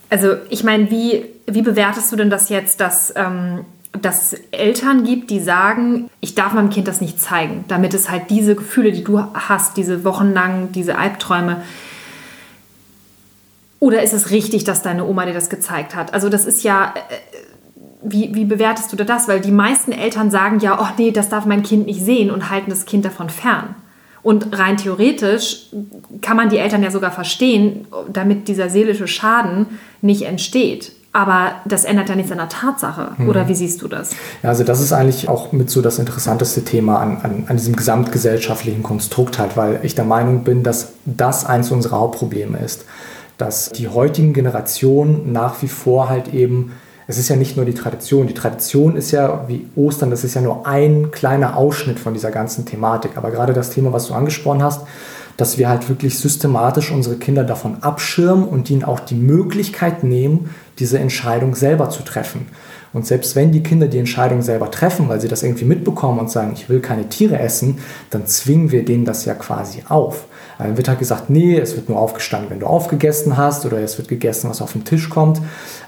Also 0.10 0.34
ich 0.49 0.65
meine, 0.65 0.91
wie, 0.91 1.27
wie 1.47 1.62
bewertest 1.62 2.12
du 2.12 2.17
denn 2.17 2.29
das 2.29 2.49
jetzt, 2.49 2.82
dass, 2.82 3.13
ähm, 3.15 3.63
dass 4.01 4.36
Eltern 4.51 5.03
gibt, 5.03 5.29
die 5.29 5.39
sagen, 5.39 6.10
ich 6.19 6.36
darf 6.36 6.53
meinem 6.53 6.69
Kind 6.69 6.88
das 6.88 6.99
nicht 6.99 7.21
zeigen, 7.21 7.63
damit 7.67 7.93
es 7.93 8.10
halt 8.10 8.29
diese 8.29 8.56
Gefühle, 8.56 8.91
die 8.91 9.03
du 9.03 9.19
hast, 9.19 9.77
diese 9.77 10.03
wochenlang, 10.03 10.71
diese 10.71 10.97
Albträume, 10.97 11.62
oder 13.84 14.01
ist 14.01 14.13
es 14.13 14.32
richtig, 14.32 14.63
dass 14.63 14.82
deine 14.82 15.06
Oma 15.06 15.25
dir 15.25 15.34
das 15.34 15.49
gezeigt 15.49 15.93
hat? 15.93 16.13
Also 16.13 16.29
das 16.29 16.45
ist 16.45 16.63
ja, 16.63 16.93
äh, 16.95 17.15
wie, 18.01 18.34
wie 18.34 18.45
bewertest 18.45 18.93
du 18.93 18.95
das? 18.95 19.27
Weil 19.27 19.41
die 19.41 19.51
meisten 19.51 19.91
Eltern 19.91 20.32
sagen 20.32 20.62
ja, 20.62 20.79
oh 20.82 20.88
nee, 20.97 21.12
das 21.12 21.27
darf 21.27 21.45
mein 21.45 21.63
Kind 21.63 21.86
nicht 21.86 22.01
sehen 22.01 22.32
und 22.32 22.49
halten 22.49 22.69
das 22.69 22.86
Kind 22.86 23.03
davon 23.03 23.29
fern. 23.29 23.75
Und 24.21 24.58
rein 24.58 24.77
theoretisch 24.77 25.67
kann 26.21 26.38
man 26.38 26.47
die 26.47 26.60
Eltern 26.60 26.82
ja 26.82 26.91
sogar 26.91 27.12
verstehen, 27.12 27.86
damit 28.08 28.47
dieser 28.47 28.69
seelische 28.69 29.10
Schaden 29.10 29.77
nicht 30.01 30.21
entsteht. 30.21 30.93
Aber 31.15 31.52
das 31.65 31.86
ändert 31.86 32.10
ja 32.10 32.15
nichts 32.15 32.32
an 32.32 32.39
der 32.39 32.49
Tatsache. 32.49 33.12
Mhm. 33.17 33.30
Oder 33.30 33.47
wie 33.47 33.54
siehst 33.54 33.84
du 33.84 33.88
das? 33.88 34.12
Ja, 34.41 34.49
also 34.49 34.63
das 34.63 34.82
ist 34.82 34.91
eigentlich 34.93 35.30
auch 35.30 35.52
mit 35.52 35.69
so 35.69 35.82
das 35.82 35.99
interessanteste 35.99 36.65
Thema 36.65 36.99
an, 36.99 37.17
an, 37.21 37.43
an 37.47 37.56
diesem 37.56 37.76
gesamtgesellschaftlichen 37.76 38.82
Konstrukt 38.82 39.38
halt, 39.38 39.56
weil 39.56 39.80
ich 39.84 39.93
der 39.93 40.06
Meinung 40.06 40.43
bin, 40.43 40.63
dass 40.63 40.93
das 41.06 41.45
eins 41.45 41.69
unserer 41.71 41.99
Hauptprobleme 41.99 42.58
ist. 42.58 42.86
Dass 43.38 43.69
die 43.69 43.88
heutigen 43.88 44.34
Generationen 44.34 45.32
nach 45.32 45.62
wie 45.62 45.67
vor 45.67 46.10
halt 46.10 46.34
eben 46.34 46.71
es 47.06 47.17
ist 47.17 47.30
ja 47.30 47.36
nicht 47.36 47.58
nur 47.58 47.65
die 47.65 47.73
Tradition. 47.73 48.28
Die 48.28 48.34
Tradition 48.34 48.95
ist 48.95 49.12
ja 49.12 49.45
wie 49.47 49.67
Ostern, 49.76 50.10
das 50.10 50.23
ist 50.23 50.36
ja 50.36 50.41
nur 50.41 50.65
ein 50.65 51.12
kleiner 51.12 51.58
Ausschnitt 51.58 51.99
von 51.99 52.13
dieser 52.13 52.32
ganzen 52.32 52.65
Thematik. 52.65 53.17
Aber 53.17 53.30
gerade 53.30 53.54
das 53.54 53.71
Thema, 53.71 53.92
was 53.92 54.08
du 54.08 54.13
angesprochen 54.13 54.63
hast, 54.63 54.88
dass 55.38 55.58
wir 55.58 55.69
halt 55.69 55.90
wirklich 55.90 56.19
systematisch 56.19 56.92
unsere 56.92 57.15
Kinder 57.15 57.44
davon 57.44 57.77
abschirmen 57.81 58.48
und 58.48 58.69
ihnen 58.69 58.84
auch 58.84 59.00
die 59.00 59.15
Möglichkeit 59.15 60.04
nehmen, 60.04 60.50
diese 60.79 61.00
Entscheidung 61.00 61.56
selber 61.56 61.90
zu 61.90 62.04
treffen. 62.04 62.48
Und 62.94 63.08
selbst 63.08 63.36
wenn 63.36 63.52
die 63.52 63.63
Kinder 63.63 63.88
die 63.88 63.98
Entscheidung 63.98 64.44
selber 64.44 64.69
treffen, 64.69 65.10
weil 65.10 65.19
sie 65.19 65.27
das 65.27 65.42
irgendwie 65.42 65.65
mitbekommen 65.65 66.19
und 66.19 66.29
sagen, 66.29 66.52
ich 66.54 66.69
will 66.69 66.79
keine 66.79 67.10
Tiere 67.10 67.40
essen, 67.40 67.79
dann 68.12 68.27
zwingen 68.27 68.71
wir 68.71 68.86
denen 68.86 69.04
das 69.04 69.25
ja 69.25 69.34
quasi 69.34 69.84
auf. 69.90 70.25
Dann 70.60 70.77
wird 70.77 70.88
halt 70.88 71.00
gesagt, 71.00 71.31
nee, 71.31 71.58
es 71.58 71.75
wird 71.75 71.90
nur 71.90 71.98
aufgestanden, 71.98 72.52
wenn 72.52 72.60
du 72.60 72.67
aufgegessen 72.67 73.36
hast 73.36 73.65
oder 73.65 73.79
es 73.79 73.98
wird 73.98 74.10
gegessen, 74.10 74.48
was 74.48 74.62
auf 74.62 74.73
den 74.73 74.86
Tisch 74.86 75.10
kommt. 75.10 75.42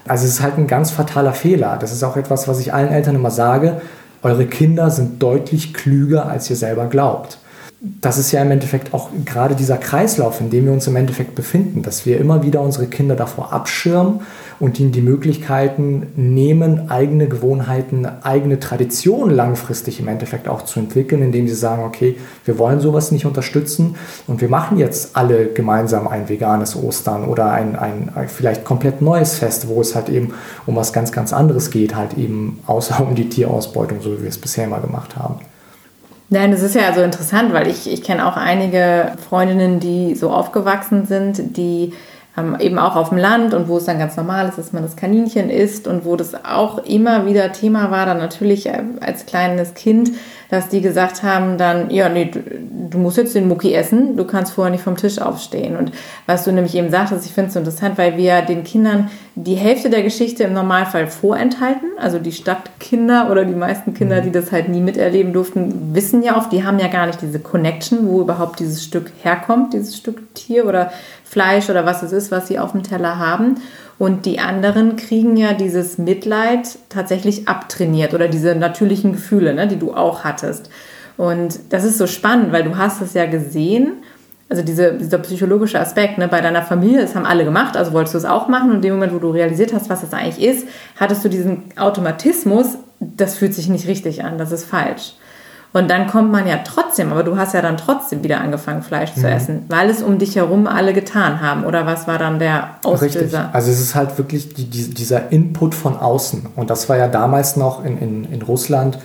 Also 0.08 0.26
es 0.26 0.32
ist 0.32 0.42
halt 0.42 0.58
ein 0.58 0.66
ganz 0.66 0.90
fataler 0.90 1.34
Fehler. 1.34 1.78
Das 1.80 1.92
ist 1.92 2.04
auch 2.04 2.18
etwas, 2.18 2.48
was 2.48 2.60
ich 2.60 2.74
allen 2.74 2.92
Eltern 2.92 3.14
immer 3.14 3.32
sage. 3.32 3.82
Eure 4.24 4.48
Kinder 4.48 4.90
sind 4.90 5.22
deutlich 5.22 5.76
klüger, 5.76 6.26
als 6.26 6.50
ihr 6.50 6.56
selber 6.56 6.88
glaubt 6.88 7.38
das 8.02 8.18
ist 8.18 8.32
ja 8.32 8.42
im 8.42 8.52
Endeffekt 8.52 8.94
auch 8.94 9.10
gerade 9.26 9.56
dieser 9.56 9.78
Kreislauf, 9.78 10.42
in 10.42 10.50
dem 10.50 10.66
wir 10.66 10.74
uns 10.74 10.88
im 10.88 10.96
Endeffekt 10.96 11.36
befinden, 11.36 11.82
dass 11.82 12.06
wir 12.06 12.20
immer 12.20 12.44
wieder 12.44 12.62
unsere 12.62 12.88
Kinder 12.88 13.16
davor 13.16 13.54
abschirmen 13.54 14.22
und 14.60 14.80
ihnen 14.80 14.92
die 14.92 15.02
Möglichkeiten 15.02 16.08
nehmen, 16.16 16.90
eigene 16.90 17.28
Gewohnheiten, 17.28 18.08
eigene 18.24 18.60
Traditionen 18.60 19.36
langfristig 19.36 20.00
im 20.00 20.08
Endeffekt 20.08 20.48
auch 20.48 20.64
zu 20.64 20.80
entwickeln, 20.80 21.22
indem 21.22 21.48
sie 21.48 21.56
sagen, 21.56 21.84
okay, 21.84 22.18
wir 22.46 22.58
wollen 22.58 22.80
sowas 22.80 23.12
nicht 23.12 23.26
unterstützen 23.26 23.96
und 24.28 24.42
wir 24.42 24.50
machen 24.50 24.78
jetzt 24.78 25.16
alle 25.16 25.48
gemeinsam 25.48 26.08
ein 26.08 26.30
veganes 26.30 26.76
Ostern 26.76 27.26
oder 27.26 27.52
ein, 27.52 27.76
ein 27.76 28.10
vielleicht 28.28 28.64
komplett 28.64 29.02
neues 29.02 29.36
Fest, 29.36 29.68
wo 29.68 29.82
es 29.82 29.96
halt 29.96 30.10
eben 30.10 30.34
um 30.66 30.76
was 30.76 30.94
ganz, 30.94 31.12
ganz 31.12 31.34
anderes 31.34 31.70
geht, 31.70 31.96
halt 31.96 32.18
eben 32.18 32.60
außer 32.66 33.00
um 33.08 33.16
die 33.16 33.30
Tierausbeutung, 33.30 34.02
so 34.02 34.18
wie 34.18 34.24
wir 34.24 34.30
es 34.30 34.38
bisher 34.38 34.66
immer 34.66 34.80
gemacht 34.80 35.16
haben. 35.16 35.40
Nein, 36.30 36.52
das 36.52 36.64
ist 36.64 36.76
ja 36.76 36.88
also 36.88 37.02
interessant, 37.02 37.54
weil 37.54 37.68
ich, 37.68 37.92
ich 37.92 38.02
kenne 38.02 38.26
auch 38.28 38.36
einige 38.36 39.14
Freundinnen, 39.30 39.80
die 39.80 40.16
so 40.16 40.32
aufgewachsen 40.32 41.06
sind, 41.06 41.58
die 41.58 41.94
ähm, 42.38 42.58
eben 42.60 42.80
auch 42.80 42.96
auf 42.96 43.10
dem 43.10 43.18
Land 43.18 43.54
und 43.54 43.68
wo 43.68 43.78
es 43.78 43.86
dann 43.86 44.00
ganz 44.00 44.18
normal 44.18 44.50
ist, 44.50 44.58
dass 44.58 44.74
man 44.74 44.84
das 44.84 44.96
Kaninchen 44.96 45.50
isst 45.50 45.88
und 45.88 46.06
wo 46.06 46.16
das 46.16 46.34
auch 46.46 46.80
immer 46.80 47.26
wieder 47.26 47.52
Thema 47.52 47.92
war, 47.92 48.06
dann 48.06 48.18
natürlich 48.18 48.68
äh, 48.68 48.84
als 49.00 49.26
kleines 49.26 49.74
Kind, 49.74 50.12
dass 50.50 50.70
die 50.70 50.82
gesagt 50.82 51.24
haben 51.24 51.58
dann, 51.58 51.90
ja, 51.90 52.10
nee, 52.10 52.26
du, 52.26 52.40
du, 52.90 52.98
musst 52.98 53.18
jetzt 53.18 53.36
den 53.36 53.48
Mucki 53.48 53.74
essen, 53.74 54.16
du 54.16 54.26
kannst 54.26 54.54
vorher 54.54 54.72
nicht 54.72 54.84
vom 54.84 54.96
Tisch 54.98 55.20
aufstehen. 55.20 55.76
Und 55.76 55.92
was 56.28 56.44
du 56.44 56.52
nämlich 56.52 56.76
eben 56.76 56.92
sagtest, 56.92 57.26
ich 57.26 57.32
finde 57.32 57.48
es 57.48 57.54
so 57.54 57.60
interessant, 57.60 57.98
weil 57.98 58.18
wir 58.18 58.42
den 58.42 58.64
Kindern 58.64 59.10
die 59.36 59.56
Hälfte 59.56 59.90
der 59.90 60.02
Geschichte 60.04 60.44
im 60.44 60.54
Normalfall 60.54 61.08
vorenthalten. 61.08 61.90
Also 61.98 62.20
die 62.20 62.32
Stadtkinder 62.32 63.30
oder 63.32 63.44
die 63.44 63.56
meisten 63.56 63.94
Kinder, 63.94 64.22
die 64.22 64.32
das 64.32 64.52
halt 64.52 64.70
nie 64.70 64.80
miterleben 64.80 65.34
durften, 65.34 65.94
wissen 65.94 66.24
ja 66.24 66.38
oft, 66.38 66.52
die 66.52 66.64
haben 66.64 66.80
ja 66.80 66.88
gar 66.88 67.06
nicht 67.08 67.22
diese 67.22 67.40
Connection, 67.40 68.08
wo 68.08 68.22
überhaupt 68.22 68.60
dieses 68.60 68.84
Stück 68.84 69.12
herkommt, 69.24 69.74
dieses 69.74 69.98
Stück 69.98 70.34
Tier 70.36 70.66
oder 70.66 70.92
Fleisch 71.26 71.70
oder 71.70 71.86
was 71.86 72.04
es 72.04 72.12
ist, 72.12 72.32
was 72.32 72.48
sie 72.48 72.60
auf 72.60 72.72
dem 72.72 72.84
Teller 72.84 73.20
haben. 73.20 73.56
Und 73.98 74.26
die 74.26 74.40
anderen 74.40 74.96
kriegen 74.96 75.36
ja 75.36 75.54
dieses 75.54 75.98
Mitleid 75.98 76.78
tatsächlich 76.90 77.48
abtrainiert 77.48 78.14
oder 78.14 78.28
diese 78.28 78.56
natürlichen 78.56 79.14
Gefühle, 79.14 79.54
ne, 79.54 79.68
die 79.68 79.80
du 79.80 79.94
auch 79.94 80.24
hattest. 80.24 80.70
Und 81.18 81.60
das 81.70 81.84
ist 81.84 81.98
so 81.98 82.08
spannend, 82.08 82.52
weil 82.52 82.64
du 82.64 82.78
hast 82.78 83.02
es 83.02 83.14
ja 83.14 83.26
gesehen, 83.26 83.94
also 84.50 84.62
diese, 84.62 84.94
dieser 84.94 85.18
psychologische 85.20 85.80
Aspekt 85.80 86.18
ne, 86.18 86.28
bei 86.28 86.42
deiner 86.42 86.62
Familie, 86.62 87.02
das 87.02 87.16
haben 87.16 87.26
alle 87.26 87.46
gemacht, 87.46 87.76
also 87.76 87.94
wolltest 87.94 88.14
du 88.14 88.18
es 88.20 88.26
auch 88.26 88.48
machen 88.48 88.70
und 88.70 88.78
in 88.78 88.82
dem 88.82 88.94
Moment, 88.94 89.14
wo 89.14 89.20
du 89.20 89.30
realisiert 89.30 89.74
hast, 89.74 89.90
was 89.90 90.02
das 90.02 90.14
eigentlich 90.14 90.46
ist, 90.46 90.68
hattest 90.98 91.26
du 91.26 91.30
diesen 91.30 91.64
Automatismus, 91.78 92.78
das 93.00 93.38
fühlt 93.38 93.54
sich 93.54 93.70
nicht 93.70 93.88
richtig 93.88 94.24
an, 94.24 94.38
das 94.38 94.52
ist 94.52 94.66
falsch. 94.66 95.14
Und 95.76 95.90
dann 95.90 96.08
kommt 96.08 96.32
man 96.32 96.48
ja 96.48 96.60
trotzdem, 96.64 97.12
aber 97.12 97.24
du 97.24 97.36
hast 97.36 97.54
ja 97.54 97.62
dann 97.62 97.76
trotzdem 97.76 98.24
wieder 98.24 98.40
angefangen, 98.40 98.82
Fleisch 98.82 99.14
zu 99.14 99.20
mhm. 99.20 99.26
essen, 99.26 99.66
weil 99.68 99.90
es 99.90 100.02
um 100.02 100.20
dich 100.20 100.38
herum 100.38 100.68
alle 100.68 100.94
getan 100.94 101.42
haben. 101.42 101.66
Oder 101.66 101.86
was 101.86 102.08
war 102.08 102.18
dann 102.18 102.40
der 102.40 102.78
Auslöser? 102.86 103.20
Richtig. 103.20 103.40
Also 103.52 103.72
es 103.72 103.82
ist 103.82 103.94
halt 103.94 104.18
wirklich 104.18 104.54
die, 104.54 104.70
die, 104.70 104.94
dieser 104.94 105.34
Input 105.34 105.76
von 105.76 105.98
außen. 105.98 106.48
Und 106.56 106.70
das 106.70 106.88
war 106.88 106.96
ja 106.96 107.10
damals 107.10 107.58
noch 107.58 107.84
in, 107.84 107.98
in, 107.98 108.24
in 108.24 108.42
Russland. 108.42 109.00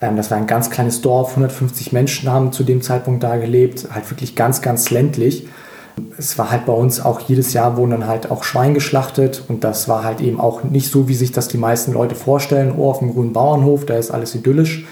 Ähm, 0.00 0.16
das 0.16 0.30
war 0.30 0.38
ein 0.38 0.46
ganz 0.46 0.70
kleines 0.70 1.02
Dorf, 1.02 1.32
150 1.32 1.92
Menschen 1.92 2.32
haben 2.32 2.52
zu 2.52 2.64
dem 2.64 2.80
Zeitpunkt 2.80 3.22
da 3.22 3.36
gelebt, 3.36 3.88
halt 3.94 4.10
wirklich 4.10 4.34
ganz, 4.34 4.62
ganz 4.62 4.88
ländlich. 4.88 5.46
Es 6.16 6.38
war 6.38 6.50
halt 6.50 6.64
bei 6.64 6.72
uns 6.72 7.04
auch 7.04 7.20
jedes 7.20 7.52
Jahr 7.52 7.76
wurden 7.76 7.90
dann 7.90 8.06
halt 8.06 8.30
auch 8.30 8.44
Schwein 8.44 8.72
geschlachtet 8.72 9.42
und 9.46 9.62
das 9.62 9.90
war 9.90 10.04
halt 10.04 10.22
eben 10.22 10.40
auch 10.40 10.64
nicht 10.64 10.90
so, 10.90 11.06
wie 11.06 11.14
sich 11.14 11.32
das 11.32 11.48
die 11.48 11.58
meisten 11.58 11.92
Leute 11.92 12.14
vorstellen. 12.14 12.72
Oh, 12.74 12.88
auf 12.88 13.00
dem 13.00 13.12
grünen 13.12 13.34
Bauernhof, 13.34 13.84
da 13.84 13.96
ist 13.96 14.10
alles 14.10 14.34
idyllisch 14.34 14.86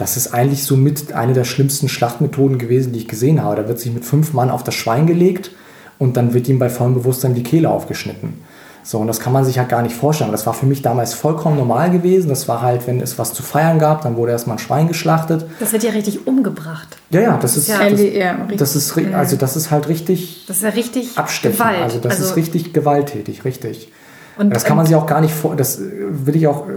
das 0.00 0.16
ist 0.16 0.32
eigentlich 0.32 0.64
so 0.64 0.76
mit 0.76 1.12
eine 1.12 1.34
der 1.34 1.44
schlimmsten 1.44 1.88
Schlachtmethoden 1.88 2.58
gewesen, 2.58 2.92
die 2.92 3.00
ich 3.00 3.08
gesehen 3.08 3.42
habe. 3.42 3.56
Da 3.56 3.68
wird 3.68 3.78
sich 3.78 3.92
mit 3.92 4.04
fünf 4.04 4.32
Mann 4.32 4.50
auf 4.50 4.64
das 4.64 4.74
Schwein 4.74 5.06
gelegt 5.06 5.50
und 5.98 6.16
dann 6.16 6.32
wird 6.32 6.48
ihm 6.48 6.58
bei 6.58 6.70
vollem 6.70 6.94
Bewusstsein 6.94 7.34
die 7.34 7.42
Kehle 7.42 7.68
aufgeschnitten. 7.68 8.40
So, 8.82 8.98
und 8.98 9.08
das 9.08 9.20
kann 9.20 9.34
man 9.34 9.44
sich 9.44 9.58
halt 9.58 9.68
gar 9.68 9.82
nicht 9.82 9.94
vorstellen. 9.94 10.32
Das 10.32 10.46
war 10.46 10.54
für 10.54 10.64
mich 10.64 10.80
damals 10.80 11.12
vollkommen 11.12 11.58
normal 11.58 11.90
gewesen. 11.90 12.30
Das 12.30 12.48
war 12.48 12.62
halt, 12.62 12.86
wenn 12.86 12.98
es 13.02 13.18
was 13.18 13.34
zu 13.34 13.42
feiern 13.42 13.78
gab, 13.78 14.00
dann 14.02 14.16
wurde 14.16 14.32
erstmal 14.32 14.56
ein 14.56 14.58
Schwein 14.58 14.88
geschlachtet. 14.88 15.44
Das 15.60 15.72
wird 15.72 15.82
ja 15.82 15.90
richtig 15.90 16.26
umgebracht. 16.26 16.96
Ja, 17.10 17.20
ja, 17.20 17.32
das, 17.36 17.54
das 17.54 17.56
ist, 17.58 17.68
ja, 17.68 17.90
das, 17.90 18.00
ja, 18.00 18.46
das 18.56 18.76
ist, 18.76 18.98
also 19.12 19.36
das 19.36 19.56
ist 19.56 19.70
halt 19.70 19.88
richtig. 19.88 20.46
Das 20.48 20.56
ist 20.56 20.62
ja 20.62 20.70
richtig 20.70 21.18
abstechen. 21.18 21.58
Gewalt. 21.58 21.82
Also 21.82 21.98
das 21.98 22.14
also 22.14 22.24
ist 22.24 22.36
richtig 22.36 22.72
gewalttätig, 22.72 23.44
richtig. 23.44 23.92
Und, 24.38 24.48
das 24.54 24.64
kann 24.64 24.78
man 24.78 24.86
sich 24.86 24.96
auch 24.96 25.06
gar 25.06 25.20
nicht 25.20 25.34
vor, 25.34 25.54
das 25.54 25.78
will 25.78 26.34
ich 26.36 26.46
auch 26.46 26.66
äh, 26.66 26.72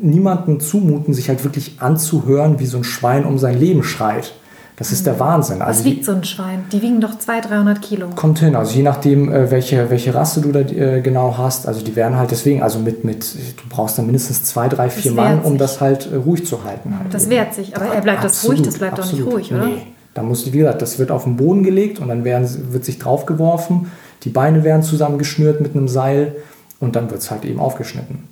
niemandem 0.00 0.60
zumuten, 0.60 1.14
sich 1.14 1.28
halt 1.28 1.44
wirklich 1.44 1.76
anzuhören, 1.80 2.58
wie 2.58 2.66
so 2.66 2.78
ein 2.78 2.84
Schwein 2.84 3.24
um 3.24 3.38
sein 3.38 3.58
Leben 3.58 3.82
schreit. 3.82 4.34
Das 4.76 4.92
ist 4.92 5.06
der 5.06 5.14
mhm. 5.14 5.20
Wahnsinn. 5.20 5.62
Also 5.62 5.80
Was 5.80 5.84
wiegt 5.86 6.04
so 6.04 6.12
ein 6.12 6.22
Schwein? 6.22 6.64
Die 6.70 6.82
wiegen 6.82 7.00
doch 7.00 7.18
200, 7.18 7.50
300 7.50 7.82
Kilo. 7.82 8.08
Kommt 8.14 8.40
hin, 8.40 8.54
also 8.54 8.76
je 8.76 8.82
nachdem, 8.82 9.32
äh, 9.32 9.50
welche, 9.50 9.88
welche 9.88 10.14
Rasse 10.14 10.42
du 10.42 10.52
da 10.52 10.60
äh, 10.60 11.00
genau 11.00 11.36
hast. 11.38 11.66
Also 11.66 11.82
die 11.82 11.96
werden 11.96 12.16
halt 12.16 12.30
deswegen, 12.30 12.62
also 12.62 12.78
mit, 12.78 13.02
mit 13.02 13.34
du 13.34 13.62
brauchst 13.70 13.96
dann 13.96 14.04
mindestens 14.04 14.44
zwei, 14.44 14.68
drei, 14.68 14.90
vier 14.90 15.12
Mann, 15.12 15.40
um 15.40 15.52
sich. 15.52 15.58
das 15.58 15.80
halt 15.80 16.12
äh, 16.12 16.16
ruhig 16.16 16.46
zu 16.46 16.62
halten. 16.64 16.94
Halt 16.98 17.12
das 17.12 17.30
wehrt 17.30 17.54
sich, 17.54 17.74
aber 17.74 17.86
er 17.86 18.02
bleibt 18.02 18.24
absolut, 18.24 18.58
das 18.58 18.66
ruhig, 18.66 18.66
das 18.66 18.78
bleibt 18.78 18.98
absolut. 18.98 19.26
doch 19.32 19.38
nicht 19.38 19.50
ruhig, 19.50 19.52
oder? 19.54 19.66
Nee. 19.66 19.86
Da 20.12 20.22
muss, 20.22 20.50
wie 20.50 20.58
gesagt, 20.58 20.80
das 20.80 20.98
wird 20.98 21.10
auf 21.10 21.24
den 21.24 21.36
Boden 21.36 21.62
gelegt 21.62 21.98
und 21.98 22.08
dann 22.08 22.24
werden, 22.24 22.72
wird 22.72 22.84
sich 22.84 22.98
draufgeworfen, 22.98 23.90
die 24.24 24.30
Beine 24.30 24.64
werden 24.64 24.82
zusammengeschnürt 24.82 25.60
mit 25.60 25.74
einem 25.74 25.88
Seil 25.88 26.36
und 26.80 26.96
dann 26.96 27.10
wird 27.10 27.20
es 27.20 27.30
halt 27.30 27.44
eben 27.44 27.60
aufgeschnitten. 27.60 28.24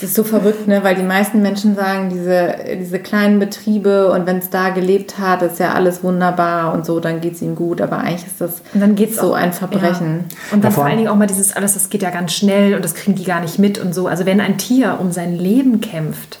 Es 0.00 0.04
ist 0.10 0.14
so 0.14 0.22
verrückt, 0.22 0.68
ne? 0.68 0.84
weil 0.84 0.94
die 0.94 1.02
meisten 1.02 1.42
Menschen 1.42 1.74
sagen, 1.74 2.08
diese, 2.08 2.54
diese 2.80 3.00
kleinen 3.00 3.40
Betriebe 3.40 4.12
und 4.12 4.26
wenn 4.26 4.38
es 4.38 4.48
da 4.48 4.70
gelebt 4.70 5.18
hat, 5.18 5.42
ist 5.42 5.58
ja 5.58 5.72
alles 5.72 6.04
wunderbar 6.04 6.72
und 6.72 6.86
so, 6.86 7.00
dann 7.00 7.20
geht 7.20 7.34
es 7.34 7.42
ihnen 7.42 7.56
gut. 7.56 7.80
Aber 7.80 7.98
eigentlich 7.98 8.26
ist 8.26 8.40
das 8.40 8.62
und 8.74 8.80
dann 8.80 8.94
geht's 8.94 9.16
so 9.16 9.32
auch, 9.32 9.36
ein 9.36 9.52
Verbrechen. 9.52 10.26
Ja. 10.30 10.54
Und 10.54 10.62
dann 10.62 10.70
vor 10.70 10.84
allen 10.84 10.98
Dingen 10.98 11.08
auch 11.08 11.16
mal 11.16 11.26
dieses 11.26 11.56
alles, 11.56 11.74
das 11.74 11.90
geht 11.90 12.02
ja 12.02 12.10
ganz 12.10 12.32
schnell 12.32 12.76
und 12.76 12.84
das 12.84 12.94
kriegen 12.94 13.16
die 13.16 13.24
gar 13.24 13.40
nicht 13.40 13.58
mit 13.58 13.78
und 13.78 13.92
so. 13.92 14.06
Also 14.06 14.24
wenn 14.24 14.40
ein 14.40 14.56
Tier 14.56 14.98
um 15.00 15.10
sein 15.10 15.34
Leben 15.34 15.80
kämpft, 15.80 16.38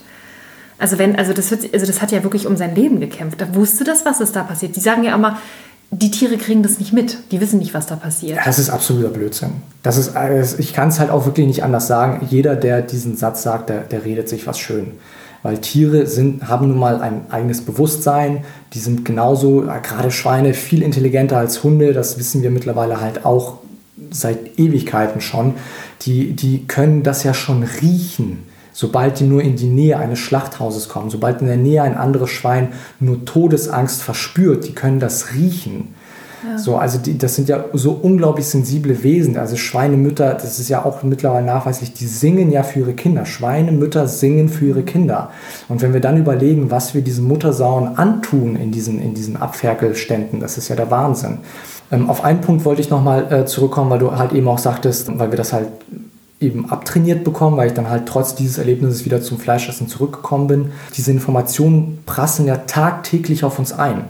also 0.78 0.98
wenn, 0.98 1.16
also 1.16 1.32
das, 1.32 1.50
wird, 1.50 1.74
also 1.74 1.84
das 1.84 2.00
hat 2.00 2.12
ja 2.12 2.22
wirklich 2.22 2.46
um 2.46 2.56
sein 2.56 2.76
Leben 2.76 3.00
gekämpft. 3.00 3.40
Da 3.40 3.52
wusste 3.56 3.82
das, 3.82 4.04
was 4.04 4.20
ist 4.20 4.36
da 4.36 4.44
passiert. 4.44 4.76
Die 4.76 4.80
sagen 4.80 5.02
ja 5.02 5.14
immer, 5.14 5.38
die 5.90 6.10
Tiere 6.10 6.36
kriegen 6.36 6.62
das 6.62 6.78
nicht 6.78 6.92
mit. 6.92 7.18
Die 7.30 7.40
wissen 7.40 7.58
nicht, 7.58 7.72
was 7.72 7.86
da 7.86 7.96
passiert. 7.96 8.38
Das 8.44 8.58
ist 8.58 8.68
absoluter 8.68 9.08
Blödsinn. 9.08 9.52
Das 9.82 9.96
ist, 9.96 10.12
ich 10.58 10.74
kann 10.74 10.88
es 10.88 11.00
halt 11.00 11.10
auch 11.10 11.24
wirklich 11.24 11.46
nicht 11.46 11.64
anders 11.64 11.86
sagen. 11.86 12.26
Jeder, 12.28 12.56
der 12.56 12.82
diesen 12.82 13.16
Satz 13.16 13.42
sagt, 13.42 13.70
der, 13.70 13.80
der 13.80 14.04
redet 14.04 14.28
sich 14.28 14.46
was 14.46 14.58
schön. 14.58 14.92
Weil 15.42 15.58
Tiere 15.58 16.06
sind, 16.06 16.48
haben 16.48 16.68
nun 16.68 16.78
mal 16.78 17.00
ein 17.00 17.22
eigenes 17.30 17.62
Bewusstsein. 17.62 18.44
Die 18.74 18.80
sind 18.80 19.04
genauso, 19.04 19.62
gerade 19.82 20.10
Schweine, 20.10 20.52
viel 20.52 20.82
intelligenter 20.82 21.38
als 21.38 21.62
Hunde. 21.62 21.94
Das 21.94 22.18
wissen 22.18 22.42
wir 22.42 22.50
mittlerweile 22.50 23.00
halt 23.00 23.24
auch 23.24 23.58
seit 24.10 24.58
Ewigkeiten 24.58 25.20
schon. 25.20 25.54
Die, 26.02 26.32
die 26.34 26.66
können 26.66 27.02
das 27.02 27.22
ja 27.22 27.32
schon 27.32 27.62
riechen 27.62 28.47
sobald 28.78 29.18
die 29.18 29.24
nur 29.24 29.42
in 29.42 29.56
die 29.56 29.66
Nähe 29.66 29.98
eines 29.98 30.20
Schlachthauses 30.20 30.88
kommen, 30.88 31.10
sobald 31.10 31.40
in 31.40 31.48
der 31.48 31.56
Nähe 31.56 31.82
ein 31.82 31.96
anderes 31.96 32.30
Schwein 32.30 32.68
nur 33.00 33.24
Todesangst 33.24 34.00
verspürt, 34.00 34.68
die 34.68 34.72
können 34.72 35.00
das 35.00 35.34
riechen. 35.34 35.96
Ja. 36.46 36.56
So, 36.58 36.76
also 36.76 36.96
die, 36.98 37.18
das 37.18 37.34
sind 37.34 37.48
ja 37.48 37.64
so 37.72 37.90
unglaublich 37.90 38.46
sensible 38.46 39.02
Wesen. 39.02 39.36
Also 39.36 39.56
Schweinemütter, 39.56 40.32
das 40.34 40.60
ist 40.60 40.68
ja 40.68 40.84
auch 40.84 41.02
mittlerweile 41.02 41.44
nachweislich, 41.44 41.92
die 41.92 42.06
singen 42.06 42.52
ja 42.52 42.62
für 42.62 42.78
ihre 42.78 42.92
Kinder. 42.92 43.26
Schweinemütter 43.26 44.06
singen 44.06 44.48
für 44.48 44.66
ihre 44.66 44.84
Kinder. 44.84 45.30
Und 45.68 45.82
wenn 45.82 45.92
wir 45.92 46.00
dann 46.00 46.16
überlegen, 46.16 46.70
was 46.70 46.94
wir 46.94 47.02
diesen 47.02 47.26
Muttersauen 47.26 47.98
antun 47.98 48.54
in 48.54 48.70
diesen, 48.70 49.02
in 49.02 49.12
diesen 49.12 49.36
Abferkelständen, 49.36 50.38
das 50.38 50.56
ist 50.56 50.68
ja 50.68 50.76
der 50.76 50.88
Wahnsinn. 50.88 51.38
Ähm, 51.90 52.08
auf 52.08 52.22
einen 52.22 52.42
Punkt 52.42 52.64
wollte 52.64 52.80
ich 52.80 52.90
nochmal 52.90 53.32
äh, 53.32 53.44
zurückkommen, 53.44 53.90
weil 53.90 53.98
du 53.98 54.12
halt 54.12 54.32
eben 54.34 54.46
auch 54.46 54.58
sagtest, 54.58 55.18
weil 55.18 55.32
wir 55.32 55.36
das 55.36 55.52
halt 55.52 55.66
eben 56.40 56.70
abtrainiert 56.70 57.24
bekommen, 57.24 57.56
weil 57.56 57.68
ich 57.68 57.74
dann 57.74 57.90
halt 57.90 58.06
trotz 58.06 58.34
dieses 58.34 58.58
Erlebnisses 58.58 59.04
wieder 59.04 59.20
zum 59.20 59.38
Fleischessen 59.38 59.88
zurückgekommen 59.88 60.46
bin. 60.46 60.72
Diese 60.96 61.10
Informationen 61.10 61.98
prassen 62.06 62.46
ja 62.46 62.58
tagtäglich 62.58 63.44
auf 63.44 63.58
uns 63.58 63.72
ein. 63.72 64.04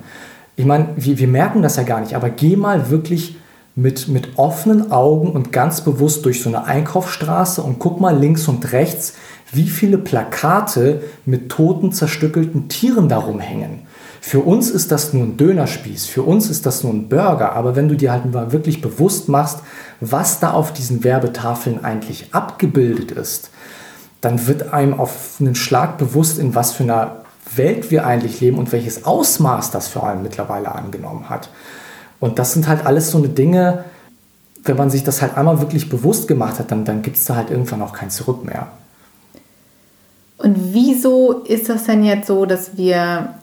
Ich 0.57 0.67
meine, 0.67 0.89
wir, 0.97 1.19
wir 1.19 1.29
merken 1.29 1.63
das 1.63 1.77
ja 1.77 1.85
gar 1.85 2.01
nicht, 2.01 2.15
aber 2.15 2.31
geh 2.31 2.57
mal 2.57 2.91
wirklich 2.91 3.37
mit, 3.79 4.09
mit 4.09 4.37
offenen 4.37 4.91
Augen 4.91 5.31
und 5.31 5.53
ganz 5.53 5.83
bewusst 5.83 6.25
durch 6.25 6.43
so 6.43 6.49
eine 6.49 6.65
Einkaufsstraße 6.65 7.63
und 7.63 7.79
guck 7.79 8.01
mal 8.01 8.19
links 8.19 8.49
und 8.49 8.73
rechts, 8.73 9.15
wie 9.53 9.69
viele 9.69 9.99
Plakate 9.99 11.03
mit 11.25 11.49
toten, 11.49 11.93
zerstückelten 11.93 12.69
Tieren 12.69 13.09
darum 13.09 13.39
hängen 13.39 13.87
Für 14.21 14.41
uns 14.41 14.69
ist 14.69 14.91
das 14.91 15.13
nur 15.13 15.23
ein 15.23 15.37
Dönerspieß, 15.37 16.07
für 16.07 16.23
uns 16.23 16.51
ist 16.51 16.67
das 16.67 16.83
nur 16.83 16.93
ein 16.93 17.09
Burger, 17.09 17.53
aber 17.53 17.77
wenn 17.77 17.89
du 17.89 17.95
dir 17.95 18.11
halt 18.11 18.31
mal 18.31 18.51
wirklich 18.51 18.83
bewusst 18.83 19.29
machst, 19.29 19.61
was 20.01 20.41
da 20.41 20.53
auf 20.53 20.73
diesen 20.73 21.05
Werbetafeln 21.05 21.85
eigentlich 21.85 22.35
abgebildet 22.35 23.11
ist, 23.11 23.51
dann 24.21 24.47
wird 24.47 24.73
einem 24.73 24.99
auf 24.99 25.37
einen 25.41 25.55
Schlag 25.55 25.99
bewusst, 25.99 26.39
in 26.39 26.55
was 26.55 26.73
für 26.73 26.85
einer 26.85 27.17
Welt 27.55 27.91
wir 27.91 28.07
eigentlich 28.07 28.41
leben 28.41 28.59
und 28.59 28.73
welches 28.73 29.05
Ausmaß 29.05 29.71
das 29.71 29.89
vor 29.89 30.05
allem 30.05 30.23
mittlerweile 30.23 30.75
angenommen 30.75 31.29
hat. 31.29 31.51
Und 32.21 32.39
das 32.39 32.53
sind 32.53 32.69
halt 32.69 32.85
alles 32.85 33.11
so 33.11 33.19
eine 33.19 33.29
Dinge, 33.29 33.85
wenn 34.65 34.77
man 34.77 34.91
sich 34.91 35.05
das 35.05 35.23
halt 35.23 35.37
einmal 35.37 35.61
wirklich 35.61 35.89
bewusst 35.89 36.29
gemacht 36.29 36.59
hat, 36.59 36.71
dann, 36.71 36.85
dann 36.85 37.03
gibt 37.03 37.17
es 37.17 37.25
da 37.25 37.37
halt 37.37 37.51
irgendwann 37.51 37.81
auch 37.81 37.93
kein 37.93 38.11
Zurück 38.11 38.45
mehr. 38.45 38.69
Und 40.37 40.73
wieso 40.73 41.43
ist 41.43 41.69
das 41.69 41.85
denn 41.85 42.05
jetzt 42.05 42.27
so, 42.27 42.45
dass 42.45 42.77
wir 42.77 43.35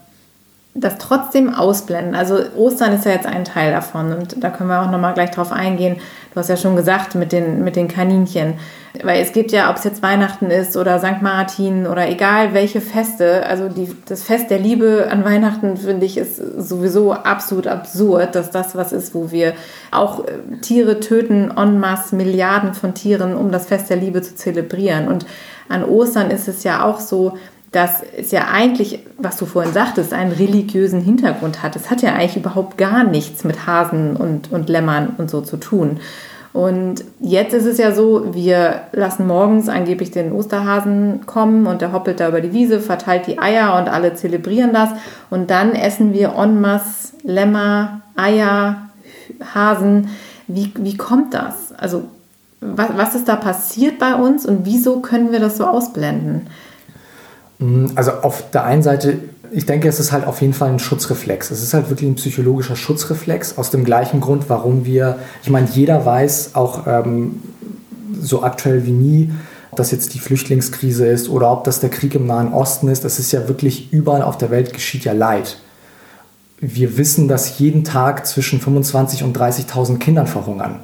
das 0.75 0.97
trotzdem 0.97 1.53
ausblenden? 1.53 2.15
Also 2.15 2.39
Ostern 2.55 2.93
ist 2.93 3.05
ja 3.05 3.11
jetzt 3.11 3.25
ein 3.25 3.45
Teil 3.45 3.71
davon 3.71 4.13
und 4.13 4.43
da 4.43 4.49
können 4.49 4.69
wir 4.69 4.81
auch 4.81 4.91
nochmal 4.91 5.13
gleich 5.13 5.31
drauf 5.31 5.51
eingehen. 5.51 5.97
Du 6.33 6.39
hast 6.39 6.49
ja 6.49 6.57
schon 6.57 6.75
gesagt 6.75 7.15
mit 7.15 7.31
den, 7.31 7.63
mit 7.63 7.77
den 7.77 7.87
Kaninchen. 7.87 8.55
Weil 9.03 9.21
es 9.21 9.31
gibt 9.31 9.51
ja, 9.51 9.69
ob 9.69 9.77
es 9.77 9.83
jetzt 9.83 10.03
Weihnachten 10.03 10.51
ist 10.51 10.77
oder 10.77 10.99
St. 10.99 11.21
Martin 11.21 11.87
oder 11.87 12.09
egal 12.09 12.53
welche 12.53 12.81
Feste, 12.81 13.45
also 13.45 13.69
die, 13.69 13.95
das 14.05 14.23
Fest 14.23 14.49
der 14.49 14.59
Liebe 14.59 15.07
an 15.09 15.25
Weihnachten, 15.25 15.77
finde 15.77 16.05
ich, 16.05 16.17
ist 16.17 16.37
sowieso 16.37 17.13
absolut 17.13 17.67
absurd, 17.67 18.35
dass 18.35 18.51
das 18.51 18.75
was 18.75 18.91
ist, 18.91 19.15
wo 19.15 19.31
wir 19.31 19.53
auch 19.91 20.25
äh, 20.25 20.57
Tiere 20.61 20.99
töten, 20.99 21.51
en 21.55 21.79
masse 21.79 22.15
Milliarden 22.15 22.73
von 22.73 22.93
Tieren, 22.93 23.35
um 23.35 23.51
das 23.51 23.67
Fest 23.67 23.89
der 23.89 23.97
Liebe 23.97 24.21
zu 24.21 24.35
zelebrieren. 24.35 25.07
Und 25.07 25.25
an 25.67 25.83
Ostern 25.83 26.31
ist 26.31 26.47
es 26.47 26.63
ja 26.63 26.83
auch 26.83 26.99
so, 26.99 27.37
dass 27.71 28.01
es 28.17 28.31
ja 28.31 28.47
eigentlich, 28.51 28.99
was 29.17 29.37
du 29.37 29.45
vorhin 29.45 29.73
sagtest, 29.73 30.13
einen 30.13 30.31
religiösen 30.31 31.01
Hintergrund 31.01 31.61
hat. 31.61 31.75
Es 31.75 31.89
hat 31.89 32.01
ja 32.01 32.13
eigentlich 32.13 32.37
überhaupt 32.37 32.77
gar 32.77 33.03
nichts 33.03 33.43
mit 33.43 33.67
Hasen 33.67 34.15
und, 34.15 34.51
und 34.51 34.69
Lämmern 34.69 35.15
und 35.17 35.29
so 35.29 35.41
zu 35.41 35.57
tun. 35.57 35.99
Und 36.55 37.03
jetzt 37.19 37.53
ist 37.53 37.65
es 37.65 37.77
ja 37.77 37.91
so, 37.91 38.33
wir 38.33 38.83
lassen 38.93 39.27
morgens 39.27 39.67
angeblich 39.67 40.11
den 40.11 40.31
Osterhasen 40.31 41.25
kommen 41.25 41.67
und 41.67 41.81
der 41.81 41.91
hoppelt 41.91 42.21
da 42.21 42.29
über 42.29 42.39
die 42.39 42.53
Wiese, 42.53 42.79
verteilt 42.79 43.27
die 43.27 43.39
Eier 43.39 43.77
und 43.77 43.89
alle 43.89 44.13
zelebrieren 44.13 44.71
das. 44.71 44.91
Und 45.29 45.51
dann 45.51 45.75
essen 45.75 46.13
wir 46.13 46.35
en 46.37 46.61
masse 46.61 47.11
Lämmer, 47.23 47.99
Eier, 48.15 48.89
Hasen. 49.53 50.07
Wie, 50.47 50.71
wie 50.77 50.95
kommt 50.95 51.33
das? 51.33 51.73
Also 51.77 52.05
was, 52.61 52.89
was 52.95 53.15
ist 53.15 53.27
da 53.27 53.35
passiert 53.35 53.99
bei 53.99 54.15
uns 54.15 54.45
und 54.45 54.65
wieso 54.65 55.01
können 55.01 55.33
wir 55.33 55.41
das 55.41 55.57
so 55.57 55.65
ausblenden? 55.65 56.47
Mm, 57.59 57.87
also 57.95 58.11
auf 58.11 58.49
der 58.51 58.65
einen 58.65 58.83
Seite, 58.83 59.19
ich 59.51 59.65
denke, 59.65 59.87
es 59.87 59.99
ist 59.99 60.11
halt 60.11 60.25
auf 60.25 60.41
jeden 60.41 60.53
Fall 60.53 60.69
ein 60.69 60.79
Schutzreflex. 60.79 61.51
Es 61.51 61.61
ist 61.61 61.73
halt 61.73 61.89
wirklich 61.89 62.09
ein 62.09 62.15
psychologischer 62.15 62.75
Schutzreflex 62.75 63.57
aus 63.57 63.71
dem 63.71 63.83
gleichen 63.83 64.19
Grund, 64.21 64.49
warum 64.49 64.85
wir, 64.85 65.19
ich 65.43 65.49
meine, 65.49 65.67
jeder 65.71 66.05
weiß 66.05 66.55
auch 66.55 66.87
ähm, 66.87 67.41
so 68.19 68.43
aktuell 68.43 68.85
wie 68.85 68.91
nie, 68.91 69.31
ob 69.71 69.77
das 69.77 69.91
jetzt 69.91 70.13
die 70.13 70.19
Flüchtlingskrise 70.19 71.05
ist 71.05 71.29
oder 71.29 71.51
ob 71.51 71.63
das 71.63 71.79
der 71.79 71.89
Krieg 71.89 72.15
im 72.15 72.27
Nahen 72.27 72.53
Osten 72.53 72.87
ist. 72.87 73.05
Es 73.05 73.19
ist 73.19 73.31
ja 73.31 73.47
wirklich 73.47 73.91
überall 73.91 74.21
auf 74.21 74.37
der 74.37 74.49
Welt 74.49 74.73
geschieht 74.73 75.03
ja 75.05 75.13
Leid. 75.13 75.57
Wir 76.59 76.97
wissen, 76.97 77.27
dass 77.27 77.59
jeden 77.59 77.83
Tag 77.83 78.25
zwischen 78.25 78.59
25 78.61 79.23
und 79.23 79.37
30.000 79.37 79.99
Kindern 79.99 80.27
verhungern. 80.27 80.79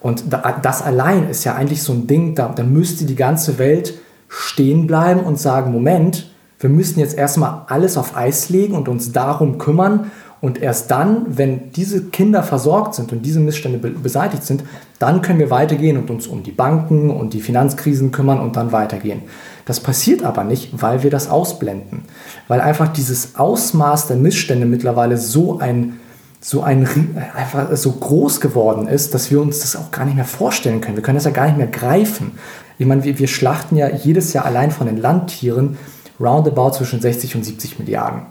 Und 0.00 0.24
das 0.62 0.82
allein 0.82 1.28
ist 1.28 1.44
ja 1.44 1.54
eigentlich 1.54 1.82
so 1.82 1.92
ein 1.92 2.06
Ding, 2.06 2.34
da, 2.34 2.48
da 2.48 2.64
müsste 2.64 3.04
die 3.04 3.14
ganze 3.14 3.58
Welt 3.58 3.94
stehen 4.34 4.86
bleiben 4.86 5.20
und 5.20 5.38
sagen, 5.38 5.72
Moment, 5.72 6.30
wir 6.58 6.70
müssen 6.70 7.00
jetzt 7.00 7.18
erstmal 7.18 7.62
alles 7.66 7.98
auf 7.98 8.16
Eis 8.16 8.48
legen 8.48 8.74
und 8.74 8.88
uns 8.88 9.12
darum 9.12 9.58
kümmern. 9.58 10.10
Und 10.40 10.60
erst 10.60 10.90
dann, 10.90 11.26
wenn 11.36 11.70
diese 11.72 12.04
Kinder 12.06 12.42
versorgt 12.42 12.94
sind 12.94 13.12
und 13.12 13.26
diese 13.26 13.38
Missstände 13.40 13.78
beseitigt 13.78 14.42
sind, 14.42 14.64
dann 14.98 15.22
können 15.22 15.38
wir 15.38 15.50
weitergehen 15.50 15.98
und 15.98 16.10
uns 16.10 16.26
um 16.26 16.42
die 16.42 16.50
Banken 16.50 17.10
und 17.10 17.34
die 17.34 17.40
Finanzkrisen 17.40 18.10
kümmern 18.10 18.40
und 18.40 18.56
dann 18.56 18.72
weitergehen. 18.72 19.22
Das 19.66 19.80
passiert 19.80 20.24
aber 20.24 20.44
nicht, 20.44 20.82
weil 20.82 21.02
wir 21.02 21.10
das 21.10 21.28
ausblenden. 21.28 22.02
Weil 22.48 22.60
einfach 22.60 22.88
dieses 22.88 23.36
Ausmaß 23.36 24.08
der 24.08 24.16
Missstände 24.16 24.66
mittlerweile 24.66 25.18
so 25.18 25.58
ein 25.58 26.00
so 26.44 26.62
ein 26.62 26.88
einfach 27.36 27.76
so 27.76 27.92
groß 27.92 28.40
geworden 28.40 28.88
ist, 28.88 29.14
dass 29.14 29.30
wir 29.30 29.40
uns 29.40 29.60
das 29.60 29.76
auch 29.76 29.92
gar 29.92 30.04
nicht 30.04 30.16
mehr 30.16 30.24
vorstellen 30.24 30.80
können. 30.80 30.96
Wir 30.96 31.02
können 31.04 31.16
das 31.16 31.24
ja 31.24 31.30
gar 31.30 31.46
nicht 31.46 31.56
mehr 31.56 31.68
greifen. 31.68 32.32
Ich 32.78 32.86
meine, 32.86 33.04
wir, 33.04 33.18
wir 33.18 33.28
schlachten 33.28 33.76
ja 33.76 33.88
jedes 33.88 34.32
Jahr 34.32 34.44
allein 34.44 34.70
von 34.70 34.86
den 34.86 34.96
Landtieren 34.96 35.78
roundabout 36.20 36.72
zwischen 36.72 37.00
60 37.00 37.36
und 37.36 37.44
70 37.44 37.78
Milliarden. 37.78 38.22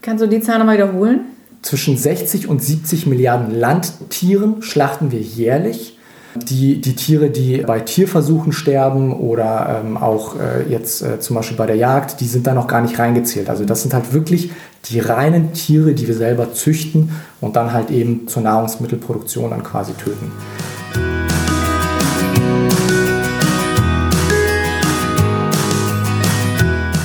Kannst 0.00 0.22
du 0.22 0.28
die 0.28 0.40
Zahl 0.40 0.58
nochmal 0.58 0.76
wiederholen? 0.76 1.20
Zwischen 1.62 1.96
60 1.96 2.48
und 2.48 2.62
70 2.62 3.06
Milliarden 3.06 3.58
Landtieren 3.58 4.62
schlachten 4.62 5.12
wir 5.12 5.20
jährlich. 5.20 5.98
Die, 6.34 6.80
die 6.80 6.96
Tiere, 6.96 7.28
die 7.28 7.58
bei 7.58 7.80
Tierversuchen 7.80 8.52
sterben 8.52 9.12
oder 9.12 9.82
ähm, 9.84 9.98
auch 9.98 10.34
äh, 10.40 10.62
jetzt 10.66 11.02
äh, 11.02 11.20
zum 11.20 11.36
Beispiel 11.36 11.58
bei 11.58 11.66
der 11.66 11.76
Jagd, 11.76 12.20
die 12.20 12.26
sind 12.26 12.46
da 12.46 12.54
noch 12.54 12.66
gar 12.66 12.80
nicht 12.80 12.98
reingezählt. 12.98 13.50
Also 13.50 13.66
das 13.66 13.82
sind 13.82 13.92
halt 13.92 14.14
wirklich 14.14 14.50
die 14.86 14.98
reinen 14.98 15.52
Tiere, 15.52 15.92
die 15.92 16.08
wir 16.08 16.14
selber 16.14 16.54
züchten 16.54 17.10
und 17.42 17.56
dann 17.56 17.74
halt 17.74 17.90
eben 17.90 18.28
zur 18.28 18.42
Nahrungsmittelproduktion 18.42 19.50
dann 19.50 19.62
quasi 19.62 19.92
töten. 19.92 20.32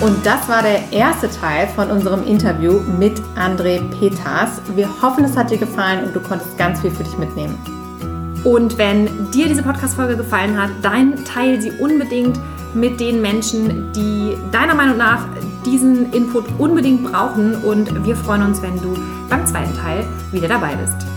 Und 0.08 0.26
das 0.26 0.48
war 0.48 0.62
der 0.62 0.94
erste 0.94 1.30
Teil 1.30 1.68
von 1.68 1.92
unserem 1.92 2.26
Interview 2.26 2.80
mit 2.98 3.22
André 3.36 3.82
Peters. 4.00 4.62
Wir 4.74 4.88
hoffen, 5.02 5.26
es 5.26 5.36
hat 5.36 5.52
dir 5.52 5.58
gefallen 5.58 6.06
und 6.06 6.16
du 6.16 6.22
konntest 6.22 6.58
ganz 6.58 6.80
viel 6.80 6.92
für 6.92 7.04
dich 7.04 7.18
mitnehmen. 7.18 7.58
Und 8.46 8.78
wenn 8.78 9.30
dir 9.32 9.48
diese 9.48 9.64
Podcast-Folge 9.64 10.16
gefallen 10.16 10.58
hat, 10.58 10.70
dann 10.82 11.26
teile 11.26 11.62
sie 11.62 11.72
unbedingt 11.72 12.40
mit 12.74 13.02
den 13.02 13.22
Menschen, 13.22 13.92
die 13.92 14.38
deiner 14.54 14.76
Meinung 14.76 14.96
nach 14.96 15.26
diesen 15.66 16.14
Input 16.14 16.46
unbedingt 16.58 17.04
brauchen. 17.04 17.56
Und 17.56 18.06
wir 18.06 18.16
freuen 18.16 18.44
uns, 18.44 18.62
wenn 18.62 18.82
du 18.82 18.98
beim 19.28 19.46
zweiten 19.46 19.76
Teil 19.76 20.06
wieder 20.32 20.48
dabei 20.48 20.78
bist. 20.78 21.17